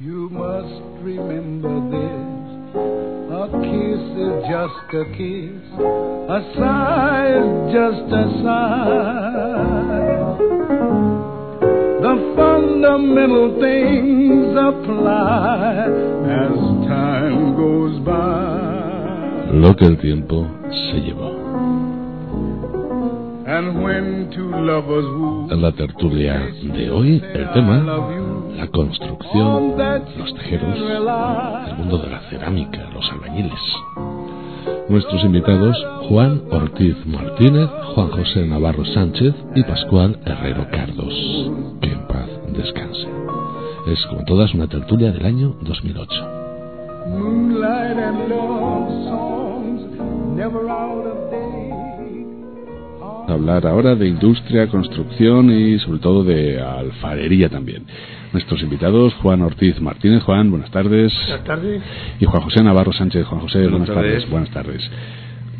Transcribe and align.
You 0.00 0.28
must 0.30 1.02
remember 1.02 1.74
this. 1.90 2.76
A 3.34 3.50
kiss 3.66 4.04
is 4.14 4.34
just 4.46 4.94
a 4.94 5.04
kiss. 5.18 5.66
A 6.30 6.40
sigh 6.54 7.28
is 7.42 7.50
just 7.74 8.06
a 8.14 8.24
sigh. 8.44 9.98
The 12.04 12.14
fundamental 12.36 13.58
things 13.60 14.54
apply 14.54 15.90
as 16.30 16.56
time 16.86 17.56
goes 17.56 17.98
by. 18.06 19.50
Lo 19.52 19.74
que 19.74 19.84
el 19.84 19.98
tiempo 19.98 20.46
se 20.70 21.00
llevó. 21.00 21.34
And 23.48 23.82
when 23.82 24.30
two 24.30 24.48
lovers 24.48 25.06
woo, 25.06 25.48
En 25.50 25.60
la 25.62 25.72
tertulia 25.72 26.38
de 26.62 26.90
hoy, 26.90 27.20
el 27.34 27.52
tema, 27.52 27.82
la 28.58 28.66
construcción, 28.68 29.74
los 30.18 30.34
tejeros, 30.34 30.76
el 30.76 31.76
mundo 31.76 31.98
de 31.98 32.10
la 32.10 32.20
cerámica, 32.28 32.90
los 32.92 33.08
albañiles. 33.12 33.60
Nuestros 34.88 35.24
invitados, 35.24 35.76
Juan 36.08 36.42
Ortiz 36.50 36.96
Martínez, 37.06 37.68
Juan 37.94 38.08
José 38.08 38.46
Navarro 38.46 38.84
Sánchez 38.84 39.32
y 39.54 39.62
Pascual 39.62 40.18
Herrero 40.26 40.66
Cardos. 40.72 41.14
Que 41.80 41.92
en 41.92 42.06
paz 42.08 42.28
descanse. 42.52 43.06
Es 43.86 44.04
como 44.06 44.24
todas 44.24 44.52
una 44.54 44.66
tertulia 44.66 45.12
del 45.12 45.24
año 45.24 45.54
2008. 45.60 46.38
moonlight 47.08 47.96
and 47.96 48.28
love 48.28 48.88
songs, 49.08 50.36
never 50.36 50.68
out 50.68 51.06
of 51.06 51.30
date. 51.30 51.68
hablar 53.32 53.66
ahora 53.66 53.94
de 53.94 54.08
industria, 54.08 54.68
construcción 54.68 55.50
y 55.50 55.78
sobre 55.80 55.98
todo 56.00 56.24
de 56.24 56.60
alfarería 56.60 57.48
también. 57.48 57.84
Nuestros 58.32 58.62
invitados, 58.62 59.14
Juan 59.22 59.40
Ortiz 59.42 59.80
Martínez. 59.80 60.22
Juan, 60.22 60.50
buenas 60.50 60.70
tardes. 60.70 61.12
Buenas 61.28 61.44
tardes. 61.44 61.82
Y 62.20 62.24
Juan 62.26 62.42
José 62.42 62.62
Navarro 62.62 62.92
Sánchez. 62.92 63.26
Juan 63.26 63.40
José, 63.40 63.58
buenas, 63.60 63.72
Buenas 63.88 63.94
tardes. 63.94 64.12
tardes. 64.12 64.30
Buenas 64.30 64.50
tardes. 64.50 64.90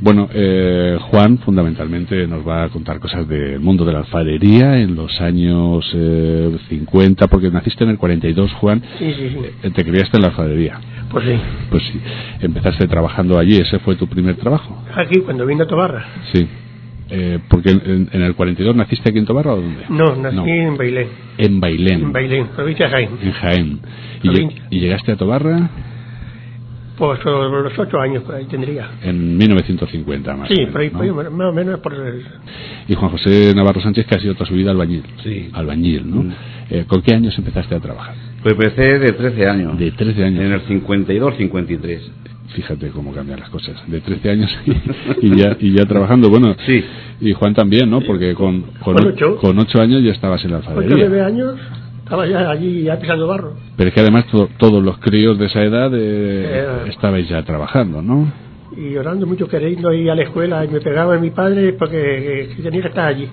Bueno, 0.01 0.29
eh, 0.33 0.97
Juan 1.11 1.39
fundamentalmente 1.39 2.25
nos 2.29 2.47
va 2.47 2.63
a 2.65 2.69
contar 2.69 3.01
cosas 3.01 3.27
del 3.27 3.59
mundo 3.59 3.85
de 3.85 3.93
la 3.95 3.99
alfarería 4.01 4.79
en 4.79 4.95
los 4.95 5.21
años 5.21 5.91
eh, 5.93 6.57
50, 6.69 7.27
porque 7.27 7.51
naciste 7.51 7.83
en 7.83 7.91
el 7.91 7.99
42, 7.99 8.53
Juan. 8.61 8.81
Sí, 8.99 9.13
sí, 9.13 9.29
sí. 9.31 9.39
Eh, 9.65 9.71
Te 9.71 9.85
criaste 9.85 10.19
en 10.19 10.23
la 10.23 10.29
alfarería. 10.29 10.79
Pues 11.11 11.25
sí. 11.25 11.33
Pues 11.71 11.83
sí, 11.85 12.01
empezaste 12.43 12.87
trabajando 12.87 13.39
allí, 13.41 13.57
ese 13.57 13.79
fue 13.81 13.97
tu 13.97 14.07
primer 14.07 14.37
trabajo. 14.37 14.85
Aquí, 14.95 15.21
cuando 15.21 15.45
vine 15.47 15.63
a 15.63 15.67
Tobarra. 15.67 16.05
Sí. 16.33 16.47
Eh, 17.11 17.39
porque 17.49 17.71
en, 17.71 18.09
en 18.13 18.23
el 18.23 18.35
42 18.35 18.77
naciste 18.77 19.09
aquí 19.11 19.19
en 19.19 19.25
Tobarra 19.25 19.55
o 19.55 19.61
dónde? 19.61 19.85
No, 19.89 20.15
nací 20.17 20.51
en 20.51 20.77
Bailén. 20.77 21.09
En 21.39 21.61
Bailén. 21.61 22.01
En 22.03 22.13
Bailén, 22.13 22.47
provincia 22.55 22.87
de 22.87 22.93
Jaén. 22.93 23.09
En 23.23 23.33
Jaén. 23.33 23.81
¿Y, 24.23 24.77
y 24.77 24.81
llegaste 24.81 25.13
a 25.13 25.17
Tobarra 25.17 25.71
Pues 26.99 27.21
sobre 27.21 27.63
los 27.63 27.79
ocho 27.79 27.99
años 28.01 28.25
por 28.25 28.35
ahí 28.35 28.45
tendría. 28.45 28.91
en 29.03 29.39
1950 29.39 30.37
más 30.37 30.51
o 30.51 30.55
Sí, 30.55 30.61
menos, 30.61 30.73
por 30.73 30.81
ahí, 30.83 30.89
¿no? 30.91 30.93
por 31.15 31.27
ahí, 31.27 31.33
más 31.33 31.47
o 31.49 31.53
menos 31.53 31.81
por 31.81 31.95
el... 31.95 32.23
Y 32.89 32.95
Juan 32.95 33.11
José 33.11 33.53
Navarro 33.55 33.81
Sánchez 33.81 34.07
que 34.07 34.15
ha 34.17 34.21
sido 34.21 34.35
toda 34.35 34.47
su 34.47 34.55
vida 34.55 34.71
albañil. 34.73 35.03
Sí. 35.23 35.49
Albañil, 35.53 36.11
¿no? 36.11 36.23
Mm. 36.25 36.33
Eh, 36.71 36.85
¿Con 36.87 37.01
qué 37.03 37.15
años 37.15 37.37
empezaste 37.39 37.75
a 37.75 37.81
trabajar? 37.81 38.15
Pues 38.43 38.53
empecé 38.55 38.99
de 38.99 39.13
13 39.13 39.47
años. 39.49 39.79
De 39.79 39.93
13 39.93 40.25
años. 40.25 40.45
En 40.45 40.53
el 40.53 40.61
52, 40.63 41.37
53. 41.39 42.11
Fíjate 42.55 42.89
cómo 42.89 43.13
cambian 43.13 43.41
las 43.41 43.51
cosas. 43.51 43.77
De 43.89 44.01
13 44.01 44.31
años 44.31 44.51
y, 45.23 45.27
y 45.27 45.37
ya, 45.37 45.57
y 45.61 45.73
ya 45.77 45.85
trabajando. 45.85 46.31
Bueno, 46.31 46.55
Sí. 46.67 46.83
y 47.21 47.33
Juan 47.35 47.55
también, 47.55 47.91
¿no? 47.91 48.01
Porque 48.01 48.35
con, 48.35 48.63
con, 48.83 48.95
Con 48.97 49.07
ocho. 49.09 49.37
con 49.37 49.59
ocho 49.59 49.81
años 49.81 50.03
ya 50.03 50.13
estabas 50.13 50.43
en 50.45 50.53
la 50.53 50.57
alfarería. 50.59 50.97
nueve 50.97 51.21
años, 51.23 51.55
estaba 52.03 52.27
ya 52.27 52.51
allí 52.51 52.83
ya 52.85 52.99
pisando 52.99 53.27
barro. 53.27 53.55
Pero 53.77 53.89
es 53.89 53.95
que 53.95 54.01
además 54.01 54.27
to- 54.29 54.49
todos 54.59 54.83
los 54.83 54.99
críos 54.99 55.39
de 55.39 55.47
esa 55.47 55.63
edad 55.63 55.91
eh, 55.95 55.99
Eh. 56.47 56.67
estabais 56.89 57.29
ya 57.29 57.43
trabajando, 57.43 58.01
¿no? 58.03 58.33
Y 58.77 58.93
llorando 58.93 59.27
mucho, 59.27 59.47
queriendo 59.49 59.93
ir 59.93 60.11
a 60.11 60.15
la 60.15 60.23
escuela. 60.23 60.65
Y 60.65 60.69
me 60.69 60.81
pegaba 60.81 61.19
mi 61.19 61.31
padre 61.31 61.75
porque 61.75 62.43
eh, 62.45 62.49
tenía 62.63 62.81
que 62.83 62.89
estar 62.89 63.07
allí. 63.09 63.29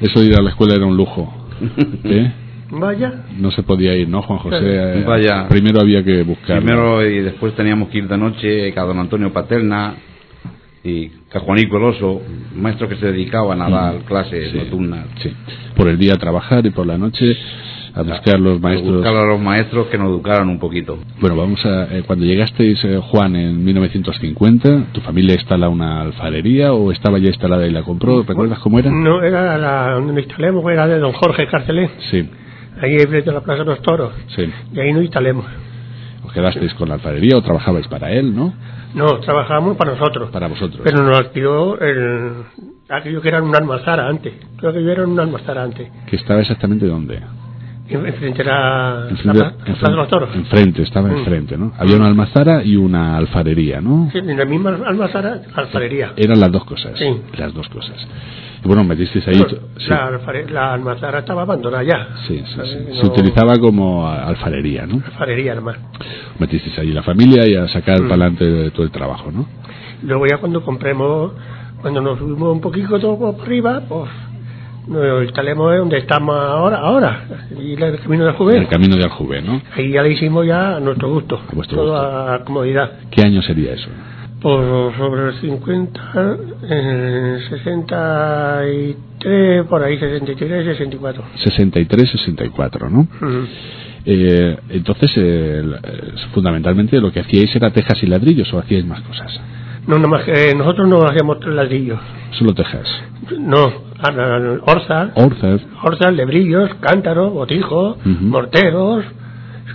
Eso 0.00 0.20
de 0.20 0.26
ir 0.26 0.36
a 0.38 0.42
la 0.42 0.50
escuela 0.50 0.74
era 0.76 0.86
un 0.86 0.96
lujo. 0.96 1.32
¿eh? 2.04 2.32
Vaya. 2.70 3.24
No 3.38 3.50
se 3.50 3.62
podía 3.62 3.94
ir, 3.94 4.08
¿no, 4.08 4.22
Juan 4.22 4.38
José? 4.40 4.58
Eh, 4.62 5.04
Vaya. 5.06 5.46
Primero 5.48 5.80
había 5.80 6.02
que 6.04 6.22
buscar. 6.22 6.58
Primero 6.58 7.04
y 7.06 7.20
después 7.20 7.54
teníamos 7.54 7.88
que 7.88 7.98
ir 7.98 8.08
de 8.08 8.18
noche 8.18 8.72
a 8.76 8.82
don 8.82 8.98
Antonio 8.98 9.32
Paterna 9.32 9.94
y 10.84 11.10
a 11.34 11.40
Juanico 11.40 11.76
el 11.78 11.82
Oso, 11.84 12.22
maestros 12.54 12.88
que 12.90 12.96
se 12.96 13.06
dedicaban 13.06 13.60
a 13.60 13.68
dar 13.68 13.94
clases 14.04 14.50
Sí, 14.52 14.58
nocturnas. 14.58 15.06
sí. 15.22 15.32
Por 15.76 15.88
el 15.88 15.98
día 15.98 16.14
a 16.14 16.16
trabajar 16.16 16.64
y 16.64 16.70
por 16.70 16.86
la 16.86 16.96
noche 16.96 17.36
a 17.94 18.02
buscar 18.02 18.38
los 18.38 18.58
A 18.58 18.60
maestros. 18.60 18.94
buscar 18.96 19.16
a 19.16 19.24
los 19.26 19.40
maestros 19.40 19.86
que 19.88 19.96
nos 19.98 20.08
educaran 20.10 20.48
un 20.48 20.58
poquito. 20.58 20.98
Bueno, 21.20 21.34
vamos 21.36 21.64
a. 21.64 21.84
eh, 21.96 22.02
cuando 22.06 22.24
llegasteis, 22.26 22.82
eh, 22.84 23.00
Juan, 23.02 23.34
en 23.36 23.64
1950, 23.64 24.92
¿tu 24.92 25.00
familia 25.00 25.34
instala 25.34 25.68
una 25.68 26.02
alfarería 26.02 26.72
o 26.72 26.92
estaba 26.92 27.18
ya 27.18 27.28
instalada 27.28 27.66
y 27.66 27.70
la 27.72 27.82
compró? 27.82 28.22
¿Recuerdas 28.22 28.58
cómo 28.60 28.78
era? 28.78 28.90
No, 28.90 29.22
era 29.22 29.56
la 29.58 29.92
donde 29.94 30.12
nos 30.12 30.24
instalemos, 30.24 30.64
era 30.70 30.86
de 30.86 30.98
don 30.98 31.12
Jorge 31.12 31.46
Carcelé. 31.48 31.90
Sí, 32.10 32.28
Ahí 32.80 32.98
frente 32.98 33.30
a 33.30 33.32
la 33.32 33.40
Plaza 33.40 33.60
de 33.60 33.66
los 33.66 33.82
Toros. 33.82 34.12
sí. 34.34 34.52
Y 34.72 34.80
ahí 34.80 34.92
nos 34.92 35.02
instalemos. 35.02 35.46
¿Os 36.24 36.32
quedasteis 36.32 36.74
con 36.74 36.88
la 36.88 36.94
alfarería 36.96 37.36
o 37.36 37.42
trabajabais 37.42 37.86
para 37.88 38.10
él, 38.10 38.34
no? 38.34 38.52
No, 38.94 39.20
trabajábamos 39.20 39.76
para 39.76 39.92
nosotros. 39.92 40.30
Para 40.30 40.48
vosotros. 40.48 40.80
Pero 40.82 41.02
nos 41.02 41.18
alquiló 41.18 41.78
el, 41.78 42.32
aquello 42.88 43.20
que 43.20 43.28
era 43.28 43.42
un 43.42 43.54
almazara 43.54 44.08
antes. 44.08 44.34
Creo 44.56 44.72
que 44.72 44.90
era 44.90 45.06
un 45.06 45.18
almazara 45.18 45.62
antes. 45.62 45.88
¿Que 46.06 46.16
estaba 46.16 46.40
exactamente 46.40 46.86
dónde? 46.86 47.20
En- 47.88 48.04
Enfrente 48.06 48.42
era 48.42 49.04
la, 49.04 49.08
Enfrente, 49.10 49.38
la 49.82 49.90
de 49.90 49.96
los 49.96 50.08
Toros. 50.08 50.30
enfrente, 50.34 50.82
estaba 50.82 51.08
Mm. 51.08 51.16
enfrente, 51.18 51.56
¿no? 51.56 51.72
Había 51.78 51.96
una 51.96 52.06
almazara 52.08 52.64
y 52.64 52.74
una 52.76 53.16
alfarería, 53.16 53.80
¿no? 53.80 54.08
Sí, 54.12 54.18
en 54.18 54.36
la 54.36 54.44
misma 54.44 54.70
almazara, 54.86 55.40
alfarería. 55.54 56.12
Eran 56.16 56.40
las 56.40 56.50
dos 56.50 56.64
cosas. 56.64 56.92
Sí. 56.98 57.06
Las 57.38 57.54
dos 57.54 57.68
cosas. 57.68 57.96
Y 58.64 58.66
bueno, 58.66 58.82
metisteis 58.82 59.28
ahí. 59.28 59.34
Sí. 59.34 59.56
la, 59.88 60.10
alfare- 60.10 60.48
la 60.50 60.72
almazara 60.72 61.20
estaba 61.20 61.42
abandonada 61.42 61.84
ya. 61.84 62.08
Sí, 62.26 62.42
sí, 62.44 62.60
sí. 62.64 62.76
No- 62.88 62.94
Se 62.96 63.06
utilizaba 63.06 63.54
como 63.60 64.08
alfarería, 64.08 64.84
¿no? 64.86 64.96
Alfarería 65.06 65.52
además. 65.52 65.76
Metisteis 66.40 66.76
ahí 66.80 66.90
la 66.92 67.02
familia 67.04 67.46
y 67.46 67.54
a 67.54 67.68
sacar 67.68 68.02
Mm. 68.02 68.08
para 68.08 68.24
adelante 68.26 68.70
todo 68.72 68.82
el 68.84 68.90
trabajo, 68.90 69.30
¿no? 69.30 69.46
Luego 70.02 70.26
ya 70.26 70.38
cuando 70.38 70.62
compremos, 70.64 71.32
cuando 71.80 72.00
nos 72.00 72.18
subimos 72.18 72.52
un 72.52 72.60
poquito 72.60 72.98
todo 72.98 73.16
por 73.18 73.40
arriba, 73.44 73.82
pues 73.88 74.10
nos 74.86 75.24
instalemos 75.24 75.76
donde 75.76 75.98
estamos 75.98 76.34
ahora, 76.36 76.78
ahora, 76.78 77.24
y 77.60 77.72
el 77.74 77.98
camino 78.00 78.24
del 78.24 78.32
En 78.32 78.38
juvenil. 78.38 78.62
el 78.62 78.68
camino 78.68 78.96
de 78.96 79.04
Aljuve, 79.04 79.42
¿no? 79.42 79.60
Ahí 79.76 79.90
ya 79.92 80.02
le 80.02 80.12
hicimos 80.12 80.46
ya 80.46 80.76
a 80.76 80.80
nuestro 80.80 81.10
gusto, 81.12 81.40
A 81.50 81.54
vuestro 81.54 81.76
todo 81.78 82.28
gusto. 82.30 82.44
comodidad. 82.44 82.92
¿Qué 83.10 83.22
año 83.22 83.42
sería 83.42 83.72
eso? 83.74 83.88
Por 84.40 84.94
sobre 84.96 85.28
el 85.28 85.34
50, 85.40 86.36
eh, 86.70 87.38
63, 87.48 89.64
por 89.68 89.82
ahí 89.82 89.98
63, 89.98 90.64
64. 90.66 91.22
63, 91.36 92.10
64, 92.10 92.90
¿no? 92.90 93.08
Eh, 94.04 94.56
entonces, 94.70 95.10
eh, 95.16 95.60
el- 95.64 95.74
eh, 95.74 96.12
fundamentalmente 96.32 97.00
lo 97.00 97.10
que 97.10 97.20
hacíais 97.20 97.54
era 97.56 97.70
tejas 97.70 98.00
y 98.02 98.06
ladrillos 98.06 98.52
o 98.54 98.58
hacíais 98.58 98.86
más 98.86 99.00
cosas. 99.02 99.32
No, 99.86 99.98
nomás 99.98 100.24
que 100.24 100.52
nosotros 100.56 100.88
no 100.88 101.04
hacíamos 101.06 101.38
tres 101.40 101.54
ladrillos. 101.54 101.98
Solo 102.32 102.52
tejas. 102.54 102.86
No, 103.38 103.64
a- 104.02 104.08
a- 104.08 104.58
orzas, 104.72 105.10
Orzas, 105.14 105.60
orzas, 105.82 106.12
lebrillos, 106.14 106.70
cántaros, 106.80 107.32
botijos, 107.32 107.96
Ujú. 108.04 108.24
morteros, 108.24 109.04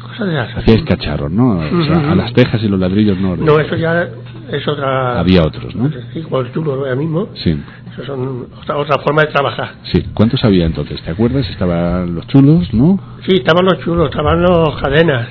cosas 0.01 0.27
de 0.27 0.33
esas. 0.33 0.57
hacíais 0.57 0.83
cacharros, 0.83 1.31
¿no? 1.31 1.59
O 1.59 1.83
sea, 1.85 1.97
Ujú. 1.97 2.11
a 2.11 2.15
las 2.15 2.33
tejas 2.33 2.61
y 2.61 2.67
los 2.67 2.79
ladrillos 2.79 3.17
no. 3.19 3.35
No, 3.37 3.59
eso 3.59 3.75
ya 3.77 4.07
es 4.51 4.67
otra. 4.67 5.19
Había 5.19 5.43
otros, 5.43 5.73
¿no? 5.75 5.89
Sí, 6.13 6.21
como 6.23 6.41
el 6.41 6.51
chulo 6.51 6.73
ahora 6.73 6.95
mismo. 6.95 7.29
Sí, 7.35 7.57
Eso 7.93 8.05
son 8.05 8.47
otra, 8.61 8.77
otra 8.77 8.99
forma 9.01 9.21
de 9.23 9.27
trabajar. 9.33 9.75
sí. 9.91 10.01
¿Cuántos 10.13 10.43
había 10.45 10.65
entonces? 10.65 11.01
¿Te 11.03 11.11
acuerdas? 11.11 11.49
Estaban 11.49 12.15
los 12.15 12.25
chulos, 12.27 12.73
¿no? 12.73 12.99
Sí, 13.27 13.35
estaban 13.35 13.65
los 13.65 13.79
chulos, 13.79 14.09
estaban 14.09 14.41
los 14.41 14.81
cadenas, 14.81 15.27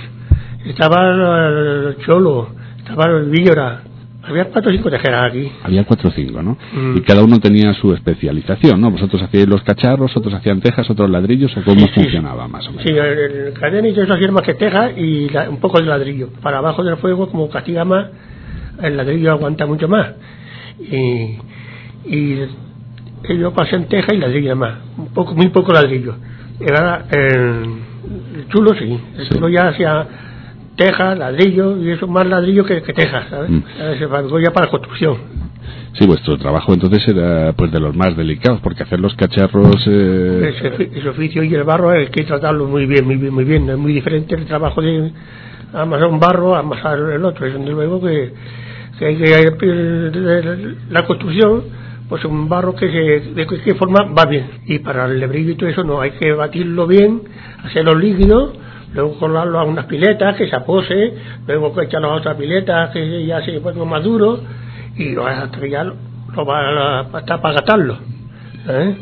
estaban 0.64 1.20
el 1.20 1.96
cholo, 2.04 2.48
estaban 2.78 3.10
el 3.16 3.30
víllora. 3.30 3.80
Había 4.30 4.44
cuatro 4.46 4.70
o 4.70 4.74
cinco 4.74 4.90
tejeras 4.90 5.30
aquí. 5.30 5.50
Había 5.62 5.84
cuatro 5.84 6.08
o 6.08 6.12
cinco, 6.12 6.42
¿no? 6.42 6.56
Mm. 6.72 6.96
Y 6.96 7.00
cada 7.02 7.22
uno 7.22 7.38
tenía 7.40 7.74
su 7.74 7.92
especialización, 7.92 8.80
¿no? 8.80 8.90
Vosotros 8.90 9.22
hacíais 9.22 9.46
los 9.48 9.62
cacharros, 9.62 10.16
otros 10.16 10.32
hacían 10.34 10.60
tejas, 10.60 10.88
otros 10.88 11.10
ladrillos, 11.10 11.56
¿o 11.56 11.62
cómo 11.62 11.80
Sí, 11.80 11.86
sí. 11.94 12.00
funcionaba 12.02 12.48
más 12.48 12.66
o 12.68 12.70
menos? 12.70 12.84
Sí, 12.84 12.90
el, 12.92 13.52
cadena 13.54 13.88
y 13.88 13.92
eso 13.92 14.12
hacía 14.12 14.30
más 14.32 14.42
que 14.42 14.54
teja 14.54 14.92
y 14.92 15.28
la- 15.28 15.50
un 15.50 15.58
poco 15.58 15.78
de 15.80 15.86
ladrillo. 15.86 16.28
Para 16.42 16.58
abajo 16.58 16.82
del 16.84 16.96
fuego, 16.96 17.28
como 17.30 17.48
castiga 17.50 17.84
más, 17.84 18.06
el 18.82 18.96
ladrillo 18.96 19.32
aguanta 19.32 19.66
mucho 19.66 19.88
más. 19.88 20.12
Y, 20.78 21.36
y 22.06 22.38
yo 23.38 23.52
pasé 23.52 23.76
en 23.76 23.86
teja 23.86 24.14
y 24.14 24.18
ladrillo 24.18 24.56
más. 24.56 24.74
Un 24.96 25.08
poco, 25.08 25.34
muy 25.34 25.48
poco 25.50 25.72
ladrillo. 25.72 26.14
Era 26.58 27.06
el, 27.10 27.62
el 28.36 28.48
chulo, 28.48 28.74
sí. 28.78 28.98
El 29.18 29.26
Sí. 29.26 29.34
chulo 29.34 29.48
ya 29.48 29.68
hacía 29.68 30.06
teja, 30.80 31.14
ladrillo 31.14 31.76
y 31.82 31.90
eso 31.90 32.06
más 32.08 32.26
ladrillo 32.26 32.64
que, 32.64 32.80
que 32.82 32.94
teja, 32.94 33.28
¿sabes? 33.28 33.50
Mm. 33.50 33.62
Se 33.98 34.06
ya 34.42 34.50
para 34.50 34.70
construcción. 34.70 35.16
Sí, 35.92 36.06
vuestro 36.06 36.38
trabajo 36.38 36.72
entonces 36.72 37.06
era 37.08 37.52
pues 37.52 37.70
de 37.70 37.80
los 37.80 37.94
más 37.94 38.16
delicados, 38.16 38.60
porque 38.62 38.84
hacer 38.84 38.98
los 38.98 39.14
cacharros... 39.14 39.76
eh, 39.86 40.54
ese, 40.56 40.72
ofi- 40.72 40.90
ese 40.96 41.08
oficio 41.08 41.42
y 41.42 41.54
el 41.54 41.64
barro 41.64 41.90
hay 41.90 42.06
que 42.06 42.24
tratarlo 42.24 42.66
muy 42.66 42.86
bien, 42.86 43.04
muy 43.04 43.16
bien, 43.16 43.34
muy 43.34 43.44
bien. 43.44 43.68
Es 43.68 43.76
muy 43.76 43.92
diferente 43.92 44.34
el 44.36 44.46
trabajo 44.46 44.80
de 44.80 45.12
amasar 45.74 46.06
un 46.08 46.18
barro 46.18 46.54
a 46.54 46.60
amasar 46.60 46.98
el 46.98 47.24
otro. 47.24 47.46
Es 47.46 47.52
desde 47.54 47.70
luego 47.72 48.00
que, 48.00 48.32
que 48.98 49.04
hay 49.06 49.16
que 49.16 50.74
la 50.90 51.04
construcción, 51.06 51.64
pues 52.08 52.24
un 52.24 52.48
barro 52.48 52.74
que 52.74 52.88
se, 52.90 53.32
de 53.34 53.46
cualquier 53.46 53.76
forma 53.76 54.04
va 54.16 54.24
bien. 54.26 54.46
Y 54.66 54.78
para 54.78 55.04
el 55.06 55.20
lebrillo 55.20 55.50
y 55.52 55.56
todo 55.56 55.68
eso 55.68 55.84
no, 55.84 56.00
hay 56.00 56.12
que 56.12 56.32
batirlo 56.32 56.86
bien, 56.86 57.20
hacerlo 57.64 57.94
líquido, 57.98 58.52
luego 58.94 59.18
colarlo 59.18 59.58
a 59.58 59.64
unas 59.64 59.86
piletas 59.86 60.36
que 60.36 60.48
se 60.48 60.56
apose, 60.56 61.14
luego 61.46 61.80
echarlo 61.82 62.10
a 62.10 62.14
otras 62.16 62.36
piletas 62.36 62.90
que 62.90 63.24
ya 63.26 63.42
se 63.44 63.60
ponga 63.60 63.84
más 63.84 64.02
duro 64.02 64.40
y 64.96 65.12
lo 65.12 65.26
hasta 65.26 65.60
que 65.60 65.70
ya 65.70 65.84
lo, 65.84 65.94
lo 66.34 66.44
va 66.44 66.60
a, 66.60 67.00
hasta 67.00 67.40
para 67.40 67.54
gastarlo. 67.54 67.98
¿eh? 68.68 68.96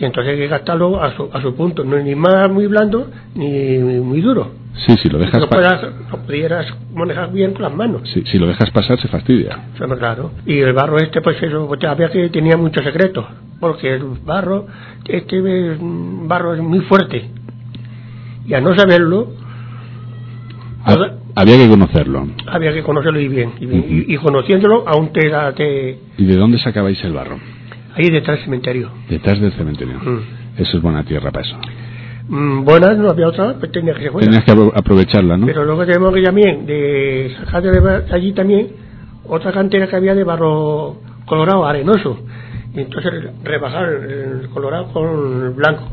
Y 0.00 0.04
entonces 0.04 0.32
hay 0.34 0.38
que 0.38 0.48
gastarlo 0.48 1.02
a 1.02 1.14
su, 1.16 1.28
a 1.32 1.40
su 1.40 1.54
punto, 1.56 1.84
no 1.84 1.96
es 1.96 2.04
ni 2.04 2.14
más 2.14 2.50
muy 2.50 2.66
blando 2.68 3.08
ni 3.34 3.78
muy 3.78 4.20
duro. 4.20 4.52
sí, 4.86 4.94
si 4.96 5.08
lo 5.08 5.18
dejas 5.18 5.40
Lo, 5.40 5.48
pa- 5.48 5.56
puedas, 5.56 5.82
lo 6.10 6.18
pudieras 6.18 6.66
manejar 6.94 7.32
bien 7.32 7.52
con 7.52 7.62
las 7.62 7.74
manos. 7.74 8.02
si, 8.12 8.22
si 8.22 8.38
lo 8.38 8.46
dejas 8.46 8.70
pasar 8.70 8.98
se 9.00 9.08
fastidia. 9.08 9.58
Eso 9.74 9.86
no 9.88 9.94
es 9.94 9.98
claro. 9.98 10.30
Y 10.46 10.58
el 10.60 10.72
barro 10.72 10.98
este, 10.98 11.20
pues 11.20 11.42
eso, 11.42 11.66
pues, 11.66 11.82
había 11.84 12.10
que 12.10 12.28
tenía 12.28 12.56
muchos 12.56 12.84
secretos, 12.84 13.24
porque 13.58 13.94
el 13.94 14.04
barro, 14.24 14.66
este 15.04 15.38
es 15.38 15.80
un 15.80 16.28
barro 16.28 16.54
es 16.54 16.60
muy 16.60 16.80
fuerte. 16.80 17.30
Y 18.48 18.54
a 18.54 18.60
no 18.60 18.74
saberlo, 18.76 19.28
Ha- 20.84 21.14
había 21.36 21.56
que 21.58 21.68
conocerlo. 21.68 22.26
había 22.46 22.72
que 22.72 22.82
conocerlo 22.82 23.20
y 23.20 23.28
bien. 23.28 23.52
Y, 23.60 23.66
bien. 23.66 23.84
Y- 24.08 24.14
y 24.14 24.16
conociéndolo, 24.16 24.84
aún 24.88 25.12
te, 25.12 25.28
da- 25.28 25.52
te 25.52 25.98
¿Y 26.16 26.24
de 26.24 26.36
dónde 26.36 26.58
sacabais 26.58 27.02
el 27.04 27.12
barro? 27.12 27.38
ahí 27.94 28.08
detrás 28.10 28.36
del 28.38 28.44
cementerio. 28.44 28.90
Detrás 29.08 29.40
del 29.40 29.52
cementerio. 29.52 29.98
Mm. 29.98 30.20
Eso 30.60 30.76
es 30.78 30.82
buena 30.82 31.04
tierra 31.04 31.30
para 31.30 31.46
eso. 31.46 31.56
Mm, 32.28 32.64
buenas, 32.64 32.96
no 32.98 33.10
había 33.10 33.28
otra, 33.28 33.54
pues 33.58 33.70
tenía 33.72 33.94
que 33.94 34.02
ser 34.02 34.10
buena. 34.12 34.26
Tenías 34.26 34.44
que 34.44 34.52
apro- 34.52 34.72
aprovecharla, 34.74 35.36
¿no? 35.36 35.46
Pero 35.46 35.64
luego 35.64 35.84
tenemos 35.86 36.14
que 36.14 36.22
también 36.22 36.66
de 36.66 37.34
sacar 37.44 37.62
de 37.62 38.14
allí 38.14 38.32
también 38.32 38.68
otra 39.26 39.52
cantera 39.52 39.88
que 39.88 39.96
había 39.96 40.14
de 40.14 40.24
barro 40.24 40.96
colorado, 41.26 41.66
arenoso. 41.66 42.18
Y 42.74 42.80
entonces 42.80 43.12
rebajar 43.44 43.88
el 43.88 44.48
colorado 44.50 44.92
con 44.92 45.42
el 45.44 45.50
blanco. 45.50 45.88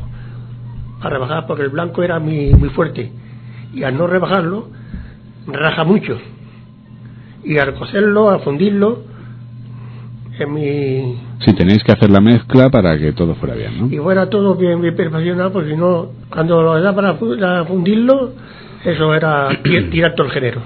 A 1.00 1.08
rebajar 1.08 1.46
porque 1.46 1.62
el 1.62 1.68
blanco 1.70 2.02
era 2.02 2.18
muy, 2.18 2.54
muy 2.54 2.68
fuerte. 2.70 3.12
Y 3.74 3.82
al 3.82 3.96
no 3.96 4.06
rebajarlo, 4.06 4.68
raja 5.46 5.84
mucho. 5.84 6.18
Y 7.44 7.58
al 7.58 7.74
cocerlo, 7.74 8.30
al 8.30 8.40
fundirlo, 8.40 9.02
en 10.38 10.52
mi, 10.52 11.16
Sí, 11.40 11.52
tenéis 11.54 11.82
que 11.84 11.92
hacer 11.92 12.10
la 12.10 12.20
mezcla 12.20 12.70
para 12.70 12.98
que 12.98 13.12
todo 13.12 13.34
fuera 13.36 13.54
bien, 13.54 13.78
¿no? 13.78 13.86
y 13.94 13.98
fuera 13.98 14.28
todo 14.28 14.54
bien, 14.54 14.80
bien 14.80 14.96
perfeccionado, 14.96 15.52
porque 15.52 15.70
si 15.70 15.76
no, 15.76 16.08
cuando 16.30 16.62
lo 16.62 16.80
da 16.80 16.94
para 16.94 17.14
fu- 17.14 17.36
para 17.38 17.64
fundirlo, 17.66 18.32
eso 18.84 19.14
era 19.14 19.48
ti- 19.62 19.82
tirar 19.90 20.14
todo 20.14 20.26
el 20.26 20.32
género. 20.32 20.60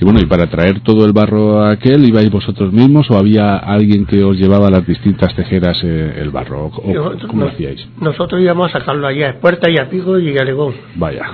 Y 0.00 0.04
bueno, 0.04 0.20
y 0.20 0.26
para 0.26 0.46
traer 0.46 0.80
todo 0.80 1.04
el 1.06 1.12
barro 1.12 1.64
aquel, 1.64 2.04
¿ibais 2.04 2.30
vosotros 2.30 2.72
mismos 2.72 3.10
o 3.10 3.18
había 3.18 3.56
alguien 3.56 4.06
que 4.06 4.22
os 4.22 4.36
llevaba 4.36 4.68
a 4.68 4.70
las 4.70 4.86
distintas 4.86 5.34
tejeras 5.34 5.76
eh, 5.82 6.18
el 6.20 6.30
barro? 6.30 6.66
¿O, 6.66 6.92
nosotros- 6.92 7.24
cómo 7.28 7.44
no- 7.44 7.50
hacíais? 7.50 7.84
Nosotros 8.00 8.40
íbamos 8.40 8.72
a 8.72 8.78
sacarlo 8.78 9.06
allá, 9.08 9.30
a 9.30 9.40
Puerta 9.40 9.68
y 9.68 9.76
a 9.76 9.88
Pico 9.90 10.16
y 10.18 10.38
a 10.38 10.44
Legón, 10.44 10.74
Vaya. 10.94 11.24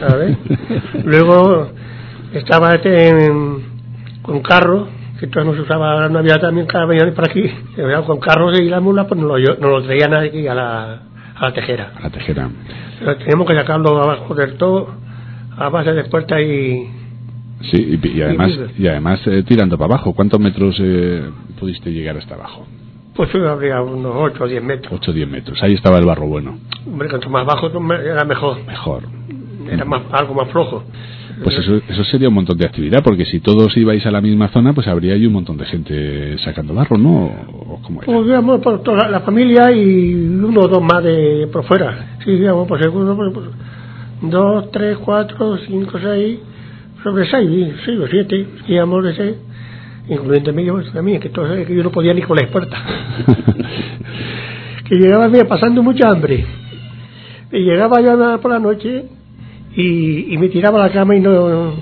¿sabes? 0.00 0.36
Luego 1.04 1.70
estaba 2.32 2.74
este 2.74 3.08
en- 3.08 3.62
con 4.22 4.40
carro, 4.42 4.88
que 5.20 5.26
entonces 5.26 5.50
no 5.50 5.54
se 5.56 5.62
usaba, 5.62 5.92
ahora 5.92 6.08
no 6.08 6.18
había 6.18 6.38
también 6.40 6.66
camiones 6.66 7.14
por 7.14 7.28
aquí, 7.28 7.44
con 8.06 8.18
carros 8.18 8.58
y 8.60 8.64
la 8.68 8.80
mula, 8.80 9.06
pues 9.06 9.20
no 9.20 9.28
lo, 9.28 9.38
no 9.60 9.68
lo 9.68 9.82
traían 9.84 10.12
aquí 10.14 10.46
a 10.48 10.54
la, 10.54 10.92
a 11.36 11.44
la 11.46 11.52
tejera. 11.52 11.92
A 11.96 12.02
la 12.02 12.10
tejera. 12.10 12.48
Pero 12.98 13.16
teníamos 13.16 13.46
que 13.46 13.54
sacarlo 13.54 14.02
abajo 14.02 14.34
del 14.34 14.54
todo, 14.56 14.88
a 15.56 15.68
base 15.68 15.92
de 15.92 16.02
Puerta 16.04 16.40
y... 16.40 16.97
Sí, 17.62 17.98
y, 18.02 18.08
y 18.18 18.22
además, 18.22 18.52
y 18.78 18.86
además 18.86 19.20
eh, 19.26 19.42
tirando 19.42 19.76
para 19.76 19.94
abajo. 19.94 20.12
¿Cuántos 20.14 20.38
metros 20.40 20.76
eh, 20.80 21.28
pudiste 21.58 21.90
llegar 21.90 22.16
hasta 22.16 22.34
abajo? 22.34 22.66
Pues 23.14 23.30
eso 23.30 23.48
habría 23.48 23.82
unos 23.82 24.12
8 24.14 24.44
o 24.44 24.46
10 24.46 24.62
metros. 24.62 24.92
8 24.92 25.10
o 25.10 25.14
10 25.14 25.28
metros. 25.28 25.62
Ahí 25.62 25.74
estaba 25.74 25.98
el 25.98 26.06
barro 26.06 26.26
bueno. 26.28 26.56
Hombre, 26.86 27.08
cuanto 27.08 27.28
más 27.30 27.44
bajo 27.44 27.66
era 27.90 28.24
mejor, 28.24 28.64
Mejor. 28.64 29.02
era 29.68 29.84
más, 29.84 30.02
algo 30.12 30.34
más 30.34 30.48
flojo. 30.50 30.84
Pues 31.42 31.56
eso, 31.56 31.76
eso 31.88 32.04
sería 32.04 32.28
un 32.28 32.34
montón 32.34 32.58
de 32.58 32.66
actividad, 32.66 33.00
porque 33.02 33.24
si 33.24 33.38
todos 33.40 33.76
ibais 33.76 34.04
a 34.06 34.10
la 34.10 34.20
misma 34.20 34.48
zona, 34.48 34.72
pues 34.72 34.88
habría 34.88 35.14
ahí 35.14 35.24
un 35.26 35.32
montón 35.32 35.56
de 35.56 35.66
gente 35.66 36.36
sacando 36.38 36.74
barro, 36.74 36.98
¿no? 36.98 37.26
¿O 37.26 37.80
cómo 37.82 38.02
era? 38.02 38.06
Pues 38.12 38.24
digamos 38.26 38.60
por 38.60 38.82
toda 38.82 39.08
la 39.08 39.20
familia 39.20 39.70
y 39.72 40.14
uno 40.14 40.60
o 40.62 40.68
dos 40.68 40.82
más 40.82 41.02
de 41.02 41.48
por 41.52 41.64
fuera. 41.64 42.18
Sí, 42.24 42.32
digamos, 42.32 42.66
pues 42.66 42.82
seguro, 42.82 43.16
pues, 43.16 43.46
dos, 44.22 44.70
tres, 44.72 44.98
cuatro, 44.98 45.56
cinco, 45.58 45.98
seis, 46.02 46.40
sobre 47.02 47.30
seis, 47.30 47.74
seis 47.84 48.00
o 48.00 48.08
siete, 48.08 48.46
digamos 48.66 49.04
de 49.04 49.14
seis, 49.14 49.36
incluyéndome 50.08 50.64
yo 50.64 50.74
pues, 50.74 50.92
también, 50.92 51.20
que, 51.20 51.28
todo, 51.28 51.54
que 51.64 51.74
yo 51.74 51.82
no 51.82 51.90
podía 51.90 52.14
ni 52.14 52.22
con 52.22 52.36
las 52.36 52.46
puertas. 52.46 52.78
que 54.88 54.96
llegaba 54.96 55.28
mira, 55.28 55.46
pasando 55.46 55.82
mucha 55.82 56.08
hambre. 56.08 56.44
Y 57.52 57.60
llegaba 57.60 58.00
yo 58.00 58.40
por 58.40 58.50
la 58.50 58.58
noche 58.58 59.04
y, 59.74 60.34
y 60.34 60.38
me 60.38 60.48
tiraba 60.48 60.82
a 60.82 60.88
la 60.88 60.92
cama 60.92 61.16
y 61.16 61.20
no, 61.20 61.74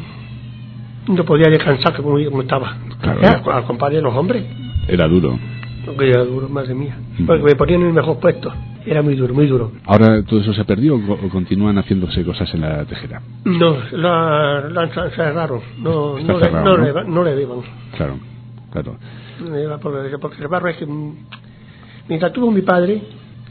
no 1.08 1.24
podía 1.24 1.50
descansar 1.50 1.96
como, 1.96 2.22
como 2.24 2.42
estaba. 2.42 2.76
Claro. 3.00 3.20
Era 3.20 3.56
al 3.56 3.64
compadre 3.64 3.96
de 3.96 4.02
los 4.02 4.14
hombres. 4.14 4.44
Era 4.88 5.08
duro. 5.08 5.38
Que 5.98 6.10
era 6.10 6.24
duro, 6.24 6.48
madre 6.48 6.74
mía. 6.74 6.96
Mm. 7.18 7.26
Porque 7.26 7.42
me 7.44 7.54
ponían 7.56 7.80
en 7.82 7.86
el 7.88 7.92
mejor 7.92 8.18
puesto. 8.18 8.52
Era 8.84 9.02
muy 9.02 9.16
duro, 9.16 9.34
muy 9.34 9.46
duro. 9.46 9.72
¿Ahora 9.84 10.22
todo 10.22 10.40
eso 10.40 10.52
se 10.54 10.64
perdió 10.64 10.94
o, 10.96 11.00
co- 11.06 11.18
o 11.26 11.28
continúan 11.28 11.76
haciéndose 11.78 12.24
cosas 12.24 12.52
en 12.54 12.60
la 12.60 12.84
tejera? 12.84 13.20
No, 13.44 13.76
la, 13.92 14.68
la 14.70 14.88
cerraron. 15.10 15.60
No, 15.78 16.18
no, 16.20 16.38
le, 16.38 16.44
cerrado, 16.44 16.64
no, 16.64 16.76
¿no? 16.78 16.84
le, 17.02 17.04
no 17.08 17.24
le 17.24 17.34
deban. 17.34 17.58
Claro, 17.96 18.18
claro. 18.72 18.96
Porque, 19.82 20.18
porque 20.20 20.42
el 20.42 20.48
barro 20.48 20.68
es 20.68 20.76
que. 20.76 20.86
Mientras 22.08 22.32
tuvo 22.32 22.50
mi 22.52 22.62
padre, 22.62 23.02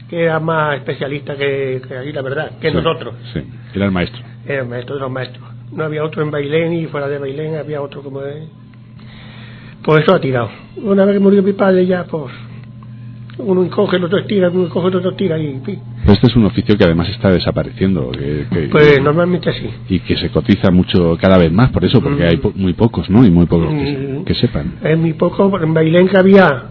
que 0.08 0.22
era 0.24 0.40
más 0.40 0.76
especialista 0.76 1.36
que, 1.36 1.82
que 1.86 1.96
ahí, 1.96 2.12
la 2.12 2.22
verdad, 2.22 2.52
que 2.58 2.70
Sí, 2.70 2.74
nosotros. 2.76 3.14
Sí, 3.34 3.42
era 3.74 3.84
el 3.86 3.92
maestro. 3.92 4.22
Era 4.46 4.62
el 4.62 4.68
maestro 4.68 4.94
de 4.94 5.00
los 5.02 5.10
maestros. 5.10 5.44
No 5.72 5.84
había 5.84 6.02
otro 6.04 6.22
en 6.22 6.30
Bailén 6.30 6.72
y 6.72 6.86
fuera 6.86 7.08
de 7.08 7.18
Bailén 7.18 7.56
había 7.56 7.82
otro 7.82 8.02
como 8.02 8.22
él. 8.22 8.48
Pues 9.86 10.02
eso 10.02 10.14
ha 10.14 10.20
tirado. 10.20 10.50
Una 10.82 11.04
vez 11.06 11.14
que 11.14 11.20
murió 11.20 11.42
mi 11.42 11.52
padre 11.54 11.86
ya, 11.86 12.04
pues. 12.04 12.32
Uno 13.38 13.62
encoge, 13.62 13.96
el 13.98 14.04
otro 14.04 14.18
estira, 14.18 14.48
uno 14.48 14.64
encoge, 14.64 14.88
el 14.88 14.96
otro 14.96 15.12
tira 15.14 15.38
y. 15.38 15.46
en 15.46 15.62
fin. 15.62 15.78
Pero 16.00 16.12
este 16.14 16.26
es 16.26 16.36
un 16.36 16.46
oficio 16.46 16.74
que 16.76 16.84
además 16.84 17.08
está 17.10 17.30
desapareciendo 17.30 18.10
que- 18.10 18.46
que- 18.50 18.68
Pues 18.68 18.98
normalmente 19.02 19.52
sí. 19.52 19.68
y 19.90 20.00
que 20.00 20.16
se 20.16 20.30
cotiza 20.30 20.70
mucho 20.70 21.16
cada 21.20 21.36
vez 21.38 21.52
más 21.52 21.70
por 21.70 21.84
eso, 21.84 22.00
porque 22.00 22.24
Mm. 22.24 22.28
hay 22.28 22.36
po- 22.38 22.52
muy 22.56 22.72
pocos, 22.72 23.08
¿no? 23.10 23.24
Y 23.26 23.30
muy 23.30 23.44
pocos 23.46 23.68
que, 23.68 24.18
Mm. 24.20 24.24
que 24.24 24.34
sepan. 24.34 24.74
Es 24.82 24.98
muy 24.98 25.12
poco, 25.12 25.56
en 25.60 25.74
Bailén 25.74 26.08
que 26.08 26.18
había 26.18 26.64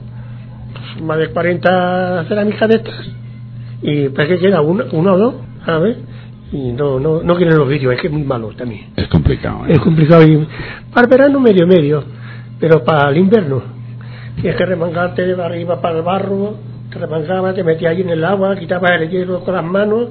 pues, 0.73 1.03
más 1.05 1.17
de 1.19 1.27
40 1.29 2.25
cerámicas 2.27 2.67
de 2.69 2.75
estas, 2.77 3.09
y 3.83 4.09
parece 4.09 4.35
que 4.37 4.41
queda 4.47 4.61
una, 4.61 4.85
una 4.91 5.13
o 5.13 5.17
dos, 5.17 5.35
¿sabes? 5.65 5.97
Y 6.51 6.71
no, 6.71 6.99
no, 6.99 7.21
no 7.21 7.35
quieren 7.35 7.57
los 7.57 7.67
vídeos, 7.69 7.93
es 7.93 8.01
que 8.01 8.07
es 8.07 8.13
muy 8.13 8.23
malo 8.23 8.49
también. 8.57 8.85
Es 8.95 9.07
complicado. 9.07 9.65
¿eh? 9.67 9.73
Es 9.73 9.79
complicado. 9.79 10.23
Y 10.27 10.47
para 10.93 11.07
verano 11.07 11.39
medio 11.39 11.67
medio, 11.67 12.03
pero 12.59 12.83
para 12.83 13.09
el 13.09 13.17
invierno 13.17 13.61
tienes 14.35 14.55
que 14.55 14.65
remangarte 14.65 15.25
de 15.25 15.43
arriba 15.43 15.81
para 15.81 15.97
el 15.97 16.03
barro, 16.03 16.55
te 16.91 16.99
remangabas, 16.99 17.55
te 17.55 17.63
metías 17.63 17.91
ahí 17.91 18.01
en 18.01 18.09
el 18.09 18.23
agua, 18.23 18.55
quitabas 18.55 19.01
el 19.01 19.09
hielo 19.09 19.41
con 19.41 19.55
las 19.55 19.63
manos 19.63 20.09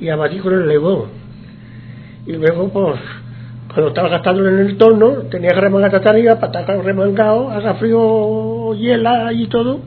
y 0.00 0.08
abatí 0.08 0.38
con 0.38 0.52
el 0.52 0.68
legón. 0.68 1.06
Y 2.26 2.32
luego, 2.32 2.68
pues, 2.68 3.00
cuando 3.68 3.88
estabas 3.88 4.10
gastándolo 4.10 4.50
en 4.50 4.58
el 4.58 4.76
torno, 4.76 5.12
tenías 5.30 5.54
que 5.54 5.60
remangarte 5.60 5.96
hasta 5.96 6.10
arriba 6.10 6.38
para 6.38 6.60
estar 6.60 6.84
remangado, 6.84 7.50
haga 7.50 7.74
frío, 7.74 8.74
hiela 8.74 9.32
y 9.32 9.46
todo, 9.46 9.80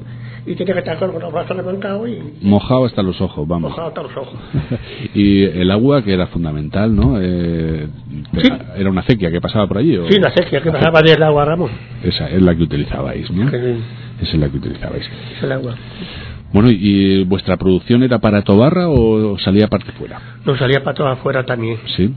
y 0.46 0.56
tenías 0.56 0.76
que 0.76 0.80
estar 0.92 0.98
con 0.98 1.20
los 1.20 1.34
brazos 1.34 1.58
remangados 1.58 2.08
y 2.08 2.20
Mojado 2.46 2.86
hasta 2.86 3.02
los 3.02 3.20
ojos, 3.22 3.48
vamos. 3.48 3.72
mojado 3.72 3.88
hasta 3.88 4.04
los 4.04 4.16
ojos. 4.18 4.34
y 5.16 5.44
el 5.44 5.72
agua, 5.72 6.04
que 6.04 6.14
era 6.14 6.28
fundamental, 6.28 6.96
¿no? 6.96 7.18
Eh, 7.22 7.88
Sí. 8.34 8.50
¿Era 8.78 8.90
una 8.90 9.02
acequia 9.02 9.32
que 9.32 9.40
pasaba 9.42 9.68
por 9.68 9.78
allí? 9.78 9.96
o- 9.98 10.08
Sí, 10.10 10.18
una 10.18 10.28
acequia 10.30 10.62
que 10.62 10.72
pasaba 10.72 11.02
del 11.02 11.22
agua 11.24 11.44
a 11.44 11.46
Ramón. 11.46 11.72
Esa 12.04 12.30
es 12.30 12.42
la 12.42 12.56
que 12.56 12.64
utilizabais, 12.64 13.30
¿no? 13.32 13.48
Esa 13.48 13.58
es 14.22 14.36
la 14.36 14.50
que 14.50 14.58
utilizabais. 14.58 15.04
es 15.38 15.44
el 15.44 15.52
agua. 15.52 15.76
Bueno, 16.54 16.70
¿y 16.72 17.24
vuestra 17.26 17.58
producción 17.58 18.04
era 18.04 18.20
para 18.20 18.42
Tobarra 18.44 18.88
o 18.90 19.38
salía 19.40 19.68
parte 19.68 19.92
fuera? 19.94 20.20
Nos 20.46 20.58
salía 20.60 20.84
para 20.84 20.96
todas 20.96 21.18
afuera 21.18 21.44
también. 21.46 21.78
Sí. 21.98 22.14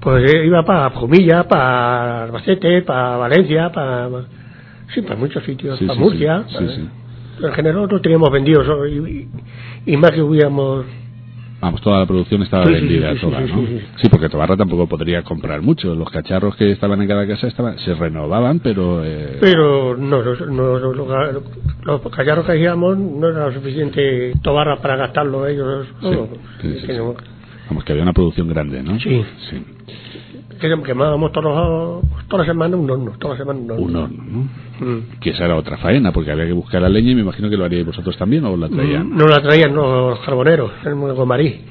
Pues 0.00 0.32
eh, 0.32 0.46
iba 0.46 0.64
para 0.64 0.90
Jumilla, 0.90 1.44
para 1.48 2.24
Albacete, 2.24 2.82
para 2.82 3.16
Valencia, 3.16 3.70
para. 3.72 4.08
Sí, 4.94 5.02
para 5.02 5.16
muchos 5.16 5.42
sitios, 5.44 5.78
Sí, 5.78 5.86
para 5.86 5.96
sí, 5.98 6.04
Murcia. 6.04 6.44
sí, 6.48 6.56
sí, 6.58 6.66
sí. 6.76 6.88
En 7.42 7.52
general 7.52 7.88
no 7.90 8.00
teníamos 8.00 8.30
vendidos 8.30 8.66
¿no? 8.66 8.86
y, 8.86 9.28
más 9.96 10.10
que 10.12 10.22
hubiéramos. 10.22 10.84
Vamos, 11.60 11.80
toda 11.80 12.00
la 12.00 12.06
producción 12.06 12.42
estaba 12.42 12.66
Sí, 12.66 12.72
vendida 12.72 13.12
sí, 13.12 13.18
sí, 13.18 13.26
toda, 13.26 13.40
¿no? 13.40 13.66
sí, 13.96 14.08
porque 14.10 14.28
Tobarra 14.28 14.54
tampoco 14.56 14.86
podría 14.86 15.22
comprar 15.22 15.62
mucho. 15.62 15.94
Los 15.94 16.10
cacharros 16.10 16.56
que 16.56 16.70
estaban 16.72 17.00
en 17.00 17.08
cada 17.08 17.26
casa 17.26 17.46
estaban, 17.46 17.78
se 17.78 17.94
renovaban, 17.94 18.60
pero... 18.60 19.02
eh, 19.04 19.38
Pero 19.40 19.96
no, 19.96 20.22
no, 20.22 20.34
no, 20.34 20.78
no, 20.78 20.92
lo- 20.92 21.42
los 21.84 22.00
callarros 22.14 22.44
que 22.44 22.52
hacíamos 22.52 22.98
no 22.98 23.28
era 23.28 23.50
suficiente 23.52 24.34
tobarra 24.42 24.76
para 24.82 24.96
gastarlo 24.96 25.46
ellos. 25.46 25.86
no- 26.02 26.28
Vamos, 27.70 27.82
que 27.84 27.92
había 27.92 28.02
una 28.02 28.12
producción 28.12 28.46
grande, 28.48 28.82
¿no? 28.82 28.98
Sí. 29.00 29.24
Sí. 29.50 29.64
que 30.60 30.82
quemábamos 30.84 31.32
todos 31.32 32.04
los, 32.24 32.28
todas 32.28 32.46
las 32.46 32.54
semanas 32.54 32.78
un 32.78 32.90
horno, 32.90 33.12
todas 33.18 33.38
las 33.38 33.46
semanas 33.46 33.62
un 33.62 33.70
horno. 33.70 33.84
Un 33.84 33.96
horno, 33.96 34.24
¿no? 34.24 34.86
Mm. 34.86 35.20
Que 35.20 35.30
esa 35.30 35.44
era 35.44 35.56
otra 35.56 35.76
faena, 35.78 36.12
porque 36.12 36.30
había 36.30 36.46
que 36.46 36.52
buscar 36.52 36.82
la 36.82 36.88
leña 36.88 37.10
y 37.10 37.14
me 37.14 37.20
imagino 37.22 37.50
que 37.50 37.56
lo 37.56 37.64
haríais 37.64 37.86
vosotros 37.86 38.16
también 38.16 38.44
o 38.44 38.56
la 38.56 38.68
traían. 38.68 39.10
No 39.10 39.26
la 39.26 39.40
traían 39.40 39.74
los 39.74 40.18
carboneros, 40.20 40.72
el 40.84 40.94
gomarí. 40.94 41.64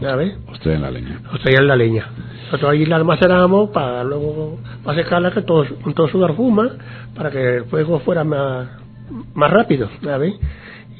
¿Sabes? 0.00 0.38
Os 0.50 0.58
traían 0.60 0.82
la 0.82 0.90
leña. 0.90 1.20
Nos 1.30 1.40
traían 1.42 1.66
la 1.66 1.76
leña. 1.76 2.06
Nosotros 2.46 2.70
ahí 2.70 2.86
la 2.86 2.96
almacenábamos 2.96 3.70
para 3.70 4.02
luego 4.02 4.58
para 4.82 5.02
secarla 5.02 5.30
que 5.30 5.42
todo, 5.42 5.66
con 5.82 5.92
todo 5.94 6.08
su 6.08 6.18
fuma 6.34 6.70
para 7.14 7.30
que 7.30 7.56
el 7.56 7.64
fuego 7.64 8.00
fuera 8.00 8.24
más, 8.24 8.66
más 9.34 9.50
rápido, 9.50 9.90
¿sabes? 10.02 10.34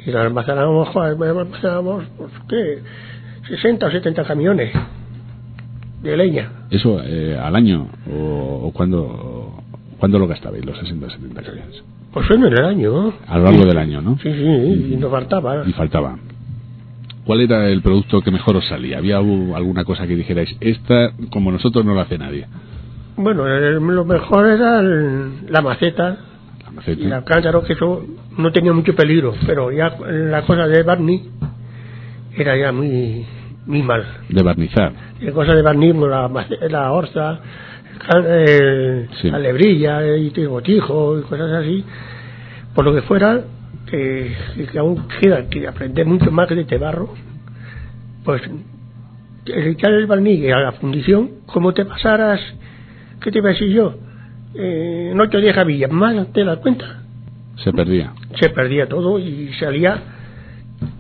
Y 0.06 0.10
la 0.10 0.22
almacenábamos, 0.22 0.88
joder, 0.90 1.16
almacenábamos, 1.20 2.04
pues, 2.16 2.30
¿qué? 2.48 2.82
60 3.48 3.86
o 3.86 3.90
70 3.90 4.24
camiones 4.24 4.72
de 6.02 6.16
leña. 6.16 6.50
¿Eso 6.70 7.00
eh, 7.04 7.38
al 7.40 7.54
año 7.56 7.88
o, 8.10 8.66
o 8.66 8.72
cuándo, 8.72 9.62
cuándo 9.98 10.18
lo 10.18 10.26
gastabais 10.26 10.64
los 10.64 10.78
60 10.78 11.10
70 11.10 11.42
camiones? 11.42 11.82
Pues 12.12 12.28
en 12.30 12.42
el 12.44 12.64
año, 12.64 12.90
¿no? 12.92 13.12
A 13.28 13.38
lo 13.38 13.44
largo 13.44 13.64
del 13.66 13.78
año, 13.78 14.00
¿no? 14.00 14.18
Sí, 14.22 14.32
sí, 14.32 14.92
y 14.92 14.96
nos 14.96 15.10
faltaba. 15.10 15.62
Y 15.66 15.72
faltaba. 15.72 16.16
¿Cuál 17.24 17.42
era 17.42 17.68
el 17.68 17.82
producto 17.82 18.20
que 18.22 18.30
mejor 18.30 18.56
os 18.56 18.66
salía? 18.66 18.98
¿Había 18.98 19.18
alguna 19.18 19.84
cosa 19.84 20.06
que 20.06 20.16
dijerais, 20.16 20.48
esta 20.60 21.12
como 21.30 21.52
nosotros 21.52 21.84
no 21.84 21.94
la 21.94 22.02
hace 22.02 22.18
nadie? 22.18 22.46
Bueno, 23.16 23.46
el- 23.46 23.74
lo 23.74 24.04
mejor 24.04 24.46
era 24.48 24.80
el- 24.80 25.46
la 25.48 25.60
maceta 25.60 26.16
La 26.64 26.70
maceta. 26.72 27.00
y 27.00 27.04
la 27.06 27.22
cántaro, 27.24 27.62
que 27.62 27.74
eso 27.74 28.04
no 28.38 28.50
tenía 28.50 28.72
mucho 28.72 28.94
peligro, 28.96 29.34
pero 29.46 29.70
ya 29.70 29.94
la 30.08 30.42
cosa 30.42 30.66
de 30.66 30.82
Barney 30.82 31.28
era 32.36 32.56
ya 32.56 32.72
muy, 32.72 33.24
muy 33.70 33.82
mal. 33.82 34.04
De 34.28 34.42
barnizar. 34.42 34.92
La 35.20 35.32
cosa 35.32 35.54
de 35.54 35.62
como 35.62 36.06
la, 36.08 36.28
la 36.68 36.92
orza, 36.92 37.40
Sí. 39.20 39.30
la 39.30 39.38
lebrilla 39.38 40.16
y 40.16 40.32
el 40.34 40.48
botijo 40.48 41.18
y 41.18 41.22
cosas 41.22 41.50
así, 41.52 41.84
por 42.74 42.84
lo 42.84 42.94
que 42.94 43.02
fuera, 43.02 43.40
que, 43.86 44.34
aún 44.78 45.06
queda 45.20 45.48
que 45.48 45.66
aprender 45.68 46.06
mucho 46.06 46.30
más 46.30 46.48
de 46.48 46.62
este 46.62 46.78
barro, 46.78 47.10
pues 48.24 48.42
echar 49.46 49.92
el 49.92 50.06
barniz 50.06 50.50
a 50.52 50.60
la 50.60 50.72
fundición, 50.72 51.30
como 51.46 51.72
te 51.74 51.84
pasaras, 51.84 52.40
¿qué 53.20 53.30
te 53.30 53.38
iba 53.38 53.50
a 53.50 53.52
decir 53.52 53.68
yo? 53.70 53.94
Eh, 54.54 55.10
en 55.12 55.20
ocho 55.20 55.38
o 55.38 55.40
diez 55.40 55.54
jabillas 55.54 55.90
más 55.92 56.32
te 56.32 56.42
das 56.44 56.58
cuenta, 56.58 57.02
Se 57.56 57.72
perdía. 57.72 58.12
se 58.40 58.48
perdía 58.50 58.88
todo 58.88 59.18
y 59.18 59.52
salía 59.60 59.98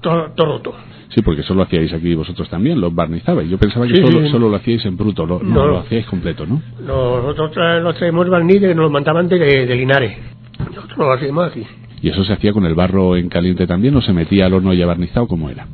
todo, 0.02 0.30
todo 0.32 0.46
roto. 0.46 0.74
Sí, 1.14 1.22
porque 1.22 1.40
eso 1.42 1.54
lo 1.54 1.62
hacíais 1.62 1.92
aquí 1.92 2.14
vosotros 2.14 2.48
también, 2.48 2.80
lo 2.80 2.90
barnizabais. 2.90 3.48
Yo 3.50 3.58
pensaba 3.58 3.86
que 3.86 3.96
Sí, 3.96 4.02
solo, 4.02 4.20
sí. 4.24 4.30
solo 4.30 4.48
lo 4.48 4.56
hacíais 4.56 4.84
en 4.86 4.96
bruto, 4.96 5.26
lo, 5.26 5.40
no, 5.42 5.54
No. 5.54 5.66
lo 5.66 5.78
hacíais 5.80 6.06
completo, 6.06 6.46
¿no? 6.46 6.62
Nosotros 6.80 7.82
nos 7.82 7.96
traemos 7.96 8.28
barniz 8.28 8.60
que 8.60 8.68
nos 8.74 8.84
lo 8.84 8.90
mandaban 8.90 9.28
de, 9.28 9.38
de 9.38 9.74
Linares. 9.76 10.16
Nosotros 10.58 10.96
lo 10.98 11.12
hacíamos 11.12 11.50
aquí. 11.50 11.66
¿Y 12.02 12.08
eso 12.10 12.22
se 12.24 12.32
hacía 12.32 12.52
con 12.52 12.64
el 12.64 12.74
barro 12.74 13.16
en 13.16 13.28
caliente 13.28 13.66
también 13.66 13.94
o 13.96 14.00
se 14.00 14.12
metía 14.12 14.46
al 14.46 14.54
horno 14.54 14.72
ya 14.72 14.86
barnizado? 14.86 15.26
¿Cómo 15.26 15.50
era? 15.50 15.66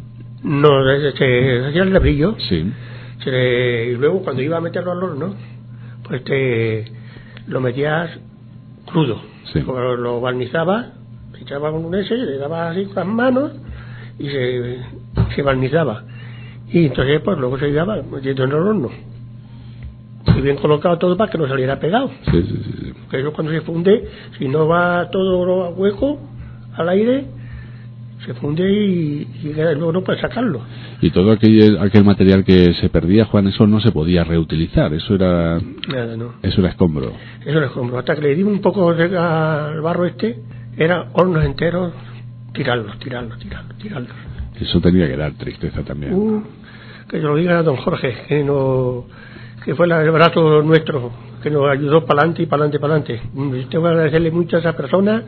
No, 0.42 0.68
se, 1.16 1.66
hacía 1.68 1.82
el 1.82 1.92
lebrillo 1.92 2.36
Sí. 2.38 2.70
se 3.22 3.30
le- 3.30 3.90
y 3.92 3.94
luego 3.96 4.22
cuando 4.22 4.42
iba 4.42 4.56
a 4.56 4.60
meterlo 4.60 4.92
al 4.92 5.02
horno, 5.02 5.34
pues 6.04 6.24
te 6.24 6.84
lo 7.46 7.60
metías 7.60 8.10
crudo. 8.86 9.20
Sí. 9.52 9.60
Lo, 9.60 9.96
lo 9.96 10.20
barnizaba, 10.20 10.92
le 11.32 11.40
echaba 11.42 11.70
con 11.72 11.84
un 11.84 11.94
ese, 11.94 12.16
le 12.16 12.38
daba 12.38 12.70
así 12.70 12.84
con 12.86 12.94
las 12.96 13.06
manos 13.06 13.52
y 14.18 14.28
se, 14.28 14.78
se 15.34 15.42
barnizaba. 15.42 16.04
Y 16.68 16.86
entonces 16.86 17.20
pues 17.24 17.38
luego 17.38 17.58
se 17.58 17.68
iba 17.68 17.84
metiendo 17.84 18.44
en 18.44 18.50
el 18.50 18.56
horno. 18.56 18.90
Y 20.36 20.40
bien 20.40 20.56
colocado 20.56 20.98
todo 20.98 21.16
para 21.16 21.30
que 21.30 21.38
no 21.38 21.46
saliera 21.48 21.78
pegado. 21.78 22.10
Sí, 22.30 22.42
sí, 22.42 22.60
sí, 22.64 22.72
sí. 22.82 22.92
Porque 23.02 23.20
eso 23.20 23.32
cuando 23.32 23.52
se 23.52 23.60
funde, 23.60 24.08
si 24.38 24.48
no 24.48 24.66
va 24.66 25.08
todo 25.10 25.70
hueco 25.70 26.18
al 26.76 26.88
aire, 26.88 27.24
se 28.24 28.34
funde 28.34 28.68
y, 28.68 29.28
y 29.44 29.52
luego 29.54 29.92
no 29.92 30.02
puedes 30.02 30.20
sacarlo. 30.20 30.60
Y 31.00 31.10
todo 31.10 31.30
aquel, 31.32 31.78
aquel 31.78 32.04
material 32.04 32.44
que 32.44 32.74
se 32.74 32.88
perdía, 32.88 33.26
Juan, 33.26 33.46
eso 33.46 33.66
no 33.66 33.80
se 33.80 33.92
podía 33.92 34.24
reutilizar. 34.24 34.92
Eso 34.94 35.14
era, 35.14 35.60
Nada, 35.88 36.16
no. 36.16 36.34
eso 36.42 36.60
era 36.60 36.70
escombro. 36.70 37.12
Eso 37.44 37.60
les 37.60 37.70
compro. 37.70 37.98
Hasta 37.98 38.16
que 38.16 38.22
le 38.22 38.34
dimos 38.34 38.52
un 38.54 38.60
poco 38.60 38.92
de, 38.94 39.16
al 39.16 39.80
barro 39.80 40.06
este, 40.06 40.40
era 40.76 41.10
hornos 41.12 41.44
enteros, 41.44 41.92
tirarlos, 42.52 42.98
tirarlos, 42.98 43.38
tirarlos, 43.38 43.78
tirarlos. 43.78 44.16
Eso 44.60 44.80
tenía 44.80 45.06
que 45.06 45.16
dar 45.16 45.32
tristeza 45.32 45.82
también. 45.82 46.14
Uh, 46.14 46.42
que 47.08 47.18
lo 47.18 47.36
diga 47.36 47.62
don 47.62 47.76
Jorge, 47.76 48.14
que, 48.28 48.42
no, 48.42 49.04
que 49.64 49.74
fue 49.74 49.86
el 49.86 50.10
brazo 50.10 50.62
nuestro, 50.62 51.10
que 51.42 51.50
nos 51.50 51.68
ayudó 51.70 52.04
para 52.04 52.20
adelante 52.20 52.42
y 52.42 52.46
para 52.46 52.64
adelante, 52.64 52.78
para 52.80 52.94
adelante. 52.94 53.68
Tengo 53.70 53.84
que 53.84 53.90
agradecerle 53.90 54.30
mucho 54.30 54.56
a 54.56 54.60
esa 54.60 54.72
persona, 54.76 55.22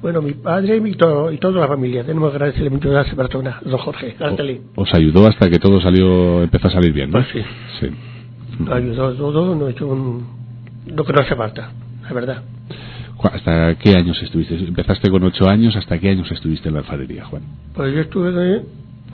bueno, 0.00 0.20
mi 0.22 0.32
padre 0.34 0.76
y, 0.76 0.94
todo, 0.94 1.32
y 1.32 1.38
toda 1.38 1.60
la 1.62 1.66
familia. 1.68 2.04
Tenemos 2.04 2.30
que 2.30 2.36
agradecerle 2.36 2.70
mucho 2.70 2.96
a 2.96 3.02
esa 3.02 3.16
persona, 3.16 3.58
don 3.64 3.78
Jorge. 3.78 4.14
O- 4.76 4.82
os 4.82 4.94
ayudó 4.94 5.26
hasta 5.26 5.48
que 5.50 5.58
todo 5.58 5.80
salió, 5.80 6.42
empezó 6.42 6.68
a 6.68 6.70
salir 6.70 6.92
bien, 6.92 7.10
¿no? 7.10 7.18
Pues 7.18 7.28
sí. 7.32 7.42
Sí. 7.80 7.90
Nos 8.60 8.70
ayudó 8.74 9.12
todo, 9.14 9.54
nos 9.56 9.70
echó 9.70 9.86
un, 9.88 10.24
lo 10.94 11.04
que 11.04 11.12
no 11.12 11.20
hace 11.22 11.34
falta, 11.34 11.70
la 12.04 12.12
verdad. 12.12 12.42
¿Hasta 13.32 13.74
qué 13.76 13.94
años 13.96 14.20
estuviste? 14.22 14.56
Empezaste 14.56 15.10
con 15.10 15.22
ocho 15.24 15.48
años, 15.48 15.74
¿hasta 15.76 15.98
qué 15.98 16.10
años 16.10 16.30
estuviste 16.30 16.68
en 16.68 16.74
la 16.74 16.80
alfarería, 16.80 17.24
Juan? 17.24 17.42
Pues 17.74 17.94
yo 17.94 18.00
estuve 18.02 18.62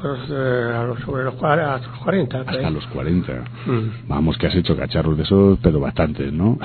pues, 0.00 0.20
eh, 0.30 0.72
a 0.74 0.84
los- 0.84 1.00
sobre 1.00 1.24
los, 1.24 1.34
a 1.42 1.78
los 1.78 1.98
40. 2.02 2.44
por 2.44 2.54
Hasta 2.54 2.70
los 2.70 2.86
40. 2.86 3.32
Mm. 3.66 4.08
Vamos, 4.08 4.38
que 4.38 4.46
has 4.46 4.54
hecho 4.54 4.76
cacharros 4.76 5.16
de 5.16 5.22
esos, 5.24 5.58
pero 5.62 5.78
bastantes, 5.80 6.32
¿no? 6.32 6.58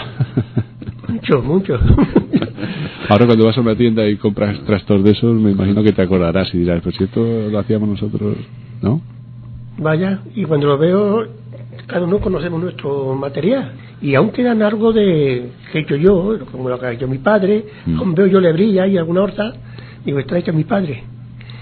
Mucho, 1.10 1.42
mucho. 1.42 1.74
Ahora 3.10 3.26
cuando 3.28 3.46
vas 3.46 3.58
a 3.58 3.62
una 3.62 3.76
tienda 3.76 4.08
y 4.08 4.16
compras 4.18 4.60
trastos 4.66 5.04
de 5.04 5.12
esos, 5.12 5.36
me 5.36 5.52
imagino 5.52 5.84
que 5.84 5.92
te 5.92 6.02
acordarás 6.02 6.54
y 6.56 6.60
dirás, 6.60 6.82
pues 6.82 6.96
si 6.96 7.04
esto 7.04 7.22
lo 7.50 7.60
hacíamos 7.60 7.90
nosotros, 7.90 8.38
¿no? 8.82 9.02
Vaya, 9.78 10.20
y 10.34 10.46
cuando 10.46 10.68
lo 10.68 10.78
veo, 10.78 11.28
cada 11.88 12.06
uno 12.06 12.20
conocemos 12.20 12.62
nuestro 12.62 13.14
material. 13.16 13.72
Y 14.02 14.16
aún 14.16 14.32
quedan 14.32 14.62
algo 14.62 14.92
de 14.94 15.50
que 15.72 15.78
he 15.80 15.82
hecho 15.82 15.96
yo, 15.96 16.38
como 16.52 16.70
lo 16.70 16.80
que 16.80 16.86
ha 16.86 16.92
hecho 16.92 17.08
mi 17.08 17.18
padre, 17.20 17.66
Mm. 17.86 18.00
aún 18.00 18.14
veo 18.16 18.28
yo 18.28 18.40
lebrilla 18.42 18.86
y 18.88 18.98
alguna 18.98 19.22
horta, 19.24 19.54
digo, 20.04 20.20
esta 20.20 20.34
la 20.34 20.40
hecho 20.40 20.54
mi 20.54 20.64
padre. 20.66 21.04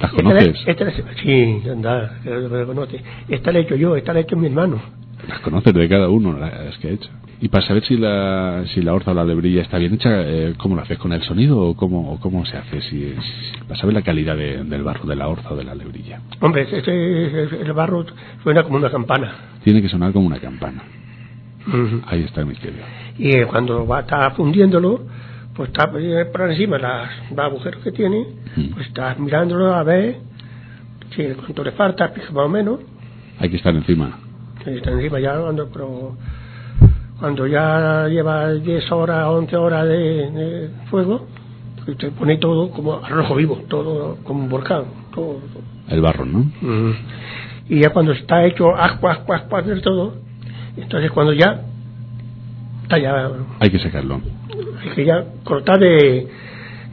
¿Las 0.02 0.12
Esta 0.12 0.24
la- 0.24 0.40
conoces? 0.40 0.68
esta 0.68 0.84
la- 0.86 0.92
sí, 1.22 1.62
anda, 1.72 2.20
lo 2.26 2.48
reconoce. 2.50 3.02
Esta 3.30 3.52
la 3.52 3.60
he 3.60 3.62
hecho 3.62 3.76
yo, 3.76 3.96
esta 3.96 4.12
la 4.14 4.20
ha 4.20 4.22
hecho 4.24 4.36
mi 4.36 4.48
hermano. 4.48 4.82
Las 5.28 5.40
conoces 5.40 5.74
de 5.74 5.88
cada 5.90 6.10
uno, 6.10 6.34
las 6.38 6.78
que 6.80 6.88
ha 6.90 6.92
hecho. 6.92 7.10
Y 7.42 7.50
para 7.50 7.66
saber 7.66 7.84
si 7.86 7.98
la, 7.98 8.64
si 8.74 8.82
la 8.82 8.94
orza 8.94 9.12
o 9.12 9.14
la 9.14 9.24
lebrilla 9.26 9.62
está 9.62 9.78
bien 9.78 9.94
hecha, 9.96 10.10
eh, 10.22 10.54
¿cómo 10.58 10.76
lo 10.76 10.82
haces? 10.82 10.98
¿Con 10.98 11.12
el 11.14 11.22
sonido 11.24 11.60
o 11.60 11.76
cómo, 11.76 12.14
o 12.14 12.20
cómo 12.20 12.46
se 12.46 12.58
hace? 12.58 12.82
Si, 12.82 12.90
si- 13.14 13.58
para 13.68 13.76
saber 13.80 13.94
la 13.96 14.02
calidad 14.02 14.36
de- 14.38 14.64
del 14.64 14.84
barro, 14.84 15.06
de 15.06 15.16
la 15.16 15.28
orza 15.28 15.52
o 15.52 15.56
de 15.56 15.64
la 15.64 15.76
lebrilla. 15.76 16.22
Hombre, 16.40 16.68
este, 16.72 17.62
el 17.62 17.74
barro 17.74 18.06
suena 18.44 18.64
como 18.64 18.78
una 18.78 18.90
campana. 18.90 19.34
Tiene 19.64 19.82
que 19.82 19.90
sonar 19.90 20.14
como 20.14 20.28
una 20.28 20.40
campana. 20.40 20.84
Ahí 22.08 22.24
está 22.24 22.42
el 22.42 22.48
misterio. 22.48 22.82
Y 23.18 23.38
eh, 23.38 23.46
cuando 23.46 23.86
va 23.88 24.02
está 24.02 24.32
fundiéndolo, 24.32 25.06
pues 25.56 25.70
está 25.70 25.90
eh, 25.98 26.26
por 26.26 26.50
encima 26.52 26.78
las, 26.78 27.10
los 27.30 27.40
agujeros 27.40 27.82
que 27.84 27.92
tiene, 27.92 28.26
pues 28.74 28.88
estás 28.88 29.18
mirándolo 29.20 29.74
a 29.74 29.84
ver 29.84 30.18
si 31.16 31.24
cuánto 31.36 31.64
le 31.64 31.72
falta, 31.72 32.12
más 32.34 32.46
o 32.46 32.50
menos, 32.50 32.80
Hay 33.40 33.50
que 33.50 33.58
estar 33.58 33.74
encima. 33.76 34.20
Está 34.66 34.92
encima 34.92 35.20
ya 35.20 35.40
cuando, 35.40 35.68
pero 35.72 36.16
cuando 37.20 37.48
ya 37.48 38.08
lleva 38.10 38.52
10 38.54 38.92
horas, 38.92 39.26
11 39.28 39.56
horas 39.58 39.88
de, 39.88 40.32
de 40.32 40.70
fuego, 40.90 41.26
pues 41.86 41.98
te 41.98 42.12
pone 42.12 42.38
todo 42.38 42.70
como 42.72 43.00
rojo 43.08 43.36
vivo, 43.36 43.62
todo 43.68 44.18
como 44.24 44.44
un 44.44 44.50
volcán, 44.50 44.86
todo. 45.14 45.40
El 45.90 46.02
barro, 46.02 46.26
¿no? 46.26 46.40
Mm. 46.62 46.94
Y 47.70 47.82
ya 47.82 47.90
cuando 47.92 48.12
está 48.12 48.46
hecho 48.46 48.76
ascuas, 48.76 49.20
ascuas, 49.20 49.42
ascuas 49.44 49.66
del 49.66 49.82
todo, 49.82 50.16
entonces 50.78 51.12
cuando 51.12 51.34
ya 51.34 51.62
está 52.84 52.98
ya, 52.98 53.32
Hay 53.60 53.70
que 53.70 53.80
sacarlo. 53.80 54.22
hay 54.82 54.90
que 54.96 55.06
ya 55.06 55.24
cortar 55.44 55.80
de, 55.80 56.28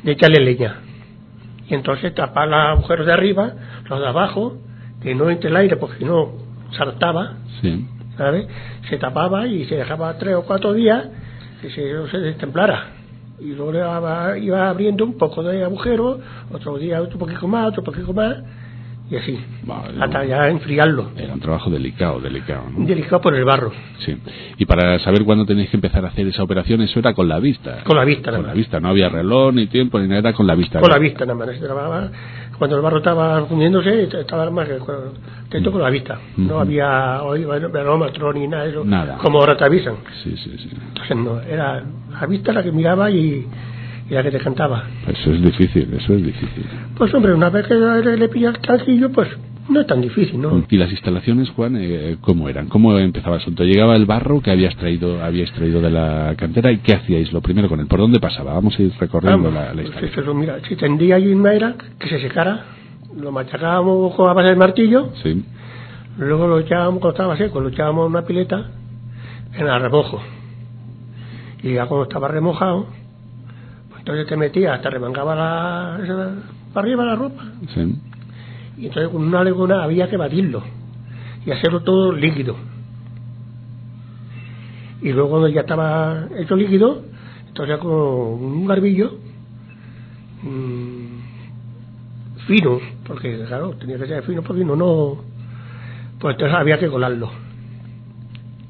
de 0.02 0.12
echarle 0.12 0.44
leña. 0.44 0.76
Y 1.68 1.74
entonces 1.74 2.14
tapar 2.14 2.48
los 2.48 2.58
agujeros 2.58 3.06
de 3.06 3.12
arriba, 3.12 3.52
los 3.88 4.00
de 4.00 4.06
abajo, 4.06 4.56
que 5.02 5.14
no 5.14 5.30
entre 5.30 5.50
el 5.50 5.56
aire 5.56 5.76
porque 5.76 5.98
si 5.98 6.04
no 6.04 6.32
saltaba, 6.76 7.34
Sí. 7.60 7.86
¿sabes? 8.16 8.46
Se 8.88 8.96
tapaba 8.98 9.46
y 9.46 9.64
se 9.66 9.76
dejaba 9.76 10.16
tres 10.18 10.34
o 10.34 10.42
cuatro 10.42 10.72
días 10.72 11.08
que 11.60 11.70
se, 11.70 11.92
no 11.92 12.06
se 12.08 12.18
destemplara. 12.18 12.84
Y 13.40 13.54
luego 13.54 13.72
daba- 13.72 14.36
iba 14.38 14.68
abriendo 14.68 15.04
un 15.04 15.16
poco 15.16 15.42
de 15.42 15.64
agujero, 15.64 16.20
otro 16.52 16.76
día 16.78 17.00
otro 17.00 17.18
poquito 17.18 17.48
más, 17.48 17.68
otro 17.68 17.82
poquito 17.82 18.12
más, 18.12 18.36
y 19.10 19.16
así, 19.16 19.40
Vale, 19.64 19.94
hasta 19.98 20.24
ya 20.24 20.48
enfriarlo. 20.48 21.10
Era 21.16 21.32
un 21.34 21.40
trabajo 21.40 21.68
delicado, 21.70 22.20
delicado, 22.20 22.64
¿no? 22.70 22.86
Delicado 22.86 23.20
por 23.20 23.34
el 23.34 23.44
barro, 23.44 23.72
Sí. 24.04 24.16
Y 24.58 24.66
para 24.66 24.98
saber 25.00 25.24
cuándo 25.24 25.44
tenéis 25.46 25.70
que 25.70 25.76
empezar 25.78 26.04
a 26.04 26.08
hacer 26.08 26.26
esa 26.28 26.42
operación, 26.42 26.80
eso 26.82 26.98
era 26.98 27.12
con 27.14 27.28
la 27.28 27.38
vista. 27.40 27.82
con 27.84 27.96
la 27.96 28.04
vista 28.04 28.30
nada 28.30 28.42
Con 28.42 28.46
la 28.48 28.54
vista, 28.54 28.78
no 28.78 28.88
había 28.88 29.08
reloj 29.08 29.52
ni 29.54 29.66
tiempo 29.66 29.98
ni 29.98 30.06
nada, 30.06 30.20
era 30.20 30.32
con 30.34 30.46
la 30.46 30.54
vista. 30.54 30.78
Con 30.80 30.90
la 30.90 30.98
vista 30.98 31.24
nada 31.24 31.34
más, 31.38 31.48
se 31.56 31.58
trabajaba. 31.64 32.10
Cuando 32.60 32.76
el 32.76 32.82
barro 32.82 32.98
estaba 32.98 33.46
fundiéndose, 33.46 34.02
estaba 34.20 34.50
más 34.50 34.68
atento 35.48 35.72
con 35.72 35.80
la 35.80 35.88
vista. 35.88 36.18
No 36.36 36.44
Ujú. 36.56 36.58
había 36.60 37.22
hoy 37.22 37.42
barómetro 37.46 38.34
ni 38.34 38.46
nada 38.46 38.64
de 38.64 38.70
eso, 38.72 38.84
Nada. 38.84 39.16
como 39.16 39.40
ahora 39.40 39.56
te 39.56 39.64
avisan. 39.64 39.94
Sí, 40.22 40.36
sí, 40.36 40.58
sí. 40.58 40.68
Entonces 40.88 41.16
no, 41.16 41.40
era 41.40 41.82
la 42.10 42.26
vista 42.26 42.52
la 42.52 42.62
que 42.62 42.70
miraba 42.70 43.10
y, 43.10 43.46
y 44.10 44.12
la 44.12 44.22
que 44.22 44.30
te 44.30 44.40
cantaba. 44.40 44.84
Eso 45.08 45.32
es 45.32 45.40
difícil, 45.40 45.88
eso 45.94 46.12
es 46.12 46.22
difícil. 46.22 46.66
Pues 46.98 47.14
hombre, 47.14 47.32
una 47.32 47.48
vez 47.48 47.66
que 47.66 47.74
le, 47.76 48.18
le 48.18 48.28
pilla 48.28 48.50
el 48.50 48.58
calcillo, 48.58 49.10
pues 49.10 49.28
no 49.70 49.80
es 49.80 49.86
tan 49.86 50.00
difícil, 50.00 50.40
¿no? 50.40 50.64
¿Y 50.68 50.76
las 50.76 50.90
instalaciones, 50.90 51.50
Juan, 51.50 51.76
eh, 51.78 52.16
cómo 52.20 52.48
eran? 52.48 52.68
¿Cómo 52.68 52.98
empezaba 52.98 53.36
el 53.36 53.42
asunto? 53.42 53.64
¿Llegaba 53.64 53.94
el 53.96 54.04
barro 54.04 54.40
que 54.40 54.50
habías 54.50 54.76
traído, 54.76 55.22
habíais 55.22 55.52
traído 55.52 55.80
de 55.80 55.90
la 55.90 56.34
cantera 56.36 56.72
y 56.72 56.78
qué 56.78 56.94
hacíais 56.94 57.32
lo 57.32 57.40
primero 57.40 57.68
con 57.68 57.80
él? 57.80 57.86
¿Por 57.86 58.00
dónde 58.00 58.18
pasaba? 58.20 58.52
Vamos 58.54 58.78
a 58.78 58.82
ir 58.82 58.92
recorriendo 58.98 59.50
Vamos, 59.50 59.54
la, 59.54 59.74
la 59.74 59.90
pues 59.90 60.16
eso, 60.16 60.34
mira, 60.34 60.58
si 60.68 60.76
tendría 60.76 61.16
allí 61.16 61.32
una 61.32 61.54
era 61.54 61.74
que 61.98 62.08
se 62.08 62.20
secara, 62.20 62.64
lo 63.16 63.32
machacábamos 63.32 64.14
con 64.14 64.26
la 64.26 64.32
base 64.32 64.48
del 64.48 64.58
martillo, 64.58 65.10
Sí, 65.22 65.44
luego 66.18 66.46
lo 66.46 66.58
echábamos 66.58 67.00
cuando 67.00 67.10
estaba 67.10 67.36
seco, 67.36 67.60
lo 67.60 67.68
echábamos 67.68 68.06
en 68.06 68.12
una 68.12 68.22
pileta 68.22 68.70
en 69.54 69.66
el 69.66 69.80
remojo. 69.80 70.20
Y 71.62 71.74
ya 71.74 71.86
cuando 71.86 72.04
estaba 72.04 72.28
remojado, 72.28 72.86
pues 73.88 74.00
entonces 74.00 74.26
te 74.26 74.36
metías, 74.36 74.80
te 74.82 74.90
remangaba 74.90 75.34
la, 75.34 76.36
para 76.72 76.86
arriba 76.86 77.04
la 77.04 77.16
ropa, 77.16 77.42
sí. 77.74 78.09
Y 78.76 78.86
entonces 78.86 79.10
con 79.10 79.22
una 79.22 79.44
leguna 79.44 79.82
había 79.82 80.08
que 80.08 80.16
batirlo 80.16 80.62
y 81.44 81.50
hacerlo 81.50 81.80
todo 81.80 82.12
líquido. 82.12 82.56
Y 85.02 85.12
luego 85.12 85.30
cuando 85.30 85.48
ya 85.48 85.60
estaba 85.62 86.28
hecho 86.36 86.56
líquido, 86.56 87.02
entonces 87.48 87.78
con 87.78 87.90
un 87.90 88.66
garbillo 88.66 89.14
mm, 90.42 91.06
fino, 92.46 92.78
porque 93.06 93.44
claro, 93.46 93.70
tenía 93.78 93.98
que 93.98 94.06
ser 94.06 94.22
fino 94.24 94.42
porque 94.42 94.64
no, 94.64 94.76
no, 94.76 95.22
pues 96.18 96.34
entonces 96.34 96.56
había 96.56 96.78
que 96.78 96.88
colarlo. 96.88 97.30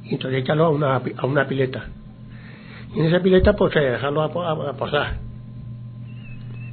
Y 0.05 0.15
entonces 0.15 0.43
echarlo 0.43 0.65
a 0.67 0.69
una, 0.71 0.97
a 0.97 1.27
una 1.27 1.47
pileta. 1.47 1.89
Y 2.95 3.01
en 3.01 3.07
esa 3.07 3.21
pileta 3.21 3.55
pues 3.55 3.75
dejarlo 3.75 4.23
a 4.23 4.73
posar. 4.77 5.19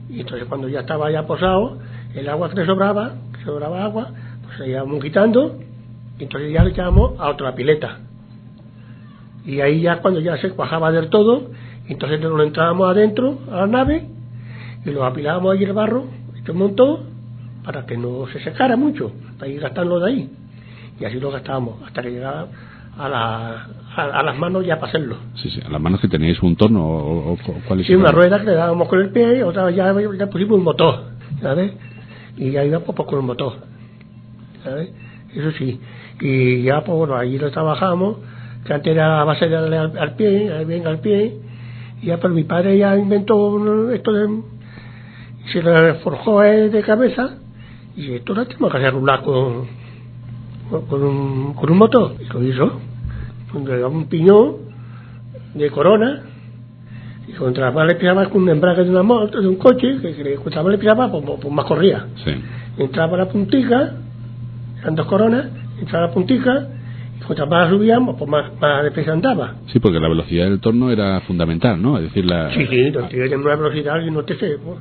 Y 0.10 0.22
entonces 0.22 0.48
cuando 0.48 0.70
ya 0.70 0.82
estaba 0.82 1.12
ya 1.12 1.26
posado, 1.26 1.80
el 2.16 2.30
agua 2.30 2.50
que 2.50 2.56
le 2.56 2.66
sobraba, 2.66 3.14
que 3.38 3.44
sobraba 3.44 3.84
agua, 3.84 4.10
pues 4.44 4.58
se 4.58 4.70
íbamos 4.70 5.02
quitando, 5.04 5.60
y 6.20 6.24
entonces 6.24 6.52
ya 6.52 6.64
le 6.64 6.72
echábamos 6.72 7.20
a 7.20 7.30
otra 7.30 7.54
pileta. 7.56 8.00
Y 9.46 9.62
ahí 9.62 9.82
ya 9.82 10.02
cuando 10.02 10.20
ya 10.20 10.38
se 10.38 10.50
cuajaba 10.52 10.92
del 10.92 11.10
todo, 11.10 11.52
entonces 11.88 12.20
nos 12.20 12.32
lo 12.34 12.44
entrábamos 12.44 12.90
adentro 12.90 13.40
a 13.52 13.58
la 13.62 13.68
nave 13.68 14.08
y 14.86 14.90
lo 14.92 15.06
apilábamos 15.06 15.54
ahí 15.56 15.64
el 15.64 15.74
barro, 15.74 16.06
un 16.50 16.58
montón, 16.58 17.00
para 17.66 17.86
que 17.86 17.98
no 17.98 18.26
se 18.32 18.40
secara 18.42 18.78
mucho, 18.78 19.12
para 19.38 19.52
ir 19.52 19.60
gastando 19.60 20.00
de 20.00 20.10
ahí. 20.12 20.30
Y 21.00 21.06
así 21.06 21.20
lo 21.20 21.30
gastábamos, 21.32 21.82
hasta 21.86 22.02
que 22.02 22.12
llegaba 22.12 22.48
a, 22.98 23.10
la, 23.10 23.68
a, 23.96 24.20
a 24.20 24.24
las 24.24 24.38
manos 24.38 24.66
ya 24.66 24.76
para 24.80 24.88
hacerlo. 24.88 25.18
Sí, 25.36 25.50
sí. 25.50 25.60
A 25.66 25.70
las 25.70 25.80
manos 25.82 26.00
que 26.00 26.08
teníais 26.08 26.42
un 26.42 26.56
torno 26.56 26.84
o, 26.86 27.34
o- 27.34 27.38
cuál 27.68 27.82
es 27.82 27.88
Sí, 27.88 27.96
una 27.96 28.12
rueda 28.12 28.40
que 28.40 28.46
le 28.46 28.54
dábamos 28.54 28.88
con 28.88 29.00
el 29.02 29.10
pie 29.12 29.40
y 29.40 29.42
otra 29.42 29.66
vez 29.66 29.76
ya, 29.76 29.94
ya 30.18 30.28
pusimos 30.30 30.58
un 30.58 30.64
motor, 30.64 31.04
¿sabes? 31.42 31.74
Y 32.38 32.52
ya 32.52 32.64
íbamos 32.64 32.96
pues, 32.96 33.08
con 33.08 33.20
el 33.20 33.26
motor, 33.26 33.54
¿sabes? 34.64 34.90
Eso 35.34 35.52
sí. 35.52 35.80
Y 36.22 36.64
ya, 36.64 36.84
pues 36.84 36.98
bueno, 36.98 37.16
ahí 37.16 37.38
lo 37.38 37.52
trabajamos, 37.52 38.18
que 38.66 38.74
antes 38.74 38.92
era 38.92 39.22
a 39.22 39.24
base 39.24 39.48
de 39.48 39.56
al, 39.56 39.98
al 39.98 40.16
pie, 40.16 40.52
ahí 40.54 40.66
venga 40.66 40.90
al 40.90 41.00
pie, 41.00 41.38
y 42.02 42.08
ya, 42.08 42.18
pero 42.18 42.34
mi 42.34 42.44
padre 42.44 42.78
ya 42.78 42.96
inventó 42.96 43.92
esto 43.92 44.12
de. 44.12 44.42
se 45.52 45.62
lo 45.62 45.96
forjó 45.96 46.42
de 46.42 46.82
cabeza, 46.84 47.38
y 47.96 48.14
esto 48.14 48.34
lo 48.34 48.46
tenemos 48.46 48.72
que 48.72 48.78
hacer 48.78 48.94
rular 48.94 49.22
con, 49.24 49.68
con, 50.88 51.04
un, 51.04 51.54
con 51.54 51.72
un 51.72 51.78
motor, 51.78 52.16
y 52.20 52.26
lo 52.26 52.44
hizo. 52.44 52.80
Le 53.54 53.78
daba 53.80 53.88
un 53.88 54.06
piñón 54.08 54.58
de 55.56 55.72
corona, 55.72 56.24
y 57.28 57.34
contra 57.34 57.72
más 57.72 57.86
le 57.88 57.96
pisaba 57.96 58.30
con 58.30 58.44
un 58.44 58.50
embrague 58.50 58.84
de 58.84 58.90
una 58.90 59.04
moto, 59.04 59.42
de 59.42 59.48
un 59.48 59.58
coche, 59.58 59.98
que, 60.02 60.14
que 60.16 60.36
contra 60.36 60.64
más 60.64 60.72
le 60.72 60.78
pisaba, 60.78 61.12
pues, 61.12 61.24
pues 61.42 61.54
más 61.54 61.66
corría. 61.66 62.06
Sí. 62.24 62.32
Entraba 62.78 63.18
la 63.18 63.28
puntica, 63.28 63.94
eran 64.82 64.96
dos 64.96 65.08
coronas, 65.08 65.48
entraba 65.80 66.08
la 66.08 66.14
puntica, 66.14 66.68
y 67.20 67.24
contra 67.24 67.46
más 67.46 67.70
subíamos, 67.70 68.16
pues 68.18 68.30
más, 68.30 68.52
más 68.62 68.84
deprisa 68.84 69.12
andaba. 69.12 69.56
Sí, 69.68 69.80
porque 69.80 70.00
la 70.00 70.08
velocidad 70.08 70.46
del 70.46 70.60
torno 70.60 70.90
era 70.92 71.20
fundamental, 71.22 71.82
¿no? 71.82 71.98
Es 71.98 72.04
decir, 72.04 72.26
la, 72.26 72.50
Sí, 72.54 72.66
sí, 72.68 72.92
no 72.92 73.08
tienes 73.08 73.34
una 73.34 73.56
velocidad 73.56 74.00
y 74.02 74.12
no 74.12 74.24
te 74.24 74.36
sé. 74.38 74.58
pues. 74.64 74.78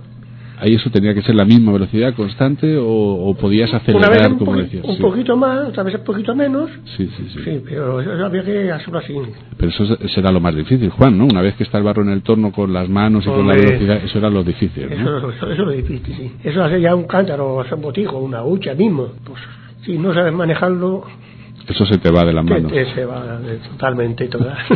Ahí 0.58 0.74
eso 0.74 0.90
tenía 0.90 1.14
que 1.14 1.22
ser 1.22 1.34
la 1.34 1.44
misma 1.44 1.72
velocidad 1.72 2.14
constante 2.14 2.76
o, 2.76 2.86
o 2.86 3.34
podías 3.36 3.70
Una 3.70 3.78
acelerar, 3.78 4.10
vez 4.10 4.28
un, 4.32 4.38
como 4.38 4.56
decías. 4.56 4.84
un 4.84 4.96
sí. 4.96 5.02
poquito 5.02 5.36
más, 5.36 5.68
otra 5.68 5.82
vez 5.82 5.94
un 5.96 6.04
poquito 6.04 6.34
menos. 6.34 6.70
Sí, 6.96 7.08
sí, 7.16 7.28
sí, 7.34 7.40
Sí, 7.44 7.62
pero 7.64 8.00
eso 8.00 8.24
había 8.24 8.42
que 8.44 8.70
hacerlo 8.72 8.98
así. 8.98 9.14
Pero 9.56 9.70
eso 9.70 9.84
es- 9.84 10.12
será 10.12 10.30
lo 10.32 10.40
más 10.40 10.54
difícil, 10.54 10.90
Juan, 10.90 11.16
¿no? 11.18 11.24
Una 11.26 11.42
vez 11.42 11.54
que 11.56 11.64
está 11.64 11.78
el 11.78 11.84
barro 11.84 12.02
en 12.02 12.10
el 12.10 12.22
torno 12.22 12.52
con 12.52 12.72
las 12.72 12.88
manos 12.88 13.24
y 13.24 13.28
con 13.28 13.46
la 13.46 13.54
velocidad, 13.54 13.96
eso 14.04 14.18
era 14.18 14.30
lo 14.30 14.42
difícil, 14.42 14.84
Eso, 14.90 15.02
¿no? 15.02 15.18
eso, 15.18 15.30
eso 15.32 15.50
es 15.52 15.58
lo 15.58 15.70
difícil, 15.70 16.14
sí. 16.14 16.32
Eso 16.44 16.62
hace 16.64 16.80
ya 16.80 16.94
un 16.94 17.04
cántaro, 17.06 17.64
un 17.70 17.82
botijo, 17.82 18.18
una 18.18 18.42
hucha 18.44 18.74
mismo. 18.74 19.08
Pues 19.24 19.40
si 19.84 19.98
no 19.98 20.12
sabes 20.14 20.32
manejarlo, 20.32 21.04
Eso 21.68 21.84
se 21.86 21.98
te 21.98 22.10
va 22.10 22.24
de 22.24 22.32
las 22.32 22.44
manos. 22.44 22.70
te 22.72 22.84
se 22.94 23.04
va 23.04 23.38
totalmente 23.70 24.28
toda. 24.28 24.56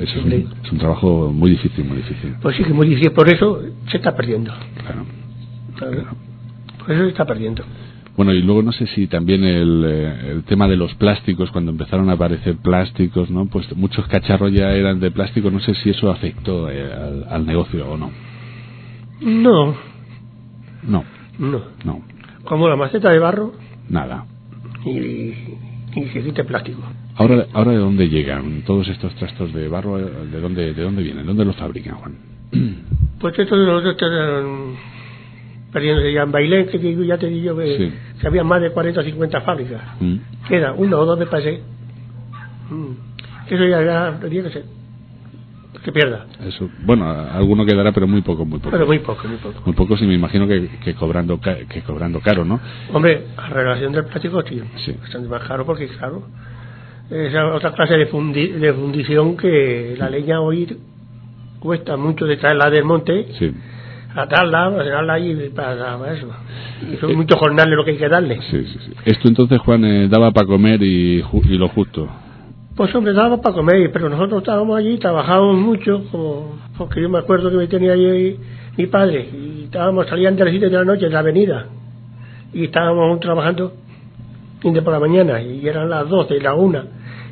Es 0.00 0.14
un, 0.16 0.32
es 0.32 0.72
un 0.72 0.78
trabajo 0.78 1.30
muy 1.32 1.50
difícil, 1.50 1.84
muy 1.84 1.98
difícil. 1.98 2.34
Pues 2.42 2.56
sí 2.56 2.64
que 2.64 2.72
muy 2.72 2.88
difícil, 2.88 3.12
por 3.12 3.28
eso 3.28 3.60
se 3.90 3.96
está 3.98 4.14
perdiendo. 4.16 4.52
Claro. 4.84 5.04
¿sabes? 5.78 6.04
Por 6.78 6.90
eso 6.92 7.02
se 7.04 7.08
está 7.10 7.24
perdiendo. 7.24 7.64
Bueno, 8.16 8.32
y 8.34 8.42
luego 8.42 8.62
no 8.62 8.72
sé 8.72 8.86
si 8.88 9.06
también 9.06 9.44
el, 9.44 9.84
eh, 9.86 10.30
el 10.32 10.42
tema 10.42 10.66
de 10.66 10.76
los 10.76 10.92
plásticos, 10.94 11.52
cuando 11.52 11.70
empezaron 11.70 12.10
a 12.10 12.14
aparecer 12.14 12.56
plásticos, 12.56 13.30
¿no? 13.30 13.46
Pues 13.46 13.76
muchos 13.76 14.06
cacharros 14.08 14.52
ya 14.52 14.72
eran 14.72 14.98
de 14.98 15.12
plástico, 15.12 15.50
no 15.52 15.60
sé 15.60 15.74
si 15.74 15.90
eso 15.90 16.10
afectó 16.10 16.68
eh, 16.68 16.92
al, 16.92 17.26
al 17.30 17.46
negocio 17.46 17.88
o 17.88 17.96
no. 17.96 18.10
No, 19.20 19.76
No, 20.82 21.04
no. 21.38 21.62
no, 21.84 22.02
Como 22.44 22.68
la 22.68 22.74
maceta 22.76 23.10
de 23.10 23.18
barro 23.20 23.52
nada. 23.88 24.26
y, 24.84 25.32
quite 25.92 26.44
plástico. 26.44 26.82
Ahora, 27.16 27.46
ahora 27.52 27.72
¿de 27.72 27.78
dónde 27.78 28.08
llegan 28.08 28.62
todos 28.62 28.88
estos 28.88 29.14
trastos 29.16 29.52
de 29.52 29.68
barro? 29.68 29.98
¿De 29.98 30.40
dónde, 30.40 30.74
de 30.74 30.82
dónde 30.82 31.02
vienen? 31.02 31.26
¿Dónde 31.26 31.44
los 31.44 31.56
fabrican, 31.56 31.96
Juan? 31.96 32.14
Pues 33.18 33.36
esto 33.36 33.56
de 33.56 33.66
los 33.66 33.84
están 33.84 34.76
perdiéndose 35.72 36.12
ya 36.12 36.22
en 36.22 36.30
Bailén, 36.30 36.68
que 36.68 37.06
ya 37.06 37.18
te 37.18 37.26
digo 37.26 37.56
que, 37.56 37.76
Sí. 37.76 37.92
que 38.20 38.26
había 38.28 38.44
más 38.44 38.62
de 38.62 38.70
40 38.70 39.00
o 39.00 39.02
50 39.02 39.40
fábricas. 39.40 39.82
Mm. 40.00 40.16
Queda 40.48 40.72
uno 40.72 41.00
o 41.00 41.04
dos 41.04 41.18
de 41.18 41.26
pasé. 41.26 41.60
Mm. 42.70 43.52
Eso 43.52 43.64
ya, 43.66 43.82
ya 43.82 44.18
tendría 44.20 44.44
que 44.44 44.50
ser. 44.50 44.64
Que 45.84 45.92
pierda. 45.92 46.26
Eso, 46.44 46.68
bueno, 46.84 47.08
alguno 47.08 47.64
quedará, 47.64 47.92
pero 47.92 48.06
muy 48.08 48.20
poco, 48.22 48.44
muy 48.44 48.58
poco. 48.58 48.70
Pero 48.72 48.86
muy 48.86 48.98
poco, 48.98 49.26
muy 49.28 49.36
poco. 49.38 49.62
Muy 49.64 49.74
poco, 49.74 49.96
sí, 49.96 50.06
me 50.06 50.14
imagino 50.14 50.46
que, 50.48 50.68
que 50.82 50.94
cobrando 50.94 51.40
que 51.40 51.82
cobrando 51.82 52.20
caro, 52.20 52.44
¿no? 52.44 52.60
Hombre, 52.92 53.26
a 53.36 53.48
relación 53.48 53.92
del 53.92 54.04
plástico, 54.06 54.42
sí. 54.42 54.60
Sí. 54.84 54.92
Bastante 55.00 55.28
más 55.28 55.42
caro 55.46 55.64
porque, 55.64 55.86
claro, 55.88 56.24
es 57.10 57.34
otra 57.34 57.72
clase 57.72 57.94
de, 57.94 58.10
fundi- 58.10 58.52
de 58.52 58.72
fundición 58.74 59.36
que 59.36 59.94
la 59.98 60.10
leña 60.10 60.40
hoy 60.40 60.76
cuesta 61.60 61.96
mucho 61.96 62.24
de 62.26 62.36
traerla 62.36 62.70
del 62.70 62.84
monte, 62.84 63.28
Sí, 63.38 63.52
atarla, 64.14 64.66
hacerla 64.66 65.12
ahí 65.14 65.50
para, 65.54 65.96
para 65.98 66.12
eso. 66.14 66.28
Y 66.92 66.96
son 66.96 67.14
muchos 67.16 67.38
jornales 67.38 67.74
lo 67.76 67.84
que 67.84 67.92
hay 67.92 67.98
que 67.98 68.08
darle. 68.08 68.40
sí, 68.50 68.64
sí. 68.64 68.78
sí. 68.84 68.92
Esto 69.04 69.28
entonces, 69.28 69.58
Juan, 69.60 69.84
eh, 69.84 70.08
daba 70.08 70.32
para 70.32 70.46
comer 70.46 70.82
y, 70.82 71.22
ju- 71.22 71.44
y 71.48 71.56
lo 71.56 71.68
justo. 71.68 72.08
Pues 72.78 72.94
hombre, 72.94 73.12
daba 73.12 73.40
para 73.40 73.56
comer, 73.56 73.90
pero 73.92 74.08
nosotros 74.08 74.40
estábamos 74.40 74.78
allí, 74.78 74.98
trabajábamos 74.98 75.56
mucho, 75.56 76.04
como, 76.12 76.60
porque 76.78 77.02
yo 77.02 77.08
me 77.08 77.18
acuerdo 77.18 77.50
que 77.50 77.56
me 77.56 77.66
tenía 77.66 77.92
allí 77.92 78.36
mi 78.76 78.86
padre, 78.86 79.28
y 79.32 79.64
estábamos, 79.64 80.06
salían 80.06 80.36
de 80.36 80.44
las 80.44 80.52
7 80.52 80.66
de 80.70 80.76
la 80.76 80.84
noche 80.84 81.06
en 81.06 81.12
la 81.12 81.18
avenida, 81.18 81.66
y 82.52 82.66
estábamos 82.66 83.10
aún 83.10 83.18
trabajando 83.18 83.72
de 84.62 84.80
por 84.80 84.92
la 84.92 85.00
mañana, 85.00 85.42
y 85.42 85.66
eran 85.66 85.90
las 85.90 86.08
12, 86.08 86.40
la 86.40 86.54
1, 86.54 86.82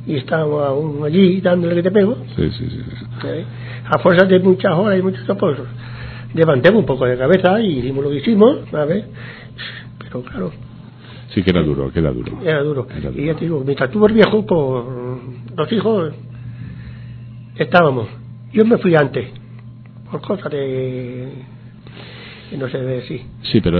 y 0.09 0.17
estábamos 0.17 0.65
aún 0.65 1.05
allí 1.05 1.41
dándole 1.41 1.77
que 1.77 1.83
te 1.85 1.91
pego. 1.93 2.17
Sí, 2.35 2.51
sí, 2.51 2.69
sí. 2.69 2.81
¿eh? 3.29 3.45
A 3.89 4.01
fuerza 4.01 4.27
de 4.27 4.41
muchas 4.41 4.73
horas 4.73 4.99
y 4.99 5.03
muchos 5.03 5.25
pues 5.39 5.59
levantemos 6.35 6.81
un 6.81 6.87
poco 6.87 7.05
de 7.05 7.17
cabeza 7.17 7.61
y 7.61 7.79
hicimos 7.79 8.03
lo 8.03 8.11
que 8.11 8.17
hicimos, 8.17 8.69
¿sabes? 8.73 9.05
Pero 10.01 10.23
claro. 10.23 10.51
Sí, 11.37 11.43
que 11.43 11.51
era 11.51 11.63
duro, 11.63 11.93
que 11.93 11.99
era 11.99 12.11
duro. 12.13 12.33
Era 12.43 12.63
duro. 12.63 12.87
Y 13.15 13.27
ya 13.27 13.35
te 13.35 13.45
digo, 13.45 13.63
mientras 13.63 13.91
tuvo 13.91 14.07
el 14.07 14.15
viejo, 14.15 14.47
pues 14.47 14.85
los 15.55 15.71
hijos 15.71 16.15
estábamos. 17.57 18.09
Yo 18.55 18.65
me 18.65 18.79
fui 18.79 18.95
antes, 18.97 19.29
por 20.11 20.23
cosas 20.23 20.51
de. 20.51 21.29
no 22.59 22.71
sé 22.71 22.79
decir. 22.79 23.21
Sí, 23.53 23.61
pero 23.61 23.79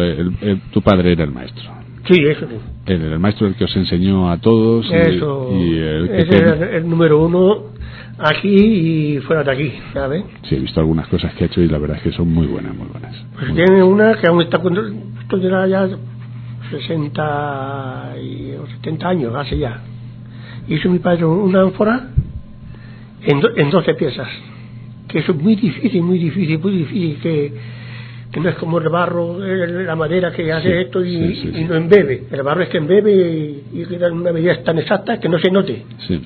tu 0.71 0.83
padre 0.83 1.13
era 1.13 1.25
el 1.25 1.33
maestro. 1.33 1.65
Sí, 2.11 2.21
eso 2.27 2.47
sí. 2.47 2.57
El, 2.85 3.01
el 3.01 3.19
maestro 3.19 3.47
el 3.47 3.55
que 3.55 3.65
os 3.65 3.75
enseñó 3.75 4.31
a 4.31 4.37
todos. 4.37 4.85
Eso. 4.93 5.59
Y, 5.59 5.79
el 5.79 6.11
ese 6.11 6.37
era 6.37 6.77
el 6.77 6.87
número 6.87 7.25
uno 7.25 7.73
aquí 8.19 8.55
y 8.55 9.21
fuera 9.21 9.45
de 9.45 9.51
aquí, 9.51 9.73
¿sabes? 9.95 10.25
Sí, 10.43 10.57
he 10.57 10.61
visto 10.61 10.79
algunas 10.79 11.09
cosas 11.09 11.33
que 11.33 11.45
ha 11.45 11.47
hecho 11.47 11.63
y 11.63 11.69
la 11.69 11.79
verdad 11.79 11.97
es 11.97 12.03
que 12.03 12.13
son 12.13 12.31
muy 12.31 12.49
buenas, 12.49 12.77
muy 12.77 12.89
buenas. 12.89 13.17
Pues 13.35 13.55
tiene 13.55 13.83
una 13.83 14.15
que 14.21 14.27
aún 14.29 14.43
está 14.43 14.59
cuando 14.59 14.83
esto 14.87 15.39
ya 15.39 15.89
60 16.71 18.15
y, 18.23 18.53
o 18.53 18.67
70 18.67 19.09
años, 19.09 19.35
hace 19.35 19.59
ya. 19.59 19.81
Hizo 20.69 20.89
mi 20.89 20.99
padre 20.99 21.25
una 21.25 21.61
ánfora 21.61 22.09
en, 23.23 23.41
en 23.57 23.71
12 23.71 23.95
piezas, 23.95 24.29
que 25.09 25.19
eso 25.21 25.33
es 25.33 25.39
muy 25.39 25.57
difícil, 25.57 26.03
muy 26.03 26.19
difícil, 26.19 26.59
muy 26.59 26.73
difícil, 26.79 27.19
que, 27.21 27.53
que 28.33 28.41
no 28.41 28.49
es 28.49 28.57
como 28.57 28.79
el 28.79 28.89
barro, 28.89 29.39
la 29.39 29.97
madera 29.97 30.33
que 30.33 30.53
hace 30.53 30.83
esto 30.83 31.05
y, 31.05 31.15
y, 31.15 31.65
no 31.65 31.75
embebe. 31.75 32.25
El 32.31 32.43
barro 32.43 32.63
es 32.63 32.69
que 32.69 32.79
embebe 32.79 33.63
y, 33.73 33.85
queda 33.89 34.13
una 34.13 34.33
medida 34.33 34.63
tan 34.63 34.79
exacta 34.79 35.19
que 35.21 35.29
no 35.29 35.39
se 35.39 35.51
note. 35.51 35.85
Sí. 36.07 36.21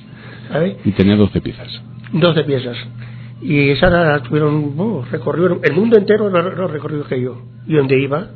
Y 0.83 0.91
tenía 0.91 1.15
12 1.15 1.41
piezas. 1.41 1.81
12 2.11 2.43
piezas. 2.43 2.77
Y 3.41 3.69
esas 3.69 4.21
tuvieron, 4.23 4.75
oh, 4.77 5.03
recorrieron, 5.09 5.61
el 5.63 5.73
mundo 5.73 5.97
entero 5.97 6.29
lo, 6.29 6.67
recorrido 6.67 7.05
que 7.05 7.21
yo. 7.21 7.41
Y 7.67 7.73
donde 7.73 7.99
iba, 7.99 8.27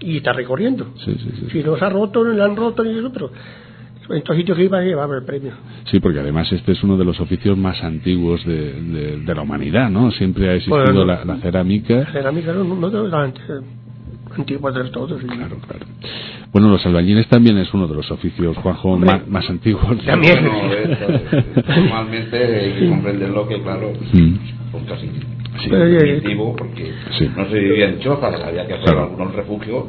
y 0.00 0.16
está 0.16 0.32
recorriendo. 0.32 0.92
Sí, 1.04 1.14
sí, 1.14 1.30
sí. 1.38 1.46
Si 1.50 1.62
los 1.62 1.80
ha 1.82 1.88
roto, 1.88 2.24
no 2.24 2.32
lo 2.32 2.44
han 2.44 2.56
roto, 2.56 2.82
ni 2.82 2.98
eso, 2.98 3.12
pero 3.12 3.30
en 4.10 4.16
estos 4.16 4.36
sitios 4.36 4.56
que 4.56 4.64
iba 4.64 4.80
llevaba 4.80 5.16
el 5.16 5.24
premio. 5.24 5.52
Sí, 5.90 6.00
porque 6.00 6.18
además 6.20 6.50
este 6.52 6.72
es 6.72 6.82
uno 6.82 6.96
de 6.96 7.04
los 7.04 7.20
oficios 7.20 7.56
más 7.56 7.82
antiguos 7.82 8.44
de, 8.44 9.18
de, 9.24 9.34
la 9.34 9.42
humanidad, 9.42 9.88
¿no? 9.88 10.10
Siempre 10.12 10.48
ha 10.48 10.54
existido 10.54 11.04
la, 11.04 11.36
cerámica. 11.40 11.94
La 11.94 12.12
cerámica 12.12 12.52
no, 12.52 12.64
no, 12.64 12.90
no 12.90 13.16
antes, 13.16 13.42
antigua 14.36 14.72
de 14.72 14.90
todos. 14.90 15.22
Claro, 15.22 15.58
claro. 15.66 15.86
Bueno, 16.52 16.70
los 16.70 16.84
albañiles 16.84 17.28
también 17.28 17.58
es 17.58 17.72
uno 17.72 17.86
de 17.86 17.94
los 17.94 18.10
oficios, 18.10 18.56
Juanjo, 18.56 18.98
más, 18.98 19.26
más, 19.28 19.48
antiguos. 19.48 20.04
También. 20.04 20.44
normalmente 21.66 22.36
hay 22.36 22.72
que 22.80 22.88
comprenderlo 22.88 23.46
que, 23.46 23.62
claro, 23.62 23.92
mm. 24.12 24.34
pues 24.72 24.84
casi 24.88 25.08
sí. 25.62 25.68
primitivo, 25.68 26.54
porque 26.56 26.92
no 27.36 27.48
se 27.48 27.58
vivía 27.58 27.88
en 27.88 28.00
chozas, 28.00 28.40
había 28.40 28.66
que 28.66 28.74
hacer 28.74 28.96
algunos 28.96 29.34
refugios 29.34 29.84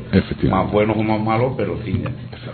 más 0.50 0.72
buenos 0.72 0.98
o 0.98 1.04
más 1.04 1.22
malos, 1.22 1.54
pero 1.58 1.78
sí. 1.84 2.02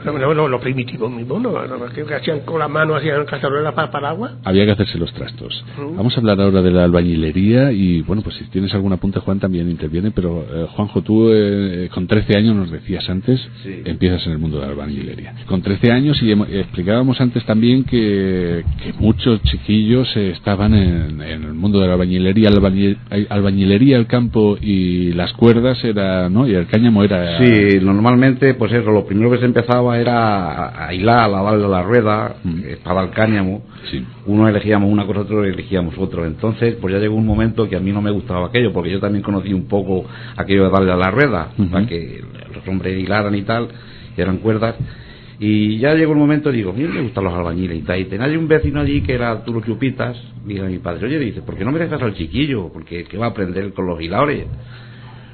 No, 0.06 0.34
no, 0.34 0.48
lo 0.48 0.60
primitivo 0.60 1.10
mismo, 1.10 1.40
¿no? 1.40 1.54
que 1.94 2.14
hacían 2.14 2.42
con 2.42 2.60
la 2.60 2.68
mano, 2.68 2.96
hacían 2.96 3.26
cacerolas 3.26 3.74
para, 3.74 3.92
para 3.92 4.10
agua. 4.10 4.32
Había 4.44 4.66
que 4.66 4.72
hacerse 4.72 4.98
los 4.98 5.14
trastos. 5.14 5.64
Mm. 5.78 5.98
Vamos 5.98 6.16
a 6.16 6.20
hablar 6.20 6.40
ahora 6.42 6.62
de 6.62 6.72
la 6.72 6.84
albañilería 6.84 7.72
y, 7.72 8.02
bueno, 8.02 8.22
pues 8.22 8.36
si 8.36 8.46
tienes 8.46 8.74
algún 8.74 8.94
apunte, 8.94 9.20
Juan 9.20 9.40
también 9.40 9.70
interviene, 9.70 10.12
pero 10.12 10.42
eh, 10.42 10.68
Juanjo, 10.72 11.02
tú 11.02 11.30
eh, 11.32 11.90
con 11.94 12.08
13 12.08 12.38
años 12.38 12.56
nos 12.56 12.72
decías 12.72 13.10
antes, 13.10 13.40
empiezas 13.86 14.26
en 14.28 14.34
el 14.34 14.40
mundo 14.40 14.60
de 14.60 14.66
la 14.66 14.72
albañilería. 14.72 15.34
Con 15.48 15.62
13 15.62 15.92
años 15.92 16.22
y 16.22 16.32
explicábamos 16.32 17.20
antes 17.22 17.46
también 17.46 17.84
que, 17.84 18.64
que 18.84 18.94
muchos 18.94 19.42
chiquillos 19.44 20.16
estaban 20.16 20.74
en, 20.74 21.22
en, 21.22 21.44
el 21.44 21.54
mundo 21.54 21.80
de 21.80 21.88
la 21.88 21.94
albañilería, 21.94 22.50
albañilería, 23.10 23.98
el 23.98 24.08
campo 24.08 24.58
y 24.60 25.14
las 25.14 25.34
cuerdas 25.34 25.84
era, 25.84 26.30
¿no? 26.30 26.48
Y 26.48 26.54
el 26.54 26.68
cáñamo 26.68 27.04
era... 27.04 27.38
Sí, 27.38 27.80
normalmente, 27.82 28.54
pues 28.56 28.72
eso, 28.74 28.92
lo 28.92 29.06
primero 29.06 29.32
que 29.32 29.40
se 29.40 29.46
empezaba 29.46 29.98
era 30.00 30.86
a 30.88 30.94
hilar, 30.94 31.34
a 31.34 31.42
darle 31.42 31.68
la 31.68 31.82
rueda, 31.82 32.36
mm. 32.44 32.62
para 32.84 33.04
el 33.04 33.12
cáñamo. 33.12 33.64
Sí. 33.90 34.04
Uno 34.26 34.48
elegíamos 34.48 34.92
una 34.92 35.06
cosa, 35.06 35.22
otro 35.22 35.46
elegíamos 35.46 35.98
otro. 35.98 36.26
Entonces, 36.26 36.76
pues 36.82 36.94
ya 36.94 37.00
llegó 37.00 37.16
un 37.16 37.26
momento 37.26 37.70
que 37.70 37.76
a 37.76 37.80
mí 37.80 37.92
no 37.92 38.02
me 38.02 38.12
gustaba 38.12 38.48
aquello, 38.48 38.74
porque 38.74 38.92
yo 38.92 39.00
también 39.00 39.24
conocí 39.24 39.54
un 39.54 39.68
poco 39.68 40.06
aquello 40.36 40.66
de 40.66 40.70
darle 40.70 40.92
a 40.92 40.98
la 40.98 41.12
rueda, 41.12 41.50
para 41.72 41.86
que 41.86 42.22
los 42.54 42.68
hombres 42.68 43.00
hilaran 43.00 43.36
y 43.36 43.44
tal, 43.44 43.70
y 44.18 44.22
eran 44.22 44.38
cuerdas. 44.38 44.76
Y 45.40 45.78
ya 45.78 45.94
llegó 45.94 46.14
el 46.14 46.18
momento, 46.18 46.52
digo, 46.52 46.74
mira, 46.74 46.90
me 46.90 47.02
gustan 47.02 47.24
los 47.24 47.34
albañiles 47.34 47.78
y 47.78 47.82
tal. 47.82 48.00
Y 48.00 48.06
tenía 48.06 48.40
un 48.40 48.48
vecino 48.48 48.80
allí 48.80 49.02
que 49.02 49.14
era 49.14 49.44
Turo 49.44 49.62
Chupitas, 49.62 50.18
dice 50.46 50.62
a 50.62 50.66
mi 50.66 50.80
padre, 50.80 51.06
oye, 51.06 51.20
dice, 51.20 51.42
¿por 51.44 51.56
qué 51.56 51.64
no 51.64 51.72
me 51.72 51.80
dejas 51.80 52.02
al 52.02 52.16
chiquillo? 52.16 52.70
Porque 52.74 53.04
¿qué 53.04 53.18
va 53.18 53.28
a 53.28 53.30
aprender 53.30 53.72
con 53.74 53.86
los 53.86 54.02
hiladores? 54.02 54.48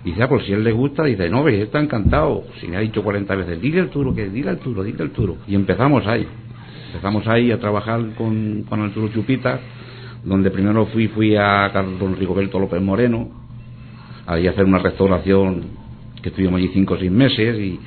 Dice, 0.03 0.21
ah, 0.21 0.27
pues 0.27 0.45
si 0.45 0.51
él 0.51 0.65
le 0.65 0.73
gusta, 0.73 1.05
dice, 1.05 1.29
no, 1.29 1.43
ve, 1.43 1.61
está 1.61 1.79
encantado. 1.79 2.43
Si 2.59 2.67
me 2.67 2.75
ha 2.75 2.81
dicho 2.81 3.01
40 3.01 3.33
veces, 3.35 3.61
dile 3.61 3.79
al 3.79 3.89
Turo, 3.89 4.13
que 4.13 4.29
dile 4.29 4.49
al 4.49 4.59
Turo, 4.59 4.83
dile 4.83 5.01
al 5.01 5.11
Turo. 5.11 5.37
Y 5.47 5.55
empezamos 5.55 6.05
ahí. 6.05 6.27
Empezamos 6.87 7.25
ahí 7.27 7.51
a 7.51 7.59
trabajar 7.59 8.01
con, 8.17 8.63
con 8.67 8.81
el 8.81 8.91
Turo 8.91 9.07
Chupitas, 9.07 9.61
donde 10.25 10.51
primero 10.51 10.85
fui, 10.87 11.07
fui 11.07 11.37
a 11.37 11.69
don 11.97 12.17
Rigoberto 12.17 12.59
López 12.59 12.81
Moreno, 12.81 13.29
ahí 14.25 14.47
a 14.47 14.51
hacer 14.51 14.65
una 14.65 14.79
restauración 14.79 15.63
que 16.21 16.29
estuvimos 16.29 16.57
allí 16.57 16.69
cinco 16.73 16.95
o 16.95 16.97
seis 16.97 17.11
meses 17.11 17.57
y 17.57 17.79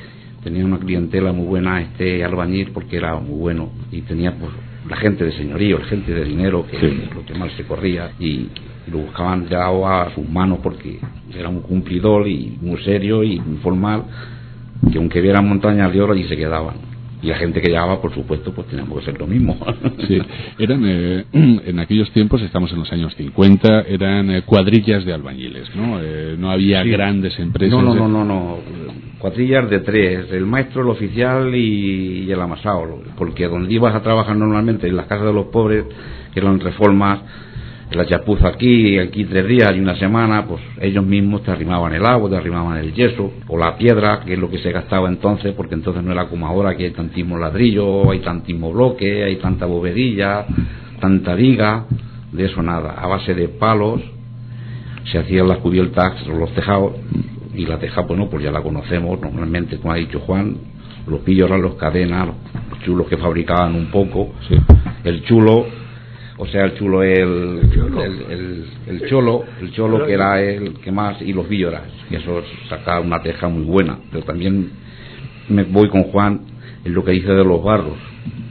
tenía 0.46 0.64
una 0.64 0.78
clientela 0.78 1.32
muy 1.32 1.44
buena 1.44 1.82
este 1.82 2.22
albañil 2.22 2.70
porque 2.72 2.98
era 2.98 3.16
muy 3.16 3.36
bueno 3.36 3.68
y 3.90 4.02
tenía 4.02 4.30
pues 4.30 4.52
la 4.88 4.94
gente 4.94 5.24
de 5.24 5.32
señorío, 5.32 5.80
la 5.80 5.86
gente 5.86 6.14
de 6.14 6.24
dinero 6.24 6.64
que 6.70 6.78
lo 7.12 7.26
que 7.26 7.34
mal 7.34 7.50
se 7.56 7.64
corría 7.64 8.12
y, 8.20 8.48
lo 8.86 8.98
buscaban 8.98 9.48
ya 9.48 9.66
a 9.66 10.14
sus 10.14 10.28
manos 10.28 10.60
porque 10.62 11.00
era 11.36 11.48
un 11.48 11.62
cumplidor 11.62 12.28
y 12.28 12.56
muy 12.60 12.80
serio 12.84 13.24
y 13.24 13.40
muy 13.40 13.56
formal 13.56 14.04
que 14.92 14.98
aunque 14.98 15.20
vieran 15.20 15.48
montañas 15.48 15.92
de 15.92 16.00
oro 16.00 16.12
allí 16.12 16.22
se 16.28 16.36
quedaban 16.36 16.76
y 17.22 17.28
la 17.28 17.36
gente 17.36 17.60
que 17.60 17.68
llegaba, 17.68 18.00
por 18.00 18.14
supuesto, 18.14 18.52
pues 18.52 18.66
teníamos 18.68 18.98
que 18.98 19.06
ser 19.06 19.18
lo 19.18 19.26
mismo. 19.26 19.58
sí, 20.06 20.18
eran 20.58 20.82
eh, 20.84 21.24
en 21.32 21.78
aquellos 21.78 22.10
tiempos, 22.12 22.42
estamos 22.42 22.70
en 22.72 22.78
los 22.78 22.92
años 22.92 23.14
50, 23.16 23.82
eran 23.82 24.30
eh, 24.30 24.42
cuadrillas 24.42 25.04
de 25.04 25.12
albañiles, 25.12 25.74
¿no? 25.74 25.98
Eh, 26.02 26.36
no 26.38 26.50
había 26.50 26.82
grandes 26.84 27.38
empresas. 27.38 27.82
No, 27.82 27.94
no, 27.94 28.08
no, 28.08 28.24
no, 28.24 28.58
cuadrillas 29.18 29.68
de 29.70 29.80
tres, 29.80 30.30
el 30.30 30.46
maestro, 30.46 30.82
el 30.82 30.88
oficial 30.88 31.54
y, 31.54 32.30
el 32.30 32.40
amasado, 32.40 33.02
porque 33.16 33.48
donde 33.48 33.72
ibas 33.72 33.94
a 33.94 34.02
trabajar 34.02 34.36
normalmente 34.36 34.86
en 34.86 34.96
las 34.96 35.06
casas 35.06 35.26
de 35.26 35.32
los 35.32 35.46
pobres, 35.46 35.84
que 36.32 36.40
eran 36.40 36.60
reformas, 36.60 37.20
la 37.90 38.04
chapuza 38.04 38.48
aquí, 38.48 38.98
aquí 38.98 39.24
tres 39.24 39.46
días 39.46 39.72
y 39.74 39.80
una 39.80 39.96
semana, 39.96 40.44
pues 40.46 40.60
ellos 40.80 41.04
mismos 41.04 41.42
te 41.44 41.52
arrimaban 41.52 41.92
el 41.92 42.04
agua, 42.04 42.28
te 42.28 42.36
arrimaban 42.36 42.78
el 42.78 42.92
yeso 42.92 43.32
o 43.46 43.56
la 43.56 43.76
piedra, 43.76 44.20
que 44.24 44.34
es 44.34 44.38
lo 44.38 44.50
que 44.50 44.58
se 44.58 44.72
gastaba 44.72 45.08
entonces, 45.08 45.54
porque 45.54 45.74
entonces 45.74 46.02
no 46.02 46.12
era 46.12 46.26
como 46.28 46.46
ahora 46.46 46.76
que 46.76 46.86
hay 46.86 46.90
tantísimo 46.90 47.38
ladrillo, 47.38 48.10
hay 48.10 48.20
tantísimo 48.20 48.72
bloque, 48.72 49.24
hay 49.24 49.36
tanta 49.36 49.66
bovedilla, 49.66 50.46
tanta 51.00 51.34
viga, 51.34 51.86
de 52.32 52.44
eso 52.46 52.60
nada, 52.62 52.94
a 52.98 53.06
base 53.06 53.34
de 53.34 53.48
palos 53.48 54.00
se 55.10 55.18
hacían 55.18 55.46
las 55.46 55.58
cubiertas, 55.58 56.26
los 56.26 56.52
tejados, 56.54 56.94
y 57.54 57.64
la 57.64 57.78
teja, 57.78 58.02
bueno, 58.02 58.28
pues 58.28 58.42
ya 58.42 58.50
la 58.50 58.62
conocemos 58.62 59.20
normalmente, 59.20 59.78
como 59.78 59.92
ha 59.92 59.96
dicho 59.96 60.20
Juan, 60.20 60.56
los 61.06 61.20
pillos 61.20 61.48
eran 61.48 61.62
los 61.62 61.74
cadenas, 61.76 62.28
los 62.70 62.80
chulos 62.80 63.06
que 63.06 63.16
fabricaban 63.16 63.76
un 63.76 63.86
poco, 63.86 64.32
el 65.04 65.22
chulo 65.24 65.85
o 66.38 66.46
sea, 66.46 66.64
el 66.64 66.74
chulo 66.74 67.02
el, 67.02 67.60
el, 68.30 68.64
el, 68.86 69.08
cholo, 69.08 69.44
el 69.60 69.72
cholo 69.72 70.04
que 70.04 70.12
era 70.12 70.42
el 70.42 70.74
que 70.74 70.92
más, 70.92 71.20
y 71.22 71.32
los 71.32 71.48
villoras, 71.48 71.82
que 72.08 72.16
eso 72.16 72.42
sacaba 72.68 73.00
una 73.00 73.22
teja 73.22 73.48
muy 73.48 73.64
buena, 73.64 73.98
pero 74.10 74.24
también 74.24 74.70
me 75.48 75.62
voy 75.64 75.88
con 75.88 76.04
Juan 76.04 76.40
en 76.84 76.94
lo 76.94 77.04
que 77.04 77.12
dice 77.12 77.32
de 77.32 77.44
los 77.44 77.62
barros, 77.62 77.96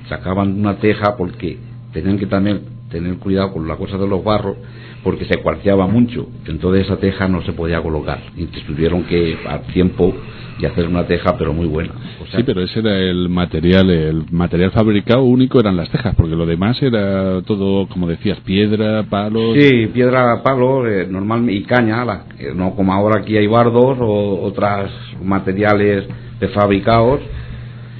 sacaban 0.10 0.60
una 0.60 0.78
teja 0.78 1.16
porque 1.16 1.58
tenían 1.94 2.18
que 2.18 2.26
también 2.26 2.62
tener 2.90 3.18
cuidado 3.18 3.54
con 3.54 3.68
la 3.68 3.76
cosa 3.76 3.98
de 3.98 4.08
los 4.08 4.24
barros, 4.24 4.58
porque 5.06 5.26
se 5.26 5.38
cuarteaba 5.38 5.86
mucho, 5.86 6.28
entonces 6.48 6.86
esa 6.86 6.98
teja 6.98 7.28
no 7.28 7.44
se 7.44 7.54
podía 7.54 7.80
colocar, 7.80 8.22
y 8.36 8.46
tuvieron 8.46 9.04
que 9.04 9.38
a 9.48 9.60
tiempo 9.60 10.12
y 10.58 10.66
hacer 10.66 10.88
una 10.88 11.06
teja 11.06 11.38
pero 11.38 11.54
muy 11.54 11.68
buena. 11.68 11.94
sí, 12.36 12.42
pero 12.44 12.64
ese 12.64 12.80
era 12.80 12.98
el 12.98 13.30
material, 13.30 13.92
el 13.92 14.24
material 14.32 14.72
fabricado 14.72 15.22
único 15.22 15.60
eran 15.60 15.78
las 15.78 15.92
tejas, 15.92 16.16
porque 16.16 16.36
lo 16.36 16.48
demás 16.48 16.82
era 16.82 17.40
todo, 17.44 17.88
como 17.88 18.08
decías, 18.08 18.40
piedra, 18.40 19.04
palos. 19.04 19.56
Sí, 19.60 19.88
piedra, 19.94 20.42
palos, 20.42 20.88
eh, 20.90 21.06
normal 21.08 21.52
y 21.52 21.62
caña, 21.66 22.04
eh, 22.40 22.54
no 22.56 22.76
como 22.76 22.92
ahora 22.92 23.22
aquí 23.22 23.38
hay 23.38 23.46
bardos 23.46 24.00
o 24.00 24.42
otros 24.42 24.90
materiales 25.22 26.06
fabricados 26.52 27.20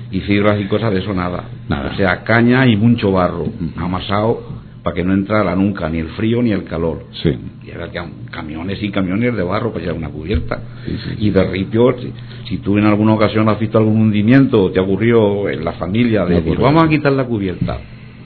y 0.10 0.22
fibras 0.22 0.60
y 0.60 0.66
cosas 0.66 0.92
de 0.92 1.02
eso 1.02 1.14
nada. 1.14 1.44
nada. 1.70 1.92
O 1.94 1.98
sea, 1.98 2.24
caña 2.24 2.66
y 2.66 2.76
mucho 2.76 3.12
barro 3.12 3.46
amasado 3.76 4.55
para 4.86 4.98
que 4.98 5.04
no 5.04 5.16
entrara 5.16 5.56
nunca 5.56 5.90
ni 5.90 5.98
el 5.98 6.10
frío 6.10 6.44
ni 6.44 6.52
el 6.52 6.64
calor. 6.64 7.06
Sí. 7.24 7.36
Y 7.66 7.72
era 7.72 7.90
que 7.90 8.00
camiones 8.30 8.84
y 8.84 8.92
camiones 8.92 9.36
de 9.36 9.42
barro 9.42 9.74
para 9.74 9.84
llevar 9.84 9.98
una 9.98 10.10
cubierta. 10.10 10.62
Y 11.18 11.32
de 11.32 11.44
ripio, 11.44 11.96
si, 12.48 12.58
tú 12.60 12.78
en 12.78 12.86
alguna 12.86 13.16
ocasión 13.16 13.50
has 13.50 13.60
visto 13.60 13.80
algún 13.80 14.00
hundimiento, 14.00 14.70
te 14.70 14.80
ocurrió 14.80 15.50
en 15.50 15.66
la 15.66 15.72
familia 15.72 16.24
de 16.26 16.36
decir, 16.36 16.60
vamos 16.60 16.84
a 16.84 16.88
quitar 16.88 17.14
la 17.14 17.24
cubierta. 17.24 17.80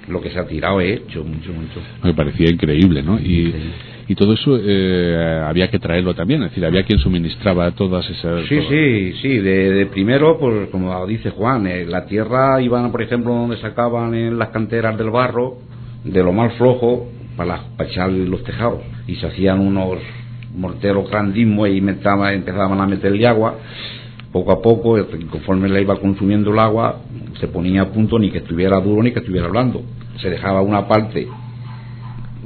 lo 0.09 0.19
que 0.19 0.31
se 0.31 0.39
ha 0.39 0.45
tirado 0.47 0.81
he 0.81 0.95
hecho, 0.95 1.23
mucho, 1.23 1.53
mucho. 1.53 1.79
Me 2.03 2.13
parecía 2.13 2.51
increíble, 2.51 3.03
¿no? 3.03 3.17
Y, 3.17 3.53
y 4.09 4.15
todo 4.15 4.33
eso 4.33 4.59
eh, 4.61 5.41
había 5.47 5.69
que 5.69 5.79
traerlo 5.79 6.13
también, 6.13 6.43
es 6.43 6.49
decir, 6.49 6.65
había 6.65 6.83
quien 6.83 6.99
suministraba 6.99 7.71
todas 7.71 8.09
esas... 8.09 8.45
Sí, 8.49 8.59
sí, 8.67 9.13
sí, 9.21 9.37
de, 9.37 9.85
primero, 9.85 10.37
pues 10.37 10.67
como 10.71 11.07
dice 11.07 11.29
Juan, 11.29 11.67
eh, 11.67 11.85
la 11.85 12.05
tierra 12.05 12.61
iban, 12.61 12.91
por 12.91 13.01
ejemplo, 13.01 13.33
donde 13.33 13.55
sacaban 13.61 14.13
en 14.13 14.37
las 14.37 14.49
canteras 14.49 14.97
del 14.97 15.09
barro, 15.09 15.68
de 16.03 16.23
lo 16.23 16.31
más 16.31 16.53
flojo, 16.53 17.07
para, 17.35 17.63
para 17.77 17.89
echar 17.89 18.11
los 18.11 18.43
tejados, 18.43 18.81
y 19.07 19.15
se 19.15 19.27
hacían 19.27 19.59
unos 19.59 19.99
morteros 20.55 21.09
grandísimos 21.09 21.69
y 21.69 21.77
empezaban 21.77 22.81
a 22.81 22.87
meterle 22.87 23.27
agua, 23.27 23.55
poco 24.31 24.51
a 24.51 24.61
poco, 24.61 24.97
conforme 25.31 25.69
le 25.69 25.81
iba 25.81 25.95
consumiendo 25.99 26.51
el 26.51 26.59
agua, 26.59 27.01
se 27.39 27.47
ponía 27.47 27.83
a 27.83 27.89
punto 27.89 28.19
ni 28.19 28.29
que 28.29 28.39
estuviera 28.39 28.79
duro 28.79 29.01
ni 29.01 29.11
que 29.11 29.19
estuviera 29.19 29.47
blando. 29.47 29.81
Se 30.21 30.29
dejaba 30.29 30.61
una 30.61 30.87
parte 30.87 31.27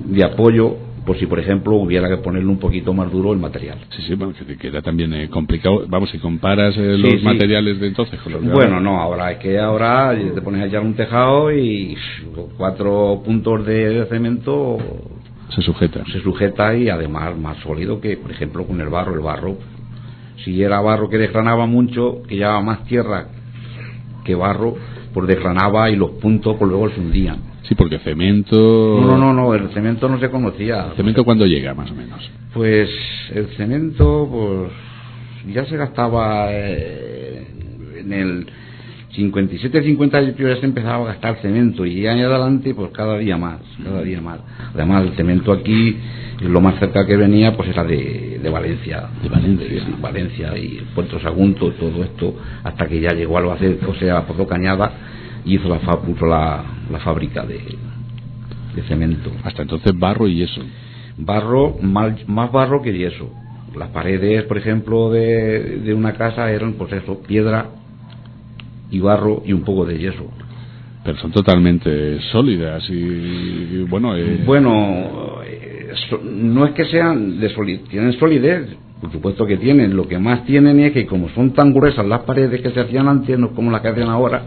de 0.06 0.24
apoyo 0.24 0.78
por 1.06 1.18
si 1.18 1.26
por 1.26 1.40
ejemplo 1.40 1.76
hubiera 1.76 2.08
que 2.08 2.18
ponerle 2.18 2.50
un 2.50 2.60
poquito 2.60 2.94
más 2.94 3.12
duro 3.12 3.34
el 3.34 3.40
material. 3.40 3.80
Sí, 3.90 4.04
sí, 4.04 4.16
bueno, 4.16 4.34
que, 4.34 4.68
era 4.68 4.82
también 4.82 5.14
eh, 5.14 5.30
complicado. 5.30 5.86
Vamos, 5.88 6.10
si 6.10 6.20
comparas 6.20 6.76
eh, 6.78 6.98
los 6.98 7.22
materiales 7.24 7.80
de 7.80 7.88
entonces 7.88 8.20
con 8.22 8.34
los 8.34 8.42
de 8.42 8.52
Bueno, 8.52 8.80
no, 8.80 9.00
ahora 9.00 9.32
es 9.32 9.40
que 9.40 9.60
ahora 9.60 10.16
te 10.16 10.42
pones 10.42 10.62
a 10.62 10.68
echar 10.68 10.82
un 10.82 10.94
tejado 10.94 11.52
y 11.52 11.98
cuatro 12.58 13.22
puntos 13.26 13.66
de, 13.66 14.06
cemento 14.10 14.78
se 15.50 15.62
sujeta. 15.62 16.04
Se 16.12 16.20
sujeta 16.22 16.76
y 16.76 16.90
además 16.90 17.38
más 17.38 17.58
sólido 17.58 18.02
que, 18.02 18.18
por 18.18 18.32
ejemplo, 18.32 18.66
con 18.66 18.82
el 18.82 18.90
barro. 18.90 19.14
El 19.14 19.20
barro, 19.20 19.58
si 20.44 20.64
era 20.64 20.82
barro 20.82 21.10
que 21.10 21.18
desgranaba 21.18 21.68
mucho, 21.68 22.24
que 22.28 22.38
llevaba 22.38 22.62
más 22.62 22.86
tierra 22.86 23.28
que 24.24 24.36
barro, 24.36 24.76
pues 25.14 25.28
desgranaba 25.28 25.92
y 25.92 25.96
los 25.96 26.12
puntos 26.12 26.56
pues 26.58 26.72
luego 26.72 26.90
se 26.90 27.00
hundían. 27.00 27.53
Sí, 27.64 27.76
porque 27.76 28.00
cemento... 28.00 29.00
No, 29.02 29.18
no, 29.18 29.34
no, 29.34 29.54
el 29.54 29.70
cemento 29.70 30.10
no 30.10 30.20
se 30.20 30.30
conocía. 30.30 30.88
¿El 30.92 30.98
cemento 30.98 31.24
cuándo 31.24 31.46
llega, 31.46 31.74
más 31.74 31.90
o 31.92 31.96
menos? 31.96 32.30
Pues 32.54 32.90
el 33.34 33.48
cemento, 33.56 34.28
pues 34.30 35.54
ya 35.54 35.66
se 35.66 35.78
gastaba 35.78 36.48
eh, 36.50 37.48
en 37.98 38.14
el 38.14 38.48
57, 39.16 39.84
50 39.84 40.22
ya 40.22 40.56
se 40.58 40.66
empezaba 40.66 41.04
a 41.04 41.14
gastar 41.14 41.38
cemento 41.42 41.86
y 41.86 42.08
año 42.08 42.28
adelante, 42.28 42.74
pues 42.74 42.92
cada 42.92 43.18
día 43.18 43.38
más, 43.38 43.60
cada 43.84 44.02
día 44.02 44.20
más. 44.20 44.40
Además, 44.74 45.04
el 45.04 45.16
cemento 45.16 45.54
aquí, 45.54 45.98
lo 46.42 46.60
más 46.60 46.80
cerca 46.80 47.06
que 47.06 47.16
venía, 47.16 47.56
pues 47.56 47.70
era 47.70 47.84
de, 47.84 48.40
de 48.42 48.50
Valencia. 48.50 49.08
De 49.22 49.30
Valencia. 49.30 49.68
De, 49.68 50.02
Valencia 50.02 50.58
y 50.58 50.82
Puerto 50.96 51.20
Sagunto, 51.20 51.72
todo 51.74 52.04
esto, 52.04 52.36
hasta 52.64 52.88
que 52.88 53.00
ya 53.00 53.14
llegó 53.14 53.38
a 53.38 53.42
Albacete, 53.42 53.86
o 53.86 53.96
sea, 53.96 54.26
Pozo 54.26 54.48
Cañada 54.48 54.92
hizo 55.46 55.70
la, 55.70 55.80
puso 55.80 56.26
la, 56.26 56.64
la 56.92 57.00
fábrica 57.00 57.46
de, 57.46 57.60
de, 58.76 58.82
cemento. 58.84 59.32
Hasta 59.44 59.64
entonces 59.64 59.98
barro 59.98 60.28
y 60.28 60.36
yeso. 60.36 60.62
Barro, 61.18 61.78
más, 61.82 62.28
más 62.28 62.52
barro 62.52 62.82
que 62.82 62.98
yeso. 62.98 63.30
Las 63.78 63.90
paredes, 63.90 64.44
por 64.44 64.58
ejemplo, 64.58 65.10
de, 65.12 65.80
de 65.80 65.94
una 65.94 66.14
casa 66.14 66.52
eran, 66.52 66.74
pues 66.74 66.94
eso, 66.94 67.22
piedra 67.22 67.70
y 68.92 69.00
barro 69.00 69.42
y 69.46 69.54
un 69.54 69.64
poco 69.64 69.86
de 69.86 69.98
yeso. 69.98 70.30
Pero 71.04 71.18
son 71.18 71.32
totalmente 71.32 72.20
sólidas 72.32 72.84
y, 72.90 73.84
bueno. 73.90 74.16
Eh... 74.16 74.42
Bueno, 74.46 75.42
eh, 75.46 75.92
no 76.24 76.66
es 76.66 76.72
que 76.74 76.86
sean 76.86 77.40
de 77.40 77.50
solidez, 77.50 77.84
tienen 77.90 78.14
solidez, 78.14 78.70
por 79.04 79.12
supuesto 79.12 79.46
que 79.46 79.58
tienen. 79.58 79.98
Lo 79.98 80.08
que 80.08 80.18
más 80.18 80.46
tienen 80.46 80.80
es 80.80 80.94
que 80.94 81.06
como 81.06 81.28
son 81.32 81.52
tan 81.52 81.74
gruesas 81.74 82.06
las 82.06 82.22
paredes 82.22 82.62
que 82.62 82.70
se 82.72 82.80
hacían 82.80 83.10
antes, 83.10 83.38
no 83.38 83.52
como 83.52 83.70
las 83.70 83.82
que 83.82 83.90
hacen 83.90 84.08
ahora, 84.08 84.46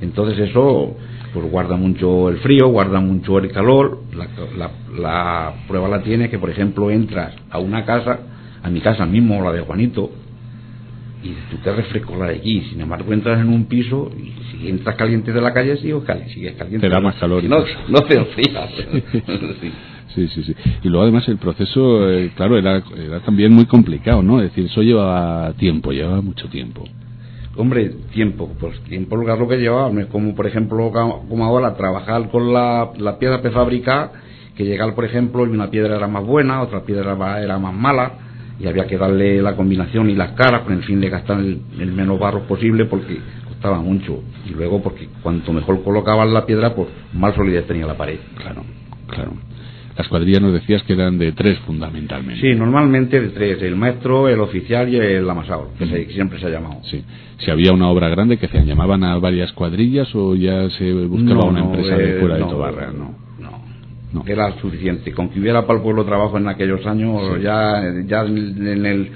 entonces 0.00 0.50
eso 0.50 0.96
pues 1.32 1.48
guarda 1.48 1.76
mucho 1.76 2.28
el 2.28 2.38
frío, 2.38 2.66
guarda 2.66 2.98
mucho 2.98 3.38
el 3.38 3.52
calor. 3.52 4.00
La, 4.58 5.54
prueba 5.68 5.88
la 5.88 6.02
tiene 6.02 6.28
que, 6.28 6.38
por 6.40 6.50
ejemplo, 6.50 6.90
entras 6.90 7.32
a 7.48 7.60
una 7.60 7.84
casa, 7.84 8.18
a 8.60 8.68
mi 8.68 8.80
casa 8.80 9.06
mismo, 9.06 9.40
la 9.40 9.52
de 9.52 9.60
Juanito, 9.60 10.10
y 11.22 11.30
tú 11.48 11.58
te 11.62 11.72
refrescas 11.72 12.18
la 12.18 12.26
de 12.26 12.38
aquí. 12.38 12.60
Sin 12.70 12.80
embargo, 12.80 13.12
entras 13.12 13.40
en 13.40 13.50
un 13.50 13.66
piso 13.66 14.10
y 14.18 14.32
si 14.50 14.68
entras 14.68 14.96
caliente 14.96 15.32
de 15.32 15.40
la 15.40 15.54
calle, 15.54 15.76
sigues 15.76 16.02
caliente. 16.02 16.80
Te 16.80 16.88
da 16.88 17.00
más 17.00 17.14
calor. 17.14 17.44
No, 17.44 17.64
no 17.88 18.00
te 18.00 18.16
enfrías. 18.16 18.68
Sí, 19.60 19.72
sí, 20.28 20.42
sí. 20.42 20.54
Y 20.82 20.88
luego 20.88 21.02
además 21.02 21.28
el 21.28 21.38
proceso, 21.38 22.10
eh, 22.10 22.32
claro, 22.36 22.58
era, 22.58 22.82
era 22.96 23.20
también 23.20 23.52
muy 23.52 23.66
complicado, 23.66 24.22
¿no? 24.22 24.40
Es 24.40 24.50
decir, 24.50 24.66
eso 24.66 24.82
llevaba 24.82 25.52
tiempo, 25.54 25.92
llevaba 25.92 26.20
mucho 26.20 26.48
tiempo. 26.48 26.84
Hombre, 27.54 27.90
tiempo, 28.12 28.50
pues 28.58 28.80
tiempo 28.84 29.16
lo 29.16 29.48
que 29.48 29.58
llevaba, 29.58 29.90
no 29.90 30.00
es 30.00 30.06
como 30.06 30.34
por 30.34 30.46
ejemplo 30.46 30.90
como 31.28 31.44
ahora 31.44 31.74
trabajar 31.74 32.30
con 32.30 32.50
la, 32.52 32.92
la 32.96 33.18
piedra 33.18 33.42
prefabricada, 33.42 34.12
que 34.56 34.64
llegar 34.64 34.94
por 34.94 35.04
ejemplo 35.04 35.46
y 35.46 35.50
una 35.50 35.70
piedra 35.70 35.96
era 35.96 36.06
más 36.06 36.24
buena, 36.24 36.62
otra 36.62 36.82
piedra 36.84 37.12
era 37.42 37.58
más 37.58 37.74
mala, 37.74 38.12
y 38.58 38.66
había 38.66 38.86
que 38.86 38.96
darle 38.96 39.42
la 39.42 39.54
combinación 39.54 40.08
y 40.08 40.14
las 40.14 40.32
caras 40.32 40.62
con 40.62 40.72
el 40.72 40.84
fin 40.84 41.00
de 41.00 41.10
gastar 41.10 41.40
el, 41.40 41.60
el 41.78 41.92
menos 41.92 42.18
barro 42.18 42.46
posible 42.46 42.86
porque 42.86 43.18
costaba 43.46 43.82
mucho, 43.82 44.22
y 44.46 44.54
luego 44.54 44.82
porque 44.82 45.08
cuanto 45.22 45.52
mejor 45.52 45.82
colocaban 45.84 46.32
la 46.32 46.46
piedra, 46.46 46.74
pues 46.74 46.88
más 47.12 47.34
solidez 47.34 47.66
tenía 47.66 47.86
la 47.86 47.98
pared. 47.98 48.18
Claro, 48.36 48.62
claro. 49.08 49.32
Las 49.96 50.08
cuadrillas 50.08 50.40
nos 50.40 50.54
decías 50.54 50.82
que 50.84 50.94
eran 50.94 51.18
de 51.18 51.32
tres 51.32 51.58
fundamentalmente. 51.60 52.40
Sí, 52.40 52.54
normalmente 52.54 53.20
de 53.20 53.28
tres, 53.28 53.62
el 53.62 53.76
maestro, 53.76 54.28
el 54.28 54.40
oficial 54.40 54.88
y 54.88 54.96
el 54.96 55.28
amasado, 55.28 55.70
que, 55.78 56.06
siempre 56.12 56.38
se 56.40 56.46
ha 56.46 56.50
llamado. 56.50 56.80
Sí. 56.84 57.04
Si 57.38 57.50
había 57.50 57.72
una 57.72 57.88
obra 57.88 58.08
grande 58.08 58.38
que 58.38 58.48
se 58.48 58.64
llamaban 58.64 59.04
a 59.04 59.18
varias 59.18 59.52
cuadrillas 59.52 60.08
o 60.14 60.34
ya 60.34 60.70
se 60.70 60.92
buscaba 60.92 61.44
una 61.44 61.60
empresa 61.60 61.96
de 61.96 62.16
eh, 62.16 62.20
fuera 62.20 62.36
de 62.36 62.40
Tobarra, 62.42 62.92
no. 62.92 63.22
No, 64.12 64.22
era 64.26 64.52
suficiente. 64.60 65.10
Con 65.12 65.30
que 65.30 65.40
hubiera 65.40 65.66
para 65.66 65.78
el 65.78 65.82
pueblo 65.82 66.04
trabajo 66.04 66.36
en 66.36 66.46
aquellos 66.46 66.84
años, 66.86 67.40
ya, 67.40 67.82
ya 68.04 68.20
en 68.20 68.84
el 68.84 69.10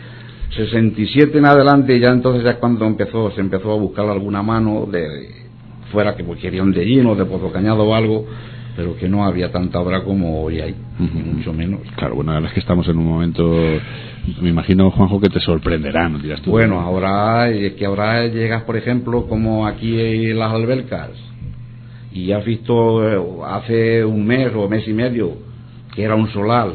67 0.55 1.37
en 1.37 1.45
adelante, 1.45 1.99
ya 2.01 2.11
entonces 2.11 2.45
ya 2.45 2.59
cuando 2.59 2.87
empezó, 2.87 3.31
se 3.33 3.41
empezó 3.41 3.73
a 3.73 3.77
buscar 3.77 4.09
alguna 4.09 4.43
mano 4.43 4.87
de 4.91 5.45
fuera 5.93 6.17
que 6.17 6.25
querían 6.41 6.73
de 6.73 6.85
lleno, 6.85 7.15
de 7.15 7.25
Pozo 7.25 7.53
Cañado 7.53 7.85
o 7.85 7.95
algo, 7.95 8.27
pero 8.77 8.95
que 8.97 9.09
no 9.09 9.25
había 9.25 9.51
tanta 9.51 9.81
obra 9.81 10.05
como 10.05 10.43
hoy 10.43 10.61
hay, 10.61 10.75
ni 10.99 11.23
mucho 11.23 11.53
menos. 11.53 11.81
Claro, 11.97 12.15
bueno, 12.17 12.33
ahora 12.33 12.49
es 12.49 12.53
que 12.53 12.61
estamos 12.61 12.87
en 12.89 12.99
un 12.99 13.07
momento, 13.07 13.57
me 14.43 14.51
imagino, 14.51 14.91
Juanjo, 14.91 15.19
que 15.19 15.31
te 15.31 15.41
sorprenderá, 15.41 16.09
¿no 16.11 16.19
dirás 16.19 16.43
tú? 16.43 16.51
Bueno, 16.51 16.79
ahora, 16.79 17.49
es 17.49 17.73
que 17.73 17.87
ahora 17.87 18.27
llegas, 18.27 18.65
por 18.65 18.77
ejemplo, 18.77 19.27
como 19.27 19.67
aquí 19.67 19.99
en 19.99 20.39
las 20.39 20.53
albercas, 20.53 21.11
y 22.13 22.33
has 22.33 22.45
visto 22.45 23.09
eh, 23.09 23.45
hace 23.47 24.05
un 24.05 24.27
mes 24.27 24.53
o 24.55 24.69
mes 24.69 24.87
y 24.87 24.93
medio 24.93 25.33
que 25.95 26.03
era 26.03 26.15
un 26.15 26.29
solar, 26.29 26.75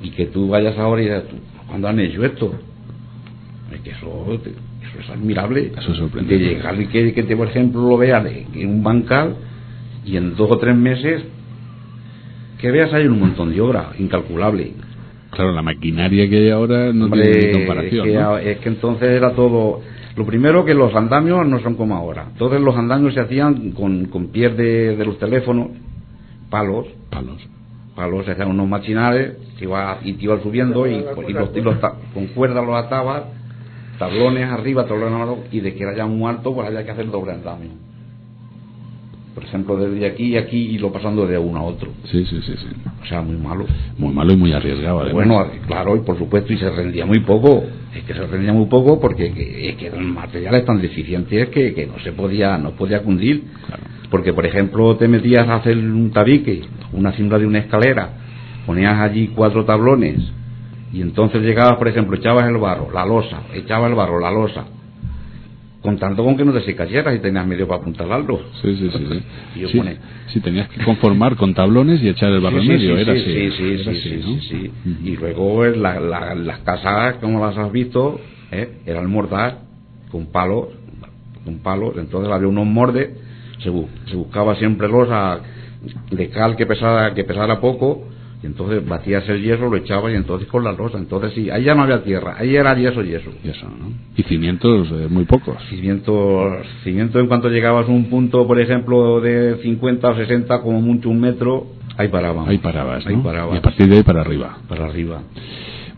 y 0.00 0.10
que 0.10 0.26
tú 0.26 0.48
vayas 0.48 0.78
ahora 0.78 1.02
y 1.02 1.06
digas, 1.06 1.24
¿cuándo 1.66 1.88
han 1.88 1.98
hecho 1.98 2.24
esto? 2.24 2.54
Es 3.72 3.80
que 3.80 3.90
eso, 3.90 4.26
eso 4.34 5.00
es 5.00 5.10
admirable. 5.10 5.72
Eso 5.76 5.92
es 5.92 5.98
sorprendente. 5.98 6.44
De 6.44 6.54
llegar 6.54 6.80
y 6.80 6.86
que, 6.86 7.12
que 7.12 7.22
te, 7.24 7.36
por 7.36 7.48
ejemplo, 7.48 7.80
lo 7.88 7.96
veas 7.96 8.24
en 8.54 8.68
un 8.68 8.82
bancal 8.82 9.36
y 10.04 10.16
en 10.16 10.34
dos 10.36 10.50
o 10.50 10.58
tres 10.58 10.76
meses 10.76 11.22
que 12.58 12.70
veas 12.70 12.92
hay 12.92 13.06
un 13.06 13.18
montón 13.18 13.52
de 13.52 13.60
obra 13.60 13.90
incalculable. 13.98 14.72
Claro, 15.30 15.52
la 15.52 15.62
maquinaria 15.62 16.28
que 16.28 16.36
hay 16.36 16.50
ahora 16.50 16.92
no 16.92 17.10
tiene 17.10 17.52
comparación. 17.52 18.08
Es 18.40 18.58
que, 18.58 18.68
entonces 18.68 19.08
era 19.08 19.32
todo. 19.32 19.80
Lo 20.14 20.26
primero 20.26 20.64
que 20.64 20.74
los 20.74 20.94
andamios 20.94 21.46
no 21.46 21.58
son 21.60 21.74
como 21.74 21.96
ahora. 21.96 22.26
Entonces 22.32 22.60
los 22.60 22.76
andamios 22.76 23.14
se 23.14 23.20
hacían 23.20 23.72
con, 23.72 24.06
con 24.06 24.28
pies 24.28 24.56
de, 24.56 25.02
los 25.04 25.18
teléfonos, 25.18 25.68
palos. 26.50 26.86
Palos. 27.10 27.42
Palos, 27.96 28.24
se 28.26 28.32
hacían 28.32 28.50
unos 28.50 28.68
machinales 28.68 29.36
iba, 29.60 29.98
y 30.02 30.14
te 30.14 30.24
iban 30.24 30.42
subiendo 30.42 30.86
y, 30.86 31.02
los, 31.02 31.78
con 32.14 32.26
cuerdas 32.34 32.64
los 32.64 32.76
atabas, 32.76 33.24
tablones 33.98 34.50
arriba, 34.50 34.86
tablones 34.86 35.14
abajo, 35.14 35.44
y 35.50 35.60
de 35.60 35.74
que 35.74 35.82
era 35.82 35.96
ya 35.96 36.06
muy 36.06 36.28
alto, 36.28 36.54
pues 36.54 36.66
había 36.66 36.84
que 36.84 36.90
hacer 36.90 37.10
doble 37.10 37.32
andamio 37.32 37.70
por 39.34 39.44
ejemplo, 39.44 39.76
desde 39.76 40.06
aquí 40.06 40.24
y 40.24 40.36
aquí 40.36 40.56
y 40.56 40.78
lo 40.78 40.92
pasando 40.92 41.26
de 41.26 41.38
uno 41.38 41.60
a 41.60 41.62
otro. 41.62 41.90
Sí, 42.10 42.24
sí, 42.26 42.40
sí, 42.44 42.54
sí. 42.56 42.66
O 43.02 43.06
sea, 43.06 43.22
muy 43.22 43.36
malo. 43.36 43.66
Muy 43.96 44.12
malo 44.12 44.32
y 44.32 44.36
muy 44.36 44.52
arriesgado, 44.52 45.10
Bueno, 45.12 45.46
claro, 45.66 45.96
y 45.96 46.00
por 46.00 46.18
supuesto, 46.18 46.52
y 46.52 46.58
se 46.58 46.70
rendía 46.70 47.06
muy 47.06 47.20
poco. 47.20 47.64
Es 47.94 48.04
que 48.04 48.14
se 48.14 48.26
rendía 48.26 48.52
muy 48.52 48.66
poco 48.66 49.00
porque 49.00 49.26
es 49.26 49.76
que 49.76 49.86
eran 49.86 50.12
materiales 50.12 50.64
tan 50.64 50.80
deficientes 50.80 51.48
que, 51.48 51.74
que 51.74 51.86
no 51.86 51.98
se 52.00 52.12
podía, 52.12 52.58
no 52.58 52.72
podía 52.72 53.02
cundir. 53.02 53.44
Porque, 54.10 54.34
por 54.34 54.44
ejemplo, 54.44 54.96
te 54.96 55.08
metías 55.08 55.48
a 55.48 55.56
hacer 55.56 55.76
un 55.78 56.10
tabique, 56.10 56.62
una 56.92 57.12
cimbra 57.12 57.38
de 57.38 57.46
una 57.46 57.60
escalera, 57.60 58.10
ponías 58.66 59.00
allí 59.00 59.28
cuatro 59.28 59.64
tablones, 59.64 60.20
y 60.92 61.00
entonces 61.00 61.40
llegabas, 61.40 61.78
por 61.78 61.88
ejemplo, 61.88 62.16
echabas 62.16 62.44
el 62.46 62.58
barro, 62.58 62.90
la 62.92 63.06
losa, 63.06 63.44
echabas 63.54 63.88
el 63.88 63.96
barro, 63.96 64.20
la 64.20 64.30
losa, 64.30 64.66
contando 65.82 66.24
con 66.24 66.36
que 66.36 66.44
no 66.44 66.52
te 66.52 66.62
se 66.62 66.76
cayera 66.76 67.12
y 67.12 67.18
tenías 67.18 67.46
medio 67.46 67.66
para 67.66 67.80
apuntalarlo. 67.80 68.40
Sí, 68.62 68.76
sí, 68.76 68.90
sí. 68.90 69.66
sí. 69.66 69.82
sí, 70.32 70.40
tenías 70.40 70.68
que 70.68 70.84
conformar 70.84 71.36
con 71.36 71.52
tablones 71.52 72.00
y 72.02 72.08
echar 72.08 72.30
el 72.30 72.40
barro 72.40 72.62
medio, 72.62 72.96
era 72.96 73.12
así. 73.12 73.22
Sí, 73.22 73.50
sí, 73.50 74.00
sí, 74.00 74.40
sí, 74.48 74.70
Y 75.04 75.16
luego 75.16 75.64
eh, 75.64 75.76
las 75.76 76.58
casas, 76.60 77.16
como 77.16 77.44
las 77.44 77.58
has 77.58 77.72
visto, 77.72 78.20
¿eh? 78.52 78.78
era 78.86 79.00
el 79.00 79.08
mortar 79.08 79.58
con 80.10 80.26
palos, 80.26 80.68
con 81.44 81.58
palos, 81.58 81.96
entonces 81.96 82.32
había 82.32 82.46
unos 82.46 82.66
mordes, 82.66 83.10
se, 83.58 83.70
buscaba 83.70 84.54
siempre 84.56 84.88
losa 84.88 85.40
de 86.10 86.28
cal 86.28 86.54
que 86.56 86.66
pesara, 86.66 87.12
que 87.14 87.24
pesara 87.24 87.60
poco, 87.60 88.04
y 88.42 88.46
entonces 88.46 88.86
batías 88.86 89.28
el 89.28 89.42
yeso, 89.42 89.68
lo 89.68 89.76
echabas 89.76 90.12
y 90.12 90.16
entonces 90.16 90.48
con 90.48 90.64
la 90.64 90.72
losa. 90.72 90.98
Entonces 90.98 91.32
sí, 91.34 91.50
ahí 91.50 91.64
ya 91.64 91.74
no 91.74 91.82
había 91.82 92.02
tierra, 92.02 92.36
ahí 92.38 92.56
era 92.56 92.74
yeso, 92.74 93.02
yeso. 93.02 93.30
Yeso, 93.42 93.66
¿no? 93.66 93.92
Y 94.16 94.22
cimientos 94.24 94.88
eh, 94.90 95.06
muy 95.08 95.24
pocos. 95.24 95.56
Cimientos, 95.70 96.66
cimientos 96.82 97.20
en 97.20 97.28
cuanto 97.28 97.48
llegabas 97.48 97.88
a 97.88 97.92
un 97.92 98.10
punto, 98.10 98.46
por 98.46 98.60
ejemplo, 98.60 99.20
de 99.20 99.58
50 99.62 100.08
o 100.08 100.16
60, 100.16 100.60
como 100.62 100.80
mucho 100.80 101.08
un 101.08 101.20
metro, 101.20 101.66
ahí 101.96 102.08
paraban. 102.08 102.48
Ahí 102.48 102.58
parabas, 102.58 103.04
¿no? 103.06 103.10
Ahí 103.10 103.16
parabas. 103.22 103.54
Y 103.54 103.58
a 103.58 103.62
partir 103.62 103.88
de 103.88 103.96
ahí 103.96 104.02
para 104.02 104.22
arriba. 104.22 104.58
Para 104.68 104.86
arriba. 104.86 105.22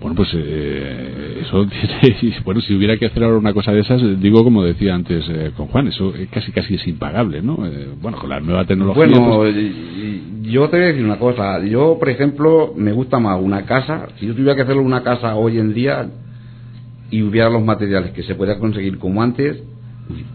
Bueno, 0.04 0.16
pues 0.16 0.28
eh, 0.34 1.38
eso 1.46 1.66
tiene, 1.66 2.36
bueno, 2.44 2.60
si 2.60 2.74
hubiera 2.74 2.98
que 2.98 3.06
hacer 3.06 3.24
ahora 3.24 3.38
una 3.38 3.54
cosa 3.54 3.72
de 3.72 3.80
esas, 3.80 4.02
digo 4.20 4.44
como 4.44 4.62
decía 4.62 4.94
antes 4.94 5.24
eh, 5.30 5.52
con 5.56 5.68
Juan, 5.68 5.88
eso 5.88 6.12
casi 6.30 6.52
casi 6.52 6.74
es 6.74 6.86
impagable, 6.86 7.40
¿no? 7.40 7.66
Eh, 7.66 7.88
bueno, 8.02 8.18
con 8.18 8.28
la 8.28 8.38
nueva 8.38 8.66
tecnología. 8.66 9.06
Bueno, 9.06 9.36
pues, 9.38 9.54
yo 10.42 10.68
te 10.68 10.76
voy 10.76 10.84
a 10.84 10.88
decir 10.88 11.02
una 11.06 11.18
cosa. 11.18 11.64
Yo, 11.64 11.96
por 11.98 12.10
ejemplo, 12.10 12.74
me 12.76 12.92
gusta 12.92 13.18
más 13.18 13.40
una 13.40 13.64
casa. 13.64 14.08
Si 14.18 14.26
yo 14.26 14.34
tuviera 14.34 14.54
que 14.54 14.60
hacerlo 14.60 14.82
una 14.82 15.02
casa 15.02 15.36
hoy 15.36 15.56
en 15.56 15.72
día 15.72 16.06
y 17.10 17.22
hubiera 17.22 17.48
los 17.48 17.64
materiales 17.64 18.12
que 18.12 18.24
se 18.24 18.34
pueda 18.34 18.58
conseguir 18.58 18.98
como 18.98 19.22
antes, 19.22 19.62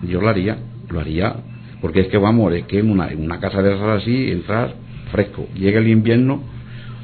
yo 0.02 0.20
lo 0.20 0.30
haría, 0.30 0.58
lo 0.90 1.00
haría. 1.00 1.36
Porque 1.80 2.00
es 2.00 2.08
que 2.08 2.18
vamos, 2.18 2.52
es 2.56 2.66
que 2.66 2.80
en 2.80 2.90
una, 2.90 3.10
en 3.10 3.24
una 3.24 3.40
casa 3.40 3.62
de 3.62 3.76
esas 3.76 4.02
así, 4.02 4.32
entrar 4.32 4.74
fresco. 5.12 5.46
Llega 5.54 5.78
el 5.78 5.90
invierno 5.90 6.42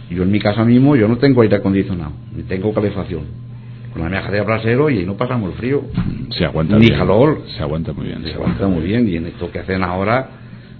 yo 0.09 0.23
en 0.23 0.31
mi 0.31 0.39
casa 0.39 0.63
mismo, 0.63 0.95
yo 0.95 1.07
no 1.07 1.17
tengo 1.17 1.41
aire 1.41 1.57
acondicionado, 1.57 2.11
ni 2.35 2.43
tengo 2.43 2.73
calefacción. 2.73 3.23
Con 3.93 4.03
la 4.03 4.09
meja 4.09 4.29
de 4.29 4.41
brasero 4.41 4.89
y 4.89 4.99
ahí 4.99 5.05
no 5.05 5.15
pasamos 5.15 5.51
el 5.51 5.57
frío. 5.57 5.83
Se 6.37 6.43
aguanta 6.45 6.75
Ni 6.77 6.87
bien. 6.87 6.99
calor. 6.99 7.41
Se 7.55 7.63
aguanta 7.63 7.93
muy 7.93 8.07
bien. 8.07 8.23
Se 8.25 8.33
aguanta 8.33 8.67
muy 8.67 8.83
bien. 8.83 9.07
Y 9.07 9.15
en 9.15 9.27
esto 9.27 9.49
que 9.49 9.59
hacen 9.59 9.81
ahora, 9.83 10.29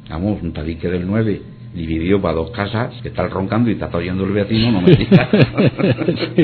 vamos, 0.10 0.42
un 0.42 0.52
tabique 0.52 0.90
del 0.90 1.08
9 1.08 1.42
dividido 1.74 2.22
para 2.22 2.34
dos 2.36 2.52
casas, 2.52 2.94
que 3.02 3.10
está 3.10 3.28
roncando 3.28 3.70
y 3.70 3.74
está 3.74 3.90
oyendo 3.96 4.24
el 4.26 4.32
vecino, 4.32 4.72
no 4.74 4.82
me 4.82 4.92
digas. 4.96 5.28